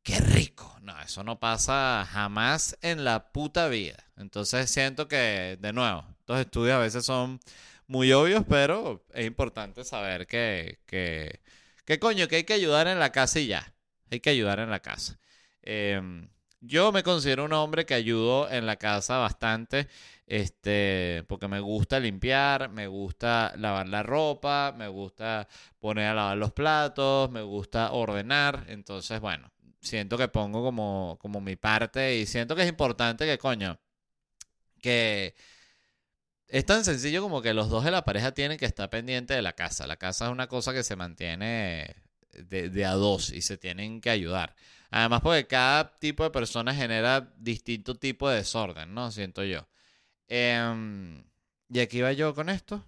Qué 0.03 0.19
rico. 0.21 0.77
No, 0.81 0.97
eso 1.01 1.21
no 1.23 1.37
pasa 1.39 2.07
jamás 2.09 2.77
en 2.81 3.03
la 3.03 3.31
puta 3.33 3.67
vida. 3.67 3.97
Entonces 4.15 4.69
siento 4.71 5.07
que, 5.09 5.57
de 5.59 5.73
nuevo, 5.73 6.05
estos 6.19 6.39
estudios 6.39 6.75
a 6.75 6.79
veces 6.79 7.05
son 7.05 7.39
muy 7.87 8.13
obvios, 8.13 8.45
pero 8.47 9.05
es 9.13 9.25
importante 9.27 9.83
saber 9.83 10.25
que, 10.27 10.79
que, 10.85 11.41
que 11.85 11.99
coño, 11.99 12.27
que 12.29 12.37
hay 12.37 12.43
que 12.45 12.53
ayudar 12.53 12.87
en 12.87 12.99
la 12.99 13.11
casa 13.11 13.39
y 13.39 13.47
ya. 13.47 13.73
Hay 14.09 14.21
que 14.21 14.29
ayudar 14.29 14.59
en 14.59 14.69
la 14.69 14.79
casa. 14.79 15.19
Em, 15.61 16.29
yo 16.59 16.91
me 16.91 17.03
considero 17.03 17.45
un 17.45 17.53
hombre 17.53 17.85
que 17.85 17.93
ayudo 17.93 18.49
en 18.49 18.65
la 18.65 18.77
casa 18.77 19.17
bastante, 19.17 19.87
este, 20.25 21.23
porque 21.27 21.47
me 21.47 21.59
gusta 21.59 21.99
limpiar, 21.99 22.69
me 22.69 22.87
gusta 22.87 23.53
lavar 23.57 23.87
la 23.87 24.03
ropa, 24.03 24.73
me 24.77 24.87
gusta 24.87 25.47
poner 25.79 26.07
a 26.07 26.13
lavar 26.15 26.37
los 26.37 26.51
platos, 26.53 27.29
me 27.31 27.41
gusta 27.41 27.91
ordenar, 27.91 28.65
entonces, 28.69 29.19
bueno, 29.19 29.51
siento 29.81 30.17
que 30.17 30.27
pongo 30.27 30.63
como, 30.63 31.17
como 31.21 31.41
mi 31.41 31.55
parte 31.55 32.17
y 32.17 32.25
siento 32.25 32.55
que 32.55 32.63
es 32.63 32.69
importante 32.69 33.25
que, 33.25 33.37
coño, 33.37 33.79
que 34.81 35.35
es 36.47 36.65
tan 36.65 36.83
sencillo 36.85 37.21
como 37.21 37.41
que 37.41 37.53
los 37.53 37.69
dos 37.69 37.83
de 37.83 37.91
la 37.91 38.03
pareja 38.05 38.33
tienen 38.33 38.57
que 38.57 38.65
estar 38.65 38.89
pendientes 38.89 39.35
de 39.35 39.41
la 39.41 39.53
casa. 39.53 39.87
La 39.87 39.97
casa 39.97 40.25
es 40.25 40.31
una 40.31 40.47
cosa 40.47 40.73
que 40.73 40.83
se 40.83 40.95
mantiene 40.95 41.95
de, 42.31 42.69
de 42.69 42.85
a 42.85 42.93
dos 42.93 43.31
y 43.31 43.41
se 43.41 43.57
tienen 43.57 44.01
que 44.01 44.09
ayudar. 44.09 44.55
Además, 44.89 45.21
porque 45.21 45.47
cada 45.47 45.95
tipo 45.95 46.23
de 46.23 46.31
persona 46.31 46.73
genera 46.73 47.33
distinto 47.37 47.95
tipo 47.95 48.29
de 48.29 48.37
desorden, 48.37 48.93
¿no? 48.93 49.11
Siento 49.11 49.43
yo. 49.43 49.67
Em, 50.27 51.23
y 51.69 51.79
aquí 51.79 52.01
va 52.01 52.13
yo 52.13 52.33
con 52.33 52.49
esto. 52.49 52.83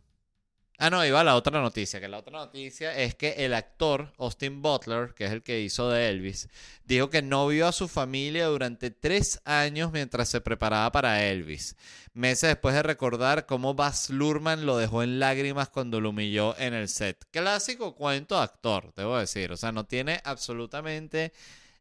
Ah, 0.81 0.89
no, 0.89 1.05
iba 1.05 1.21
la 1.25 1.35
otra 1.35 1.62
noticia, 1.62 1.99
que 1.99 2.07
la 2.07 2.19
otra 2.19 2.39
noticia 2.39 2.97
es 2.97 3.13
que 3.13 3.31
el 3.45 3.54
actor 3.54 4.13
Austin 4.17 4.62
Butler, 4.62 5.13
que 5.13 5.25
es 5.25 5.31
el 5.33 5.43
que 5.43 5.60
hizo 5.60 5.89
de 5.89 6.08
Elvis, 6.08 6.47
dijo 6.85 7.10
que 7.10 7.21
no 7.21 7.45
vio 7.47 7.67
a 7.67 7.73
su 7.73 7.89
familia 7.89 8.45
durante 8.45 8.89
tres 8.89 9.41
años 9.43 9.91
mientras 9.91 10.29
se 10.29 10.39
preparaba 10.39 10.89
para 10.93 11.25
Elvis, 11.25 11.75
meses 12.13 12.47
después 12.52 12.75
de 12.75 12.83
recordar 12.83 13.45
cómo 13.45 13.73
Baz 13.73 14.10
Luhrmann 14.10 14.65
lo 14.65 14.77
dejó 14.77 15.04
en 15.04 15.19
lágrimas 15.19 15.67
cuando 15.67 16.00
lo 16.00 16.12
humilló 16.12 16.58
en 16.58 16.73
el 16.73 16.87
set. 16.87 17.25
Clásico 17.29 17.93
cuento 17.93 18.39
actor, 18.39 18.93
debo 18.95 19.17
decir, 19.17 19.52
o 19.52 19.58
sea, 19.58 19.73
no 19.73 19.85
tiene 19.85 20.21
absolutamente 20.23 21.33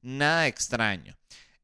nada 0.02 0.46
extraño. 0.46 1.16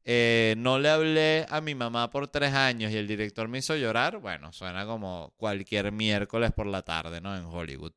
eh, 0.03 0.53
no 0.57 0.77
le 0.79 0.89
hablé 0.89 1.45
a 1.49 1.61
mi 1.61 1.73
mamá 1.75 2.11
por 2.11 2.27
tres 2.27 2.53
años 2.53 2.91
y 2.91 2.97
el 2.97 3.07
director 3.07 3.47
me 3.47 3.57
hizo 3.59 3.75
llorar, 3.75 4.17
bueno, 4.19 4.53
suena 4.53 4.85
como 4.85 5.33
cualquier 5.37 5.91
miércoles 5.91 6.51
por 6.53 6.67
la 6.67 6.83
tarde, 6.83 7.21
¿no? 7.21 7.35
En 7.35 7.45
Hollywood. 7.45 7.93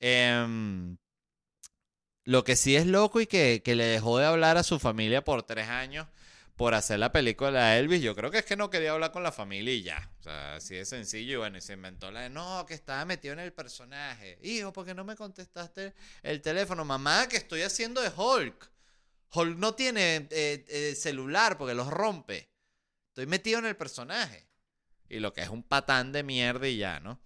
Em, 0.00 0.96
lo 2.24 2.44
que 2.44 2.56
sí 2.56 2.76
es 2.76 2.86
loco 2.86 3.20
y 3.20 3.26
que, 3.26 3.62
que 3.64 3.74
le 3.76 3.84
dejó 3.84 4.18
de 4.18 4.26
hablar 4.26 4.56
a 4.56 4.62
su 4.64 4.78
familia 4.78 5.22
por 5.24 5.42
tres 5.44 5.68
años 5.68 6.06
por 6.56 6.74
hacer 6.74 6.98
la 6.98 7.10
película 7.12 7.70
de 7.70 7.78
Elvis, 7.80 8.02
yo 8.02 8.14
creo 8.14 8.30
que 8.30 8.38
es 8.38 8.44
que 8.44 8.56
no 8.56 8.70
quería 8.70 8.92
hablar 8.92 9.10
con 9.10 9.22
la 9.22 9.32
familia 9.32 9.72
y 9.74 9.82
ya. 9.82 10.10
O 10.20 10.22
sea, 10.22 10.56
así 10.56 10.74
de 10.76 10.84
sencillo. 10.84 11.32
Y 11.34 11.36
bueno, 11.36 11.58
y 11.58 11.60
se 11.60 11.72
inventó 11.72 12.10
la 12.10 12.20
de, 12.22 12.30
no, 12.30 12.64
que 12.66 12.74
estaba 12.74 13.04
metido 13.04 13.32
en 13.34 13.40
el 13.40 13.52
personaje. 13.52 14.38
Hijo, 14.42 14.72
¿por 14.72 14.84
qué 14.84 14.94
no 14.94 15.04
me 15.04 15.16
contestaste 15.16 15.94
el 16.22 16.40
teléfono? 16.42 16.84
Mamá, 16.84 17.26
que 17.28 17.36
estoy 17.36 17.62
haciendo 17.62 18.00
de 18.00 18.12
Hulk. 18.14 18.71
No 19.56 19.74
tiene 19.74 20.28
eh, 20.30 20.64
eh, 20.68 20.94
celular 20.94 21.58
porque 21.58 21.74
los 21.74 21.88
rompe. 21.88 22.50
Estoy 23.08 23.26
metido 23.26 23.58
en 23.58 23.66
el 23.66 23.76
personaje. 23.76 24.48
Y 25.08 25.20
lo 25.20 25.32
que 25.32 25.42
es 25.42 25.48
un 25.48 25.62
patán 25.62 26.12
de 26.12 26.22
mierda 26.22 26.68
y 26.68 26.78
ya, 26.78 27.00
¿no? 27.00 27.20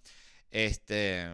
Este... 0.49 1.29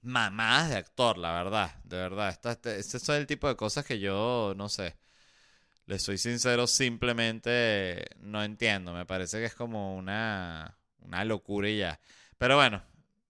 Mamás 0.00 0.70
de 0.70 0.76
actor, 0.76 1.18
la 1.18 1.32
verdad. 1.32 1.74
De 1.84 1.96
verdad. 1.96 2.28
Este, 2.28 2.78
este 2.78 2.96
es 2.98 3.08
el 3.08 3.26
tipo 3.26 3.48
de 3.48 3.56
cosas 3.56 3.84
que 3.84 3.98
yo, 3.98 4.54
no 4.56 4.68
sé 4.68 4.96
le 5.88 5.98
soy 5.98 6.18
sincero, 6.18 6.66
simplemente 6.66 8.04
no 8.20 8.44
entiendo. 8.44 8.92
Me 8.92 9.06
parece 9.06 9.38
que 9.38 9.46
es 9.46 9.54
como 9.54 9.96
una, 9.96 10.78
una 11.00 11.24
locura 11.24 11.68
y 11.70 11.78
ya. 11.78 11.98
Pero 12.36 12.56
bueno, 12.56 12.82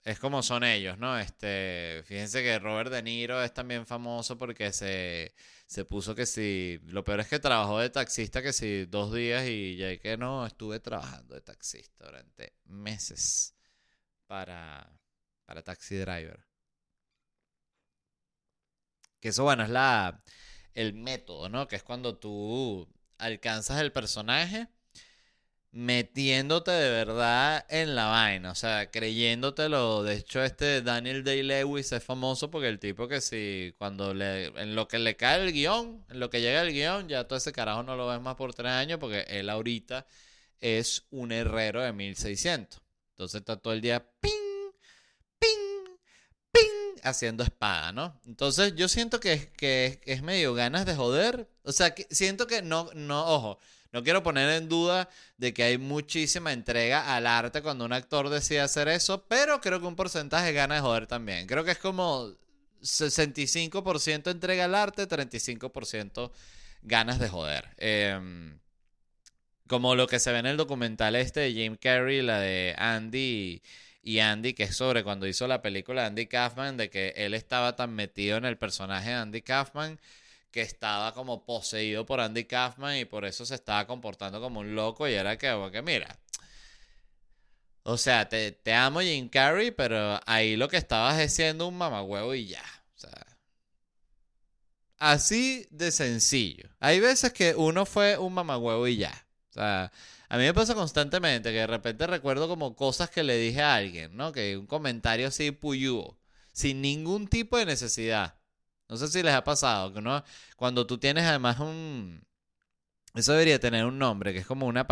es 0.05 0.19
como 0.19 0.43
son 0.43 0.65
ellos, 0.65 0.99
¿no? 0.99 1.17
Este, 1.19 2.03
fíjense 2.07 2.43
que 2.43 2.59
Robert 2.59 2.91
De 2.91 3.03
Niro 3.03 3.43
es 3.45 3.55
también 3.55 3.87
famoso 3.87 4.37
porque 4.39 4.73
se, 4.73 5.35
se 5.69 5.85
puso 5.85 6.15
que 6.15 6.27
si, 6.27 6.81
lo 6.87 7.05
peor 7.05 7.21
es 7.21 7.29
que 7.29 7.39
trabajó 7.39 7.79
de 7.79 7.91
taxista 7.91 8.43
que 8.43 8.53
si 8.55 8.87
dos 8.87 9.13
días 9.13 9.47
y 9.47 9.77
ya 9.77 9.99
que 9.99 10.17
no, 10.17 10.47
estuve 10.47 10.81
trabajando 10.81 11.35
de 11.35 11.43
taxista 11.43 12.07
durante 12.07 12.55
meses 12.65 13.55
para, 14.27 14.91
para 15.45 15.63
Taxi 15.63 15.97
Driver. 15.97 16.47
Que 19.21 19.29
eso, 19.29 19.45
bueno, 19.45 19.65
es 19.65 19.71
la, 19.71 20.23
el 20.75 20.95
método, 20.95 21.49
¿no? 21.51 21.69
Que 21.69 21.77
es 21.77 21.83
cuando 21.83 22.19
tú 22.19 22.89
alcanzas 23.19 23.81
el 23.81 23.93
personaje 23.93 24.69
metiéndote 25.71 26.71
de 26.71 26.91
verdad 26.91 27.65
en 27.69 27.95
la 27.95 28.07
vaina, 28.07 28.53
o 28.53 28.55
sea, 28.55 28.91
creyéndotelo. 28.91 30.03
De 30.03 30.15
hecho, 30.17 30.43
este 30.43 30.83
Daniel 30.83 31.25
Day-Lewis 31.25 31.93
es 31.93 32.03
famoso 32.03 32.51
porque 32.51 32.69
el 32.69 32.79
tipo 32.79 33.07
que 33.09 33.21
si 33.21 33.75
cuando 33.79 34.15
le, 34.15 34.47
en 34.61 34.75
lo 34.75 34.89
que 34.89 34.99
le 34.99 35.17
cae 35.17 35.43
el 35.45 35.53
guion, 35.53 36.05
en 36.09 36.21
lo 36.21 36.31
que 36.31 36.41
llega 36.41 36.63
el 36.63 36.73
guion, 36.73 37.09
ya 37.09 37.25
todo 37.25 37.37
ese 37.37 37.53
carajo 37.53 37.83
no 37.83 37.97
lo 37.97 38.09
ves 38.09 38.21
más 38.21 38.37
por 38.37 38.55
tres 38.55 38.73
años 38.73 38.99
porque 38.99 39.25
él 39.29 39.51
ahorita 39.51 40.07
es 40.61 41.05
un 41.11 41.33
herrero 41.33 41.83
de 41.83 41.93
1600. 41.93 42.81
Entonces 43.11 43.41
está 43.41 43.57
todo 43.57 43.75
el 43.75 43.81
día 43.81 44.05
ping, 44.21 44.31
ping, 45.39 45.97
ping, 46.53 47.01
haciendo 47.03 47.45
espada, 47.45 47.93
¿no? 47.93 48.21
Entonces 48.27 48.75
yo 48.75 48.89
siento 48.89 49.21
que, 49.21 49.53
que 49.57 50.01
es 50.05 50.23
medio 50.23 50.55
ganas 50.55 50.87
de 50.87 50.95
joder. 50.97 51.49
O 51.63 51.73
sea, 51.73 51.95
que 51.95 52.07
siento 52.11 52.47
que 52.47 52.63
no, 52.63 52.91
no, 52.95 53.27
ojo, 53.27 53.59
no 53.93 54.03
quiero 54.03 54.23
poner 54.23 54.51
en 54.51 54.69
duda 54.69 55.09
de 55.39 55.55
que 55.55 55.63
hay 55.63 55.79
muchísima 55.79 56.53
entrega 56.53 57.15
al 57.15 57.27
arte 57.27 57.63
cuando 57.63 57.85
un 57.85 57.93
actor 57.93 58.29
decide 58.29 58.61
hacer 58.61 58.89
eso, 58.89 59.25
pero 59.29 59.61
creo 59.61 59.81
que 59.81 59.87
un 59.87 59.97
porcentaje 59.97 60.53
gana 60.53 60.77
de 60.77 60.81
joder 60.81 61.07
también. 61.07 61.47
Creo 61.47 61.65
que 61.65 61.71
es 61.71 61.79
como 61.79 62.35
65% 62.83 64.31
entrega 64.31 64.67
al 64.67 64.75
arte, 64.75 65.09
35% 65.09 66.31
ganas 66.83 67.19
de 67.19 67.29
joder. 67.29 67.75
Em, 67.79 68.59
como 69.67 69.95
lo 69.95 70.07
que 70.07 70.19
se 70.19 70.33
ve 70.33 70.39
en 70.39 70.47
el 70.47 70.57
documental 70.57 71.17
este 71.17 71.41
de 71.41 71.53
Jim 71.53 71.77
Carrey, 71.77 72.23
la 72.23 72.41
de 72.41 72.75
Andy 72.79 73.63
y 74.03 74.19
Andy, 74.21 74.55
que 74.55 74.65
es 74.65 74.77
sobre 74.77 75.05
cuando 75.05 75.27
hizo 75.27 75.47
la 75.47 75.63
película 75.63 76.07
Andy 76.07 76.27
Kaufman, 76.27 76.77
de 76.77 76.91
que 76.91 77.15
él 77.17 77.35
estaba 77.35 77.77
tan 77.77 77.95
metido 77.95 78.37
en 78.37 78.45
el 78.45 78.59
personaje 78.59 79.11
de 79.11 79.17
Andy 79.17 79.43
Kaufman 79.43 79.99
que 80.51 80.63
estaba 80.63 81.13
como 81.15 81.45
poseído 81.45 82.07
por 82.07 82.21
Andy 82.21 82.45
Kaufman 82.45 82.97
y 82.99 83.05
por 83.05 83.25
eso 83.25 83.45
se 83.47 83.55
estaba 83.55 83.87
comportando 83.87 84.41
como 84.41 84.61
un 84.61 84.75
loco 84.75 85.09
y 85.09 85.15
era 85.15 85.37
que, 85.37 85.71
que 85.73 85.83
mira, 85.83 86.19
o 87.83 87.97
sea, 87.97 88.29
te, 88.29 88.53
te 88.53 88.75
amo 88.75 89.01
Jim 89.01 89.29
Carrey, 89.29 89.71
pero 89.71 90.21
ahí 90.27 90.57
lo 90.57 90.69
que 90.69 90.77
estabas 90.77 91.19
es 91.21 91.33
siendo 91.33 91.67
un 91.67 91.79
mamagüevo 91.79 92.35
y 92.35 92.47
ya. 92.47 92.65
O 92.97 92.99
sea, 92.99 93.27
así 94.99 95.67
de 95.71 95.91
sencillo. 95.91 96.69
Hay 96.81 97.01
veces 97.01 97.33
que 97.33 97.55
uno 97.55 97.87
fue 97.87 98.19
un 98.19 98.35
mamagüevo 98.35 98.87
y 98.89 98.99
ya. 98.99 99.27
O 99.51 99.53
sea, 99.55 99.93
a 100.29 100.37
mí 100.37 100.45
me 100.45 100.55
pasa 100.55 100.75
constantemente 100.75 101.51
que 101.51 101.61
de 101.61 101.67
repente 101.67 102.07
recuerdo 102.07 102.49
como 102.49 102.77
cosas 102.77 103.09
que 103.11 103.23
le 103.23 103.39
dije 103.39 103.63
a 103.63 103.77
alguien, 103.77 104.17
¿no? 104.17 104.33
Que 104.33 104.57
un 104.59 104.67
comentario 104.67 105.29
así 105.29 105.51
puyúo, 105.53 106.19
sin 106.53 106.83
ningún 106.83 107.29
tipo 107.29 107.57
de 107.57 107.65
necesidad. 107.67 108.38
No 108.89 108.97
sé 108.97 109.09
si 109.09 109.23
les 109.23 109.35
ha 109.35 109.45
pasado, 109.45 109.93
que 109.93 110.01
no, 110.01 110.23
cuando 110.57 110.87
tú 110.87 110.99
tienes 110.99 111.25
además 111.25 111.59
un... 111.61 112.23
Eso 113.15 113.33
debería 113.33 113.61
tener 113.61 113.85
un 113.87 113.99
nombre, 113.99 114.33
que 114.33 114.41
es 114.41 114.47
como 114.47 114.67
una, 114.67 114.87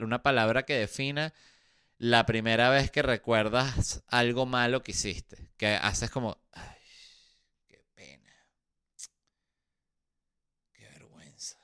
una 0.00 0.22
palabra 0.22 0.64
que 0.64 0.74
defina 0.78 1.34
la 1.98 2.26
primera 2.26 2.70
vez 2.70 2.90
que 2.90 3.02
recuerdas 3.02 4.04
algo 4.08 4.46
malo 4.46 4.82
que 4.82 4.92
hiciste. 4.92 5.50
Que 5.58 5.68
haces 5.76 6.10
como 6.10 6.38
qué 7.66 7.78
pena. 7.94 8.34
Qué 10.72 10.88
vergüenza. 10.88 11.58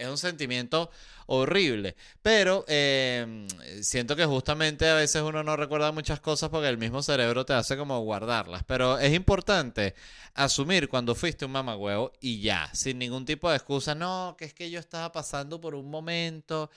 Es 0.00 0.08
un 0.08 0.16
sentimiento 0.16 0.90
horrible. 1.26 1.94
Pero 2.22 2.64
eh, 2.68 3.46
siento 3.82 4.16
que 4.16 4.24
justamente 4.24 4.88
a 4.88 4.94
veces 4.94 5.22
uno 5.22 5.42
no 5.44 5.56
recuerda 5.56 5.92
muchas 5.92 6.20
cosas 6.20 6.48
porque 6.48 6.68
el 6.68 6.78
mismo 6.78 7.02
cerebro 7.02 7.44
te 7.44 7.52
hace 7.52 7.76
como 7.76 8.00
guardarlas. 8.00 8.64
Pero 8.64 8.98
es 8.98 9.14
importante 9.14 9.94
asumir 10.34 10.88
cuando 10.88 11.14
fuiste 11.14 11.44
un 11.44 11.52
mamagüevo 11.52 12.12
y 12.20 12.40
ya, 12.40 12.70
sin 12.74 12.98
ningún 12.98 13.26
tipo 13.26 13.50
de 13.50 13.56
excusa. 13.56 13.94
No, 13.94 14.36
que 14.38 14.46
es 14.46 14.54
que 14.54 14.70
yo 14.70 14.80
estaba 14.80 15.12
pasando 15.12 15.60
por 15.60 15.74
un 15.74 15.90
momento, 15.90 16.70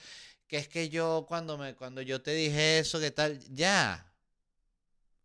que 0.46 0.58
es 0.58 0.68
que 0.68 0.90
yo 0.90 1.24
cuando, 1.26 1.56
me, 1.56 1.74
cuando 1.74 2.02
yo 2.02 2.20
te 2.22 2.32
dije 2.32 2.78
eso, 2.78 3.00
que 3.00 3.10
tal, 3.10 3.40
ya. 3.54 4.12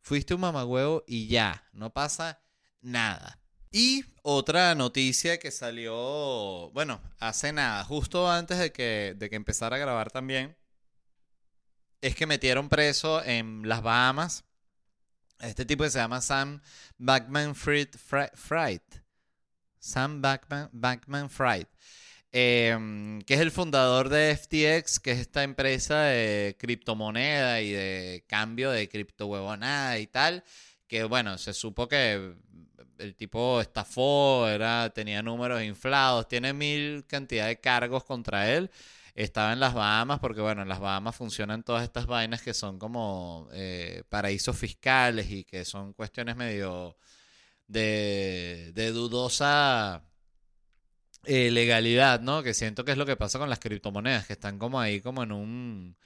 Fuiste 0.01 0.33
un 0.33 0.41
mamagüevo 0.41 1.03
y 1.05 1.27
ya, 1.27 1.67
no 1.73 1.91
pasa 1.91 2.39
nada. 2.81 3.38
Y 3.71 4.03
otra 4.23 4.73
noticia 4.75 5.39
que 5.39 5.51
salió, 5.51 6.71
bueno, 6.71 7.01
hace 7.19 7.53
nada, 7.53 7.83
justo 7.83 8.29
antes 8.29 8.57
de 8.57 8.71
que, 8.71 9.15
de 9.17 9.29
que 9.29 9.35
empezara 9.35 9.75
a 9.75 9.79
grabar 9.79 10.11
también, 10.11 10.57
es 12.01 12.15
que 12.15 12.25
metieron 12.25 12.69
preso 12.69 13.23
en 13.23 13.67
las 13.67 13.81
Bahamas 13.83 14.43
este 15.41 15.65
tipo 15.65 15.83
que 15.83 15.89
se 15.89 15.99
llama 15.99 16.21
Sam 16.21 16.61
Backman 16.97 17.55
Fried. 17.55 17.89
Sam 19.79 20.21
Backman, 20.21 20.69
Backman 20.73 21.29
Fried. 21.29 21.67
Em, 22.31 23.21
que 23.21 23.33
es 23.33 23.39
el 23.39 23.51
fundador 23.51 24.09
de 24.09 24.31
FTX, 24.35 24.99
que 24.99 25.11
es 25.11 25.19
esta 25.19 25.43
empresa 25.43 26.01
de 26.01 26.55
criptomoneda 26.59 27.61
y 27.61 27.71
de 27.71 28.25
cambio 28.27 28.69
de 28.71 28.89
criptohuevonada 28.89 29.97
y 29.99 30.07
tal. 30.07 30.43
Que 30.87 31.05
bueno, 31.05 31.37
se 31.37 31.53
supo 31.53 31.87
que 31.87 32.35
el 32.99 33.15
tipo 33.15 33.61
estafó, 33.61 34.47
era, 34.47 34.89
tenía 34.91 35.21
números 35.21 35.63
inflados, 35.63 36.27
tiene 36.27 36.53
mil 36.53 37.05
cantidad 37.07 37.47
de 37.47 37.59
cargos 37.59 38.03
contra 38.03 38.51
él. 38.53 38.69
Estaba 39.15 39.53
en 39.53 39.59
las 39.59 39.73
Bahamas 39.73 40.19
porque, 40.19 40.41
bueno, 40.41 40.61
en 40.61 40.69
las 40.69 40.79
Bahamas 40.79 41.15
funcionan 41.15 41.63
todas 41.63 41.83
estas 41.83 42.05
vainas 42.05 42.41
que 42.41 42.53
son 42.53 42.79
como 42.79 43.49
eh, 43.51 44.03
paraísos 44.09 44.57
fiscales 44.57 45.29
y 45.31 45.43
que 45.43 45.65
son 45.65 45.93
cuestiones 45.93 46.35
medio 46.35 46.95
de, 47.67 48.91
dudosa 48.93 50.03
eh, 51.25 51.51
legalidad, 51.51 52.21
¿no? 52.21 52.43
Que 52.43 52.53
siento 52.53 52.85
que 52.85 52.91
es 52.91 52.97
lo 52.97 53.05
que 53.05 53.17
pasa 53.17 53.39
con 53.39 53.49
las 53.49 53.59
criptomonedas, 53.59 54.25
que 54.27 54.33
están 54.33 54.57
como 54.59 54.79
ahí 54.79 55.01
como 55.01 55.23
en 55.23 55.31
un 55.31 55.97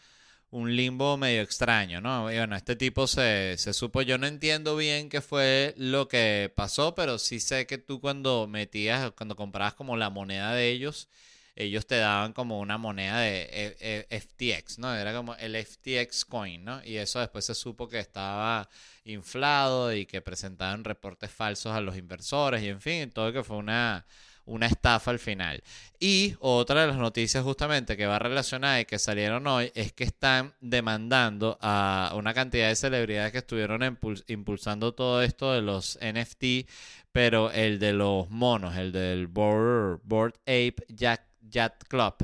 un 0.54 0.76
limbo 0.76 1.18
medio 1.18 1.41
extraño, 1.41 1.99
¿no? 1.99 2.32
Y 2.32 2.38
bueno, 2.38 2.56
este 2.56 2.76
tipo 2.76 3.08
se, 3.08 3.56
se, 3.58 3.74
supo, 3.74 4.04
yo 4.04 4.20
no 4.20 4.28
entiendo 4.28 4.76
bien 4.76 5.10
qué 5.10 5.20
fue 5.20 5.74
lo 5.78 6.08
que 6.08 6.54
pasó, 6.56 6.93
pero 6.93 7.18
sí 7.18 7.39
sé 7.39 7.66
que 7.66 7.80
tú 7.80 7.99
cuando 7.99 8.47
metías, 8.47 9.12
cuando 9.14 9.36
comprabas 9.36 9.74
como 9.74 9.97
la 9.97 10.12
moneda 10.12 10.54
de 10.54 10.70
ellos, 10.70 11.10
ellos 11.56 11.88
te 11.88 11.97
daban 11.97 12.34
como 12.34 12.60
una 12.60 12.78
moneda 12.78 13.20
de 13.22 13.41
e, 13.80 14.08
e, 14.10 14.20
FTX, 14.20 14.78
¿no? 14.78 14.93
Era 14.95 15.14
como 15.14 15.36
el 15.36 15.56
FTX 15.56 16.26
coin, 16.26 16.64
¿no? 16.64 16.84
Y 16.84 16.97
eso 16.97 17.20
después 17.20 17.45
se 17.45 17.56
supo 17.56 17.88
que 17.89 17.99
estaba 17.99 18.70
inflado 19.06 19.93
y 19.93 20.06
que 20.06 20.22
presentaban 20.22 20.84
reportes 20.84 21.32
falsos 21.32 21.74
a 21.74 21.82
los 21.82 21.97
inversores 21.97 22.62
y 22.62 22.70
en 22.70 22.82
fin, 22.82 23.10
todo 23.12 23.34
que 23.34 23.43
fue 23.43 23.58
una 23.58 24.06
una 24.45 24.67
estafa 24.67 25.11
al 25.11 25.19
final. 25.19 25.63
Y 25.99 26.35
otra 26.39 26.81
de 26.81 26.87
las 26.87 26.97
noticias 26.97 27.43
justamente 27.43 27.95
que 27.95 28.05
va 28.05 28.19
relacionada 28.19 28.81
y 28.81 28.85
que 28.85 28.99
salieron 28.99 29.47
hoy 29.47 29.71
es 29.75 29.93
que 29.93 30.03
están 30.03 30.53
demandando 30.59 31.57
a 31.61 32.13
una 32.15 32.33
cantidad 32.33 32.67
de 32.67 32.75
celebridades 32.75 33.31
que 33.31 33.37
estuvieron 33.39 33.97
impulsando 34.27 34.93
todo 34.93 35.21
esto 35.21 35.53
de 35.53 35.61
los 35.61 35.97
NFT, 36.01 36.69
pero 37.11 37.51
el 37.51 37.79
de 37.79 37.93
los 37.93 38.29
monos, 38.29 38.75
el 38.75 38.91
del 38.91 39.27
Board, 39.27 40.01
Ape 40.41 40.75
Jack 40.89 41.21
Yacht 41.49 41.83
Club 41.87 42.15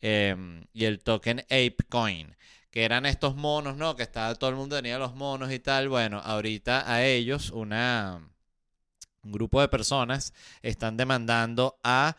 em, 0.00 0.66
y 0.72 0.84
el 0.84 0.98
token 1.00 1.40
ApeCoin, 1.40 2.36
que 2.70 2.84
eran 2.84 3.06
estos 3.06 3.36
monos, 3.36 3.76
¿no? 3.76 3.96
Que 3.96 4.02
estaba 4.02 4.34
todo 4.34 4.50
el 4.50 4.56
mundo 4.56 4.76
tenía 4.76 4.98
los 4.98 5.14
monos 5.14 5.52
y 5.52 5.60
tal. 5.60 5.88
Bueno, 5.88 6.18
ahorita 6.18 6.90
a 6.92 7.04
ellos 7.04 7.50
una 7.50 8.20
un 9.24 9.32
grupo 9.32 9.60
de 9.60 9.68
personas 9.68 10.32
están 10.62 10.96
demandando 10.96 11.78
a 11.82 12.16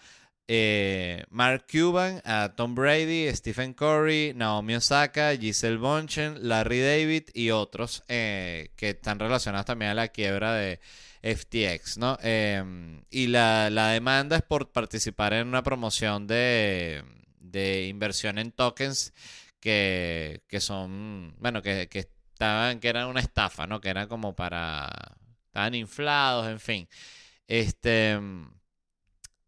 eh, 0.48 1.24
Mark 1.30 1.66
Cuban, 1.72 2.22
a 2.24 2.54
Tom 2.56 2.76
Brady, 2.76 3.28
Stephen 3.34 3.74
Curry, 3.74 4.34
Naomi 4.36 4.76
Osaka, 4.76 5.36
Giselle 5.36 5.78
Bonchen, 5.78 6.48
Larry 6.48 6.82
David 6.82 7.24
y 7.34 7.50
otros 7.50 8.04
eh, 8.08 8.70
que 8.76 8.92
están 8.92 9.20
relacionados 9.20 9.66
también 9.66 9.92
a 9.92 9.96
la 9.96 10.10
quiebra 10.10 10.54
de 10.54 10.80
FTX, 11.24 11.98
¿no? 11.98 12.18
Em, 12.22 13.04
y 13.10 13.28
la, 13.28 13.70
demanda 13.70 14.36
es 14.38 14.44
por 14.44 14.72
participar 14.72 15.34
en 15.34 15.48
una 15.48 15.64
promoción 15.64 16.28
de, 16.28 17.04
inversión 17.90 18.38
en 18.38 18.52
tokens 18.52 19.14
que, 19.60 20.42
son, 20.60 21.36
bueno, 21.40 21.64
que, 21.64 21.88
que 21.90 22.00
estaban, 22.00 22.80
que 22.80 22.90
eran 22.90 23.08
una 23.08 23.22
estafa, 23.22 23.66
¿no? 23.66 23.82
Que 23.82 23.90
eran 23.90 24.08
como 24.08 24.36
para, 24.36 25.18
estaban 25.56 25.76
inflados, 25.76 26.48
en 26.48 26.60
fin. 26.60 26.90
Este 27.48 28.20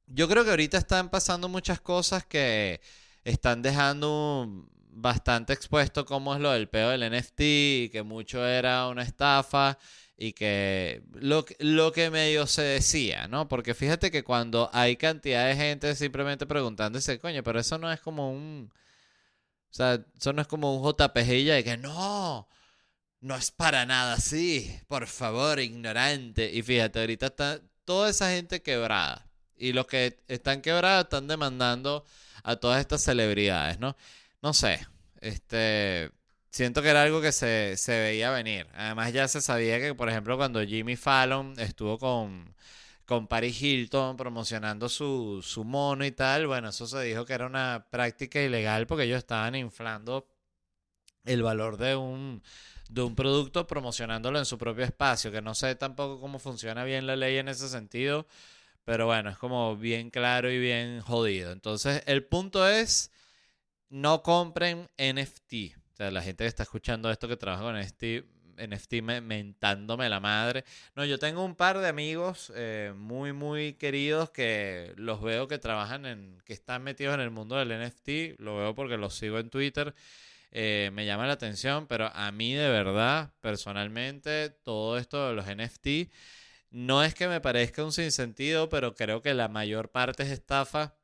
yo 0.08 0.28
creo 0.30 0.44
que 0.46 0.52
ahorita 0.52 0.78
están 0.78 1.10
pasando 1.10 1.50
muchas 1.50 1.82
cosas 1.82 2.26
que 2.26 2.80
están 3.26 3.62
dejando 3.62 4.68
bastante 4.90 5.54
expuesto 5.54 6.06
cómo 6.06 6.34
es 6.34 6.40
lo 6.42 6.52
del 6.52 6.70
peo 6.70 6.90
del 6.90 7.12
NFT, 7.12 7.92
que 7.92 8.04
mucho 8.06 8.46
era 8.48 8.88
una 8.88 9.04
estafa 9.04 9.78
y 10.18 10.32
que 10.34 11.04
lo, 11.14 11.46
lo 11.60 11.92
que 11.92 12.10
medio 12.10 12.48
se 12.48 12.62
decía, 12.62 13.28
¿no? 13.28 13.48
Porque 13.50 13.74
fíjate 13.74 14.10
que 14.10 14.24
cuando 14.24 14.70
hay 14.74 14.96
cantidad 14.96 15.46
de 15.46 15.56
gente 15.56 15.94
simplemente 15.96 16.46
preguntándose, 16.46 17.20
coño, 17.20 17.44
pero 17.44 17.60
eso 17.60 17.78
no 17.78 17.92
es 17.92 18.00
como 18.00 18.32
un... 18.32 18.72
O 19.70 19.74
sea, 19.78 20.00
eso 20.18 20.34
no 20.34 20.42
es 20.42 20.48
como 20.48 20.76
un 20.76 20.84
JPG 20.84 21.46
de 21.46 21.64
que 21.64 21.78
no, 21.78 22.48
no 23.22 23.36
es 23.36 23.52
para 23.52 23.86
nada 23.86 24.14
así, 24.14 24.80
por 24.88 25.08
favor, 25.08 25.60
ignorante. 25.60 26.52
Y 26.54 26.62
fíjate, 26.62 27.00
ahorita 27.00 27.28
está 27.28 27.62
toda 27.86 28.10
esa 28.10 28.30
gente 28.32 28.62
quebrada. 28.62 29.28
Y 29.58 29.74
los 29.74 29.88
que 29.88 30.20
están 30.28 30.62
quebrados 30.62 31.06
están 31.06 31.28
demandando 31.28 32.06
a 32.44 32.58
todas 32.58 32.80
estas 32.80 33.04
celebridades, 33.04 33.80
¿no? 33.80 33.96
No 34.42 34.54
sé. 34.54 34.88
Este. 35.22 36.12
Siento 36.52 36.82
que 36.82 36.90
era 36.90 37.04
algo 37.04 37.22
que 37.22 37.32
se, 37.32 37.76
veía 37.88 38.32
venir. 38.32 38.68
Además, 38.74 39.14
ya 39.14 39.28
se 39.28 39.42
sabía 39.42 39.80
que, 39.80 39.94
por 39.94 40.10
ejemplo, 40.10 40.38
cuando 40.38 40.64
Jimmy 40.64 40.96
Fallon 40.96 41.54
estuvo 41.60 42.00
con, 42.00 42.56
con 43.06 43.28
Paris 43.28 43.62
Hilton 43.62 44.18
promocionando 44.18 44.90
su, 44.90 45.42
su 45.44 45.64
mono 45.64 46.06
y 46.06 46.12
tal, 46.12 46.48
bueno, 46.48 46.70
eso 46.70 46.88
se 46.88 47.02
dijo 47.04 47.26
que 47.26 47.34
era 47.34 47.46
una 47.46 47.88
práctica 47.92 48.42
ilegal 48.42 48.88
porque 48.88 49.04
ellos 49.04 49.20
estaban 49.20 49.56
inflando 49.56 50.28
el 51.26 51.44
valor 51.44 51.78
de 51.78 51.96
un, 51.96 52.42
de 52.90 53.02
un 53.02 53.16
producto 53.16 53.68
promocionándolo 53.68 54.40
en 54.40 54.46
su 54.46 54.58
propio 54.58 54.86
espacio, 54.86 55.32
que 55.32 55.42
no 55.42 55.56
sé 55.56 55.76
tampoco 55.76 56.20
cómo 56.20 56.40
funciona 56.40 56.84
bien 56.84 57.08
la 57.08 57.16
ley 57.16 57.38
en 57.38 57.50
ese 57.50 57.70
sentido, 57.70 58.28
pero 58.86 59.06
bueno, 59.06 59.30
es 59.30 59.38
como 59.38 59.76
bien 59.76 60.10
claro 60.10 60.52
y 60.52 60.60
bien 60.60 61.02
jodido. 61.02 61.52
Entonces, 61.52 62.04
el 62.06 62.24
punto 62.26 62.68
es, 62.68 63.12
no 63.90 64.24
compren 64.24 64.90
NFT. 64.98 65.78
O 65.94 65.96
sea, 65.98 66.12
la 66.12 66.22
gente 66.22 66.44
que 66.44 66.48
está 66.48 66.64
escuchando 66.64 67.12
esto 67.12 67.28
que 67.28 67.38
trabaja 67.38 67.64
con 67.64 67.80
NFT, 67.80 68.04
NFT 68.58 69.02
mentándome 69.22 70.10
la 70.10 70.20
madre. 70.20 70.64
No, 70.96 71.06
yo 71.06 71.20
tengo 71.20 71.44
un 71.44 71.56
par 71.56 71.80
de 71.80 71.88
amigos 71.88 72.52
eh, 72.56 72.94
muy, 72.96 73.34
muy 73.34 73.74
queridos 73.74 74.30
que 74.30 74.94
los 74.98 75.22
veo 75.22 75.48
que 75.48 75.58
trabajan 75.60 76.06
en, 76.06 76.42
que 76.46 76.54
están 76.54 76.84
metidos 76.84 77.16
en 77.16 77.22
el 77.22 77.32
mundo 77.32 77.56
del 77.56 77.70
NFT. 77.70 78.40
Lo 78.40 78.58
veo 78.58 78.76
porque 78.76 78.98
los 78.98 79.16
sigo 79.16 79.40
en 79.40 79.50
Twitter. 79.50 79.94
Eh, 80.52 80.90
me 80.94 81.06
llama 81.06 81.28
la 81.28 81.34
atención, 81.34 81.88
pero 81.88 82.10
a 82.14 82.32
mí 82.32 82.54
de 82.54 82.70
verdad, 82.70 83.34
personalmente, 83.42 84.50
todo 84.50 84.98
esto 84.98 85.28
de 85.28 85.34
los 85.36 85.46
NFT 85.48 86.12
no 86.72 87.04
es 87.04 87.14
que 87.16 87.28
me 87.28 87.42
parezca 87.42 87.84
un 87.84 87.92
sinsentido, 87.92 88.70
pero 88.70 88.96
creo 88.96 89.22
que 89.22 89.34
la 89.34 89.48
mayor 89.48 89.92
parte 89.92 90.24
es 90.24 90.32
estafa. 90.32 90.96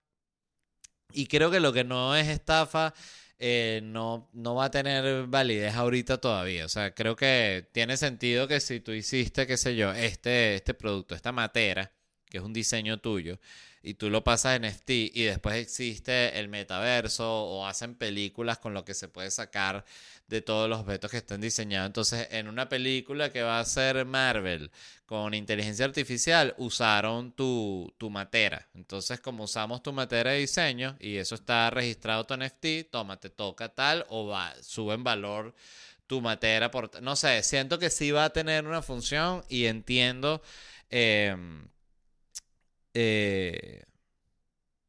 Y 1.12 1.28
creo 1.28 1.52
que 1.52 1.60
lo 1.60 1.74
que 1.74 1.84
no 1.84 2.16
es 2.16 2.28
estafa 2.28 2.94
eh, 3.40 3.82
no, 3.84 4.30
no 4.34 4.56
va 4.56 4.66
a 4.66 4.72
tener 4.72 5.28
validez 5.28 5.76
ahorita 5.76 6.18
todavía. 6.20 6.66
O 6.66 6.70
sea, 6.70 6.94
creo 6.94 7.16
que 7.16 7.68
tiene 7.72 7.98
sentido 7.98 8.48
que 8.48 8.60
si 8.60 8.80
tú 8.80 8.92
hiciste, 8.94 9.48
qué 9.48 9.58
sé 9.58 9.76
yo, 9.76 9.92
este, 9.94 10.56
este 10.56 10.74
producto, 10.74 11.16
esta 11.16 11.32
matera, 11.32 11.92
que 12.30 12.38
es 12.38 12.44
un 12.44 12.54
diseño 12.54 13.00
tuyo, 13.00 13.40
y 13.84 13.96
tú 13.96 14.10
lo 14.10 14.24
pasas 14.24 14.56
en 14.56 14.64
NFT 14.64 14.90
y 15.14 15.24
después 15.24 15.56
existe 15.58 16.40
el 16.40 16.48
metaverso 16.48 17.30
o 17.30 17.68
hacen 17.68 17.96
películas 17.96 18.58
con 18.58 18.74
lo 18.74 18.86
que 18.86 18.94
se 18.94 19.10
puede 19.10 19.30
sacar 19.30 19.84
de 20.28 20.42
todos 20.42 20.70
los 20.70 20.80
objetos 20.80 21.12
que 21.12 21.18
están 21.18 21.42
diseñados. 21.42 21.88
Entonces, 21.88 22.30
en 22.32 22.48
una 22.48 22.70
película 22.70 23.30
que 23.30 23.42
va 23.42 23.60
a 23.60 23.66
ser 23.66 24.06
Marvel 24.06 24.72
con 25.06 25.34
inteligencia 25.34 25.84
artificial, 25.84 26.56
usaron 26.58 27.34
tu, 27.34 27.94
tu 27.98 28.10
matera. 28.10 28.70
Entonces, 28.74 29.20
como 29.20 29.44
usamos 29.44 29.84
tu 29.84 29.92
matera 29.92 30.32
de 30.32 30.40
diseño 30.40 30.96
y 31.02 31.18
eso 31.18 31.36
está 31.36 31.70
registrado 31.70 32.26
tu 32.26 32.38
NFT, 32.38 32.90
toma, 32.90 33.20
te 33.20 33.30
toca 33.30 33.68
tal 33.68 34.06
o 34.08 34.28
va, 34.28 34.56
sube 34.62 34.94
en 34.94 35.04
valor 35.04 35.54
tu 36.08 36.22
matera. 36.22 36.72
Por, 36.72 37.02
no 37.02 37.18
sé, 37.18 37.44
siento 37.44 37.80
que 37.80 37.90
sí 37.90 38.12
va 38.12 38.26
a 38.26 38.30
tener 38.32 38.66
una 38.66 38.82
función 38.82 39.44
y 39.50 39.66
entiendo. 39.66 40.42
Em, 40.90 41.68
eh, 42.94 43.84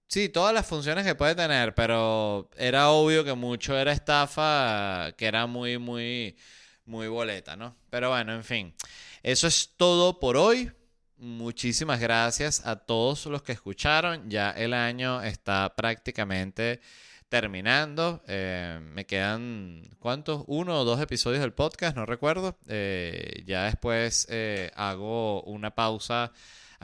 sí, 0.09 0.29
todas 0.29 0.55
las 0.55 0.67
funciones 0.67 1.05
que 1.05 1.15
puede 1.15 1.35
tener, 1.35 1.75
pero 1.75 2.51
era 2.57 2.91
obvio 2.91 3.25
que 3.25 3.35
mucho 3.35 3.77
era 3.77 3.93
estafa, 3.93 5.13
que 5.17 5.27
era 5.27 5.47
muy, 5.47 5.79
muy, 5.79 6.37
muy 6.85 7.09
boleta, 7.09 7.57
¿no? 7.57 7.77
Pero 7.91 8.11
bueno, 8.11 8.35
en 8.35 8.45
fin. 8.45 8.75
Eso 9.23 9.47
es 9.47 9.75
todo 9.77 10.21
por 10.21 10.37
hoy. 10.37 10.71
Muchísimas 11.17 12.01
gracias 12.01 12.67
a 12.67 12.77
todos 12.77 13.27
los 13.27 13.43
que 13.43 13.53
escucharon. 13.53 14.29
Ya 14.29 14.51
el 14.51 14.75
año 14.75 15.23
está 15.23 15.75
prácticamente 15.77 16.81
terminando. 17.29 18.23
Eh, 18.29 18.81
me 18.83 19.07
quedan, 19.07 19.83
¿cuántos? 19.99 20.45
Uno 20.47 20.81
o 20.81 20.85
dos 20.85 21.01
episodios 21.01 21.41
del 21.41 21.55
podcast, 21.55 21.97
no 21.97 22.05
recuerdo. 22.05 22.59
Eh, 22.69 23.43
ya 23.47 23.65
después 23.65 24.29
hago 24.77 25.43
una 25.45 25.75
pausa 25.75 26.33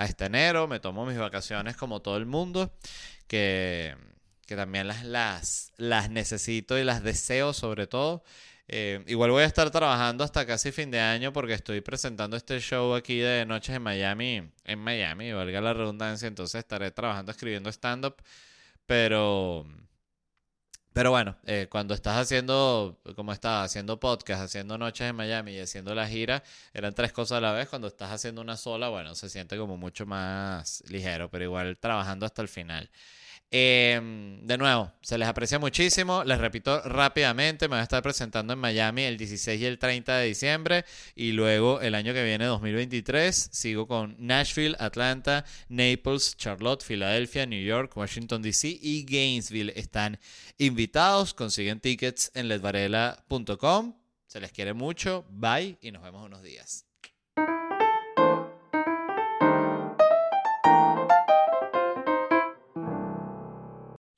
hasta 0.05 0.26
enero, 0.26 0.66
me 0.66 0.80
tomo 0.80 1.05
mis 1.05 1.18
vacaciones 1.18 1.76
como 1.76 2.01
todo 2.01 2.16
el 2.16 2.24
mundo, 2.24 2.72
que, 3.26 3.94
también 4.46 4.88
las, 4.88 5.05
las, 5.05 5.72
las 5.76 6.11
necesito 6.11 6.78
y 6.78 6.84
las 6.84 7.03
deseo 7.03 7.53
sobre 7.53 7.86
todo. 7.86 8.24
Eh, 8.66 9.05
igual 9.09 9.30
voy 9.30 9.42
a 9.42 9.46
estar 9.46 9.70
trabajando 9.70 10.24
hasta 10.24 10.46
casi 10.46 10.72
fin 10.72 10.90
de 10.90 11.01
año 11.01 11.32
porque 11.32 11.55
estoy 11.55 11.80
presentando 11.80 12.36
este 12.36 12.61
show 12.61 12.94
aquí 12.94 13.18
de 13.18 13.44
Noches 13.44 13.76
en 13.76 13.82
Miami, 13.82 14.51
en 14.64 14.78
Miami, 14.78 15.32
valga 15.32 15.61
la 15.61 15.74
redundancia, 15.74 16.28
entonces 16.28 16.61
estaré 16.61 16.90
trabajando 16.92 17.32
escribiendo 17.32 17.68
stand-up, 17.70 18.16
pero 18.86 19.66
pero 20.93 21.11
bueno, 21.11 21.36
eh, 21.47 21.68
cuando 21.70 21.95
estás 21.95 22.16
haciendo, 22.18 22.99
como 23.14 23.32
estaba, 23.32 23.62
haciendo 23.62 24.01
podcast, 24.01 24.43
haciendo 24.43 24.76
noches 24.76 25.09
en 25.09 25.16
Miami 25.16 25.53
y 25.53 25.61
haciendo 25.61 25.95
la 25.95 26.09
gira, 26.09 26.43
eran 26.74 26.95
tres 26.95 27.12
cosas 27.12 27.38
a 27.38 27.41
la 27.41 27.53
vez. 27.53 27.68
Cuando 27.68 27.86
estás 27.88 28.11
haciendo 28.11 28.41
una 28.41 28.57
sola, 28.57 28.88
bueno, 28.88 29.14
se 29.14 29.28
siente 29.28 29.57
como 29.57 29.76
mucho 29.76 30.05
más 30.07 30.82
ligero, 30.88 31.30
pero 31.30 31.45
igual 31.45 31.78
trabajando 31.78 32.26
hasta 32.26 32.43
el 32.43 32.49
final. 32.49 32.91
Em, 33.53 34.46
de 34.46 34.57
nuevo, 34.59 34.92
se 35.03 35.18
les 35.18 35.26
aprecia 35.26 35.59
muchísimo. 35.59 36.22
Les 36.22 36.38
repito 36.38 36.80
rápidamente, 36.82 37.66
me 37.66 37.74
voy 37.74 37.80
a 37.80 37.82
estar 37.82 38.01
presentando 38.01 38.53
en 38.53 38.61
Miami 38.61 39.03
el 39.03 39.16
16 39.16 39.61
y 39.61 39.64
el 39.64 39.78
30 39.78 40.18
de 40.18 40.26
diciembre 40.28 40.84
y 41.16 41.32
luego 41.32 41.80
el 41.80 41.96
año 41.96 42.14
que 42.14 42.22
viene, 42.22 42.44
2023, 42.44 43.51
sigo 43.53 43.88
con 43.88 44.14
Nashville, 44.18 44.76
Atlanta, 44.78 45.44
Naples, 45.68 46.36
Charlotte, 46.36 46.84
Filadelfia, 46.84 47.44
New 47.44 47.62
York, 47.62 47.96
Washington 47.96 48.40
DC 48.40 48.78
y 48.80 49.05
Gainesville. 49.05 49.72
Están 49.74 50.20
invitados, 50.59 51.34
consiguen 51.34 51.80
tickets 51.80 52.30
en 52.34 52.46
ledvarela.com. 52.46 53.96
Se 54.28 54.40
les 54.40 54.53
quiere 54.53 54.74
mucho, 54.74 55.24
bye 55.28 55.76
y 55.80 55.90
nos 55.90 56.05
vemos 56.05 56.24
unos 56.24 56.42
días. 56.44 56.86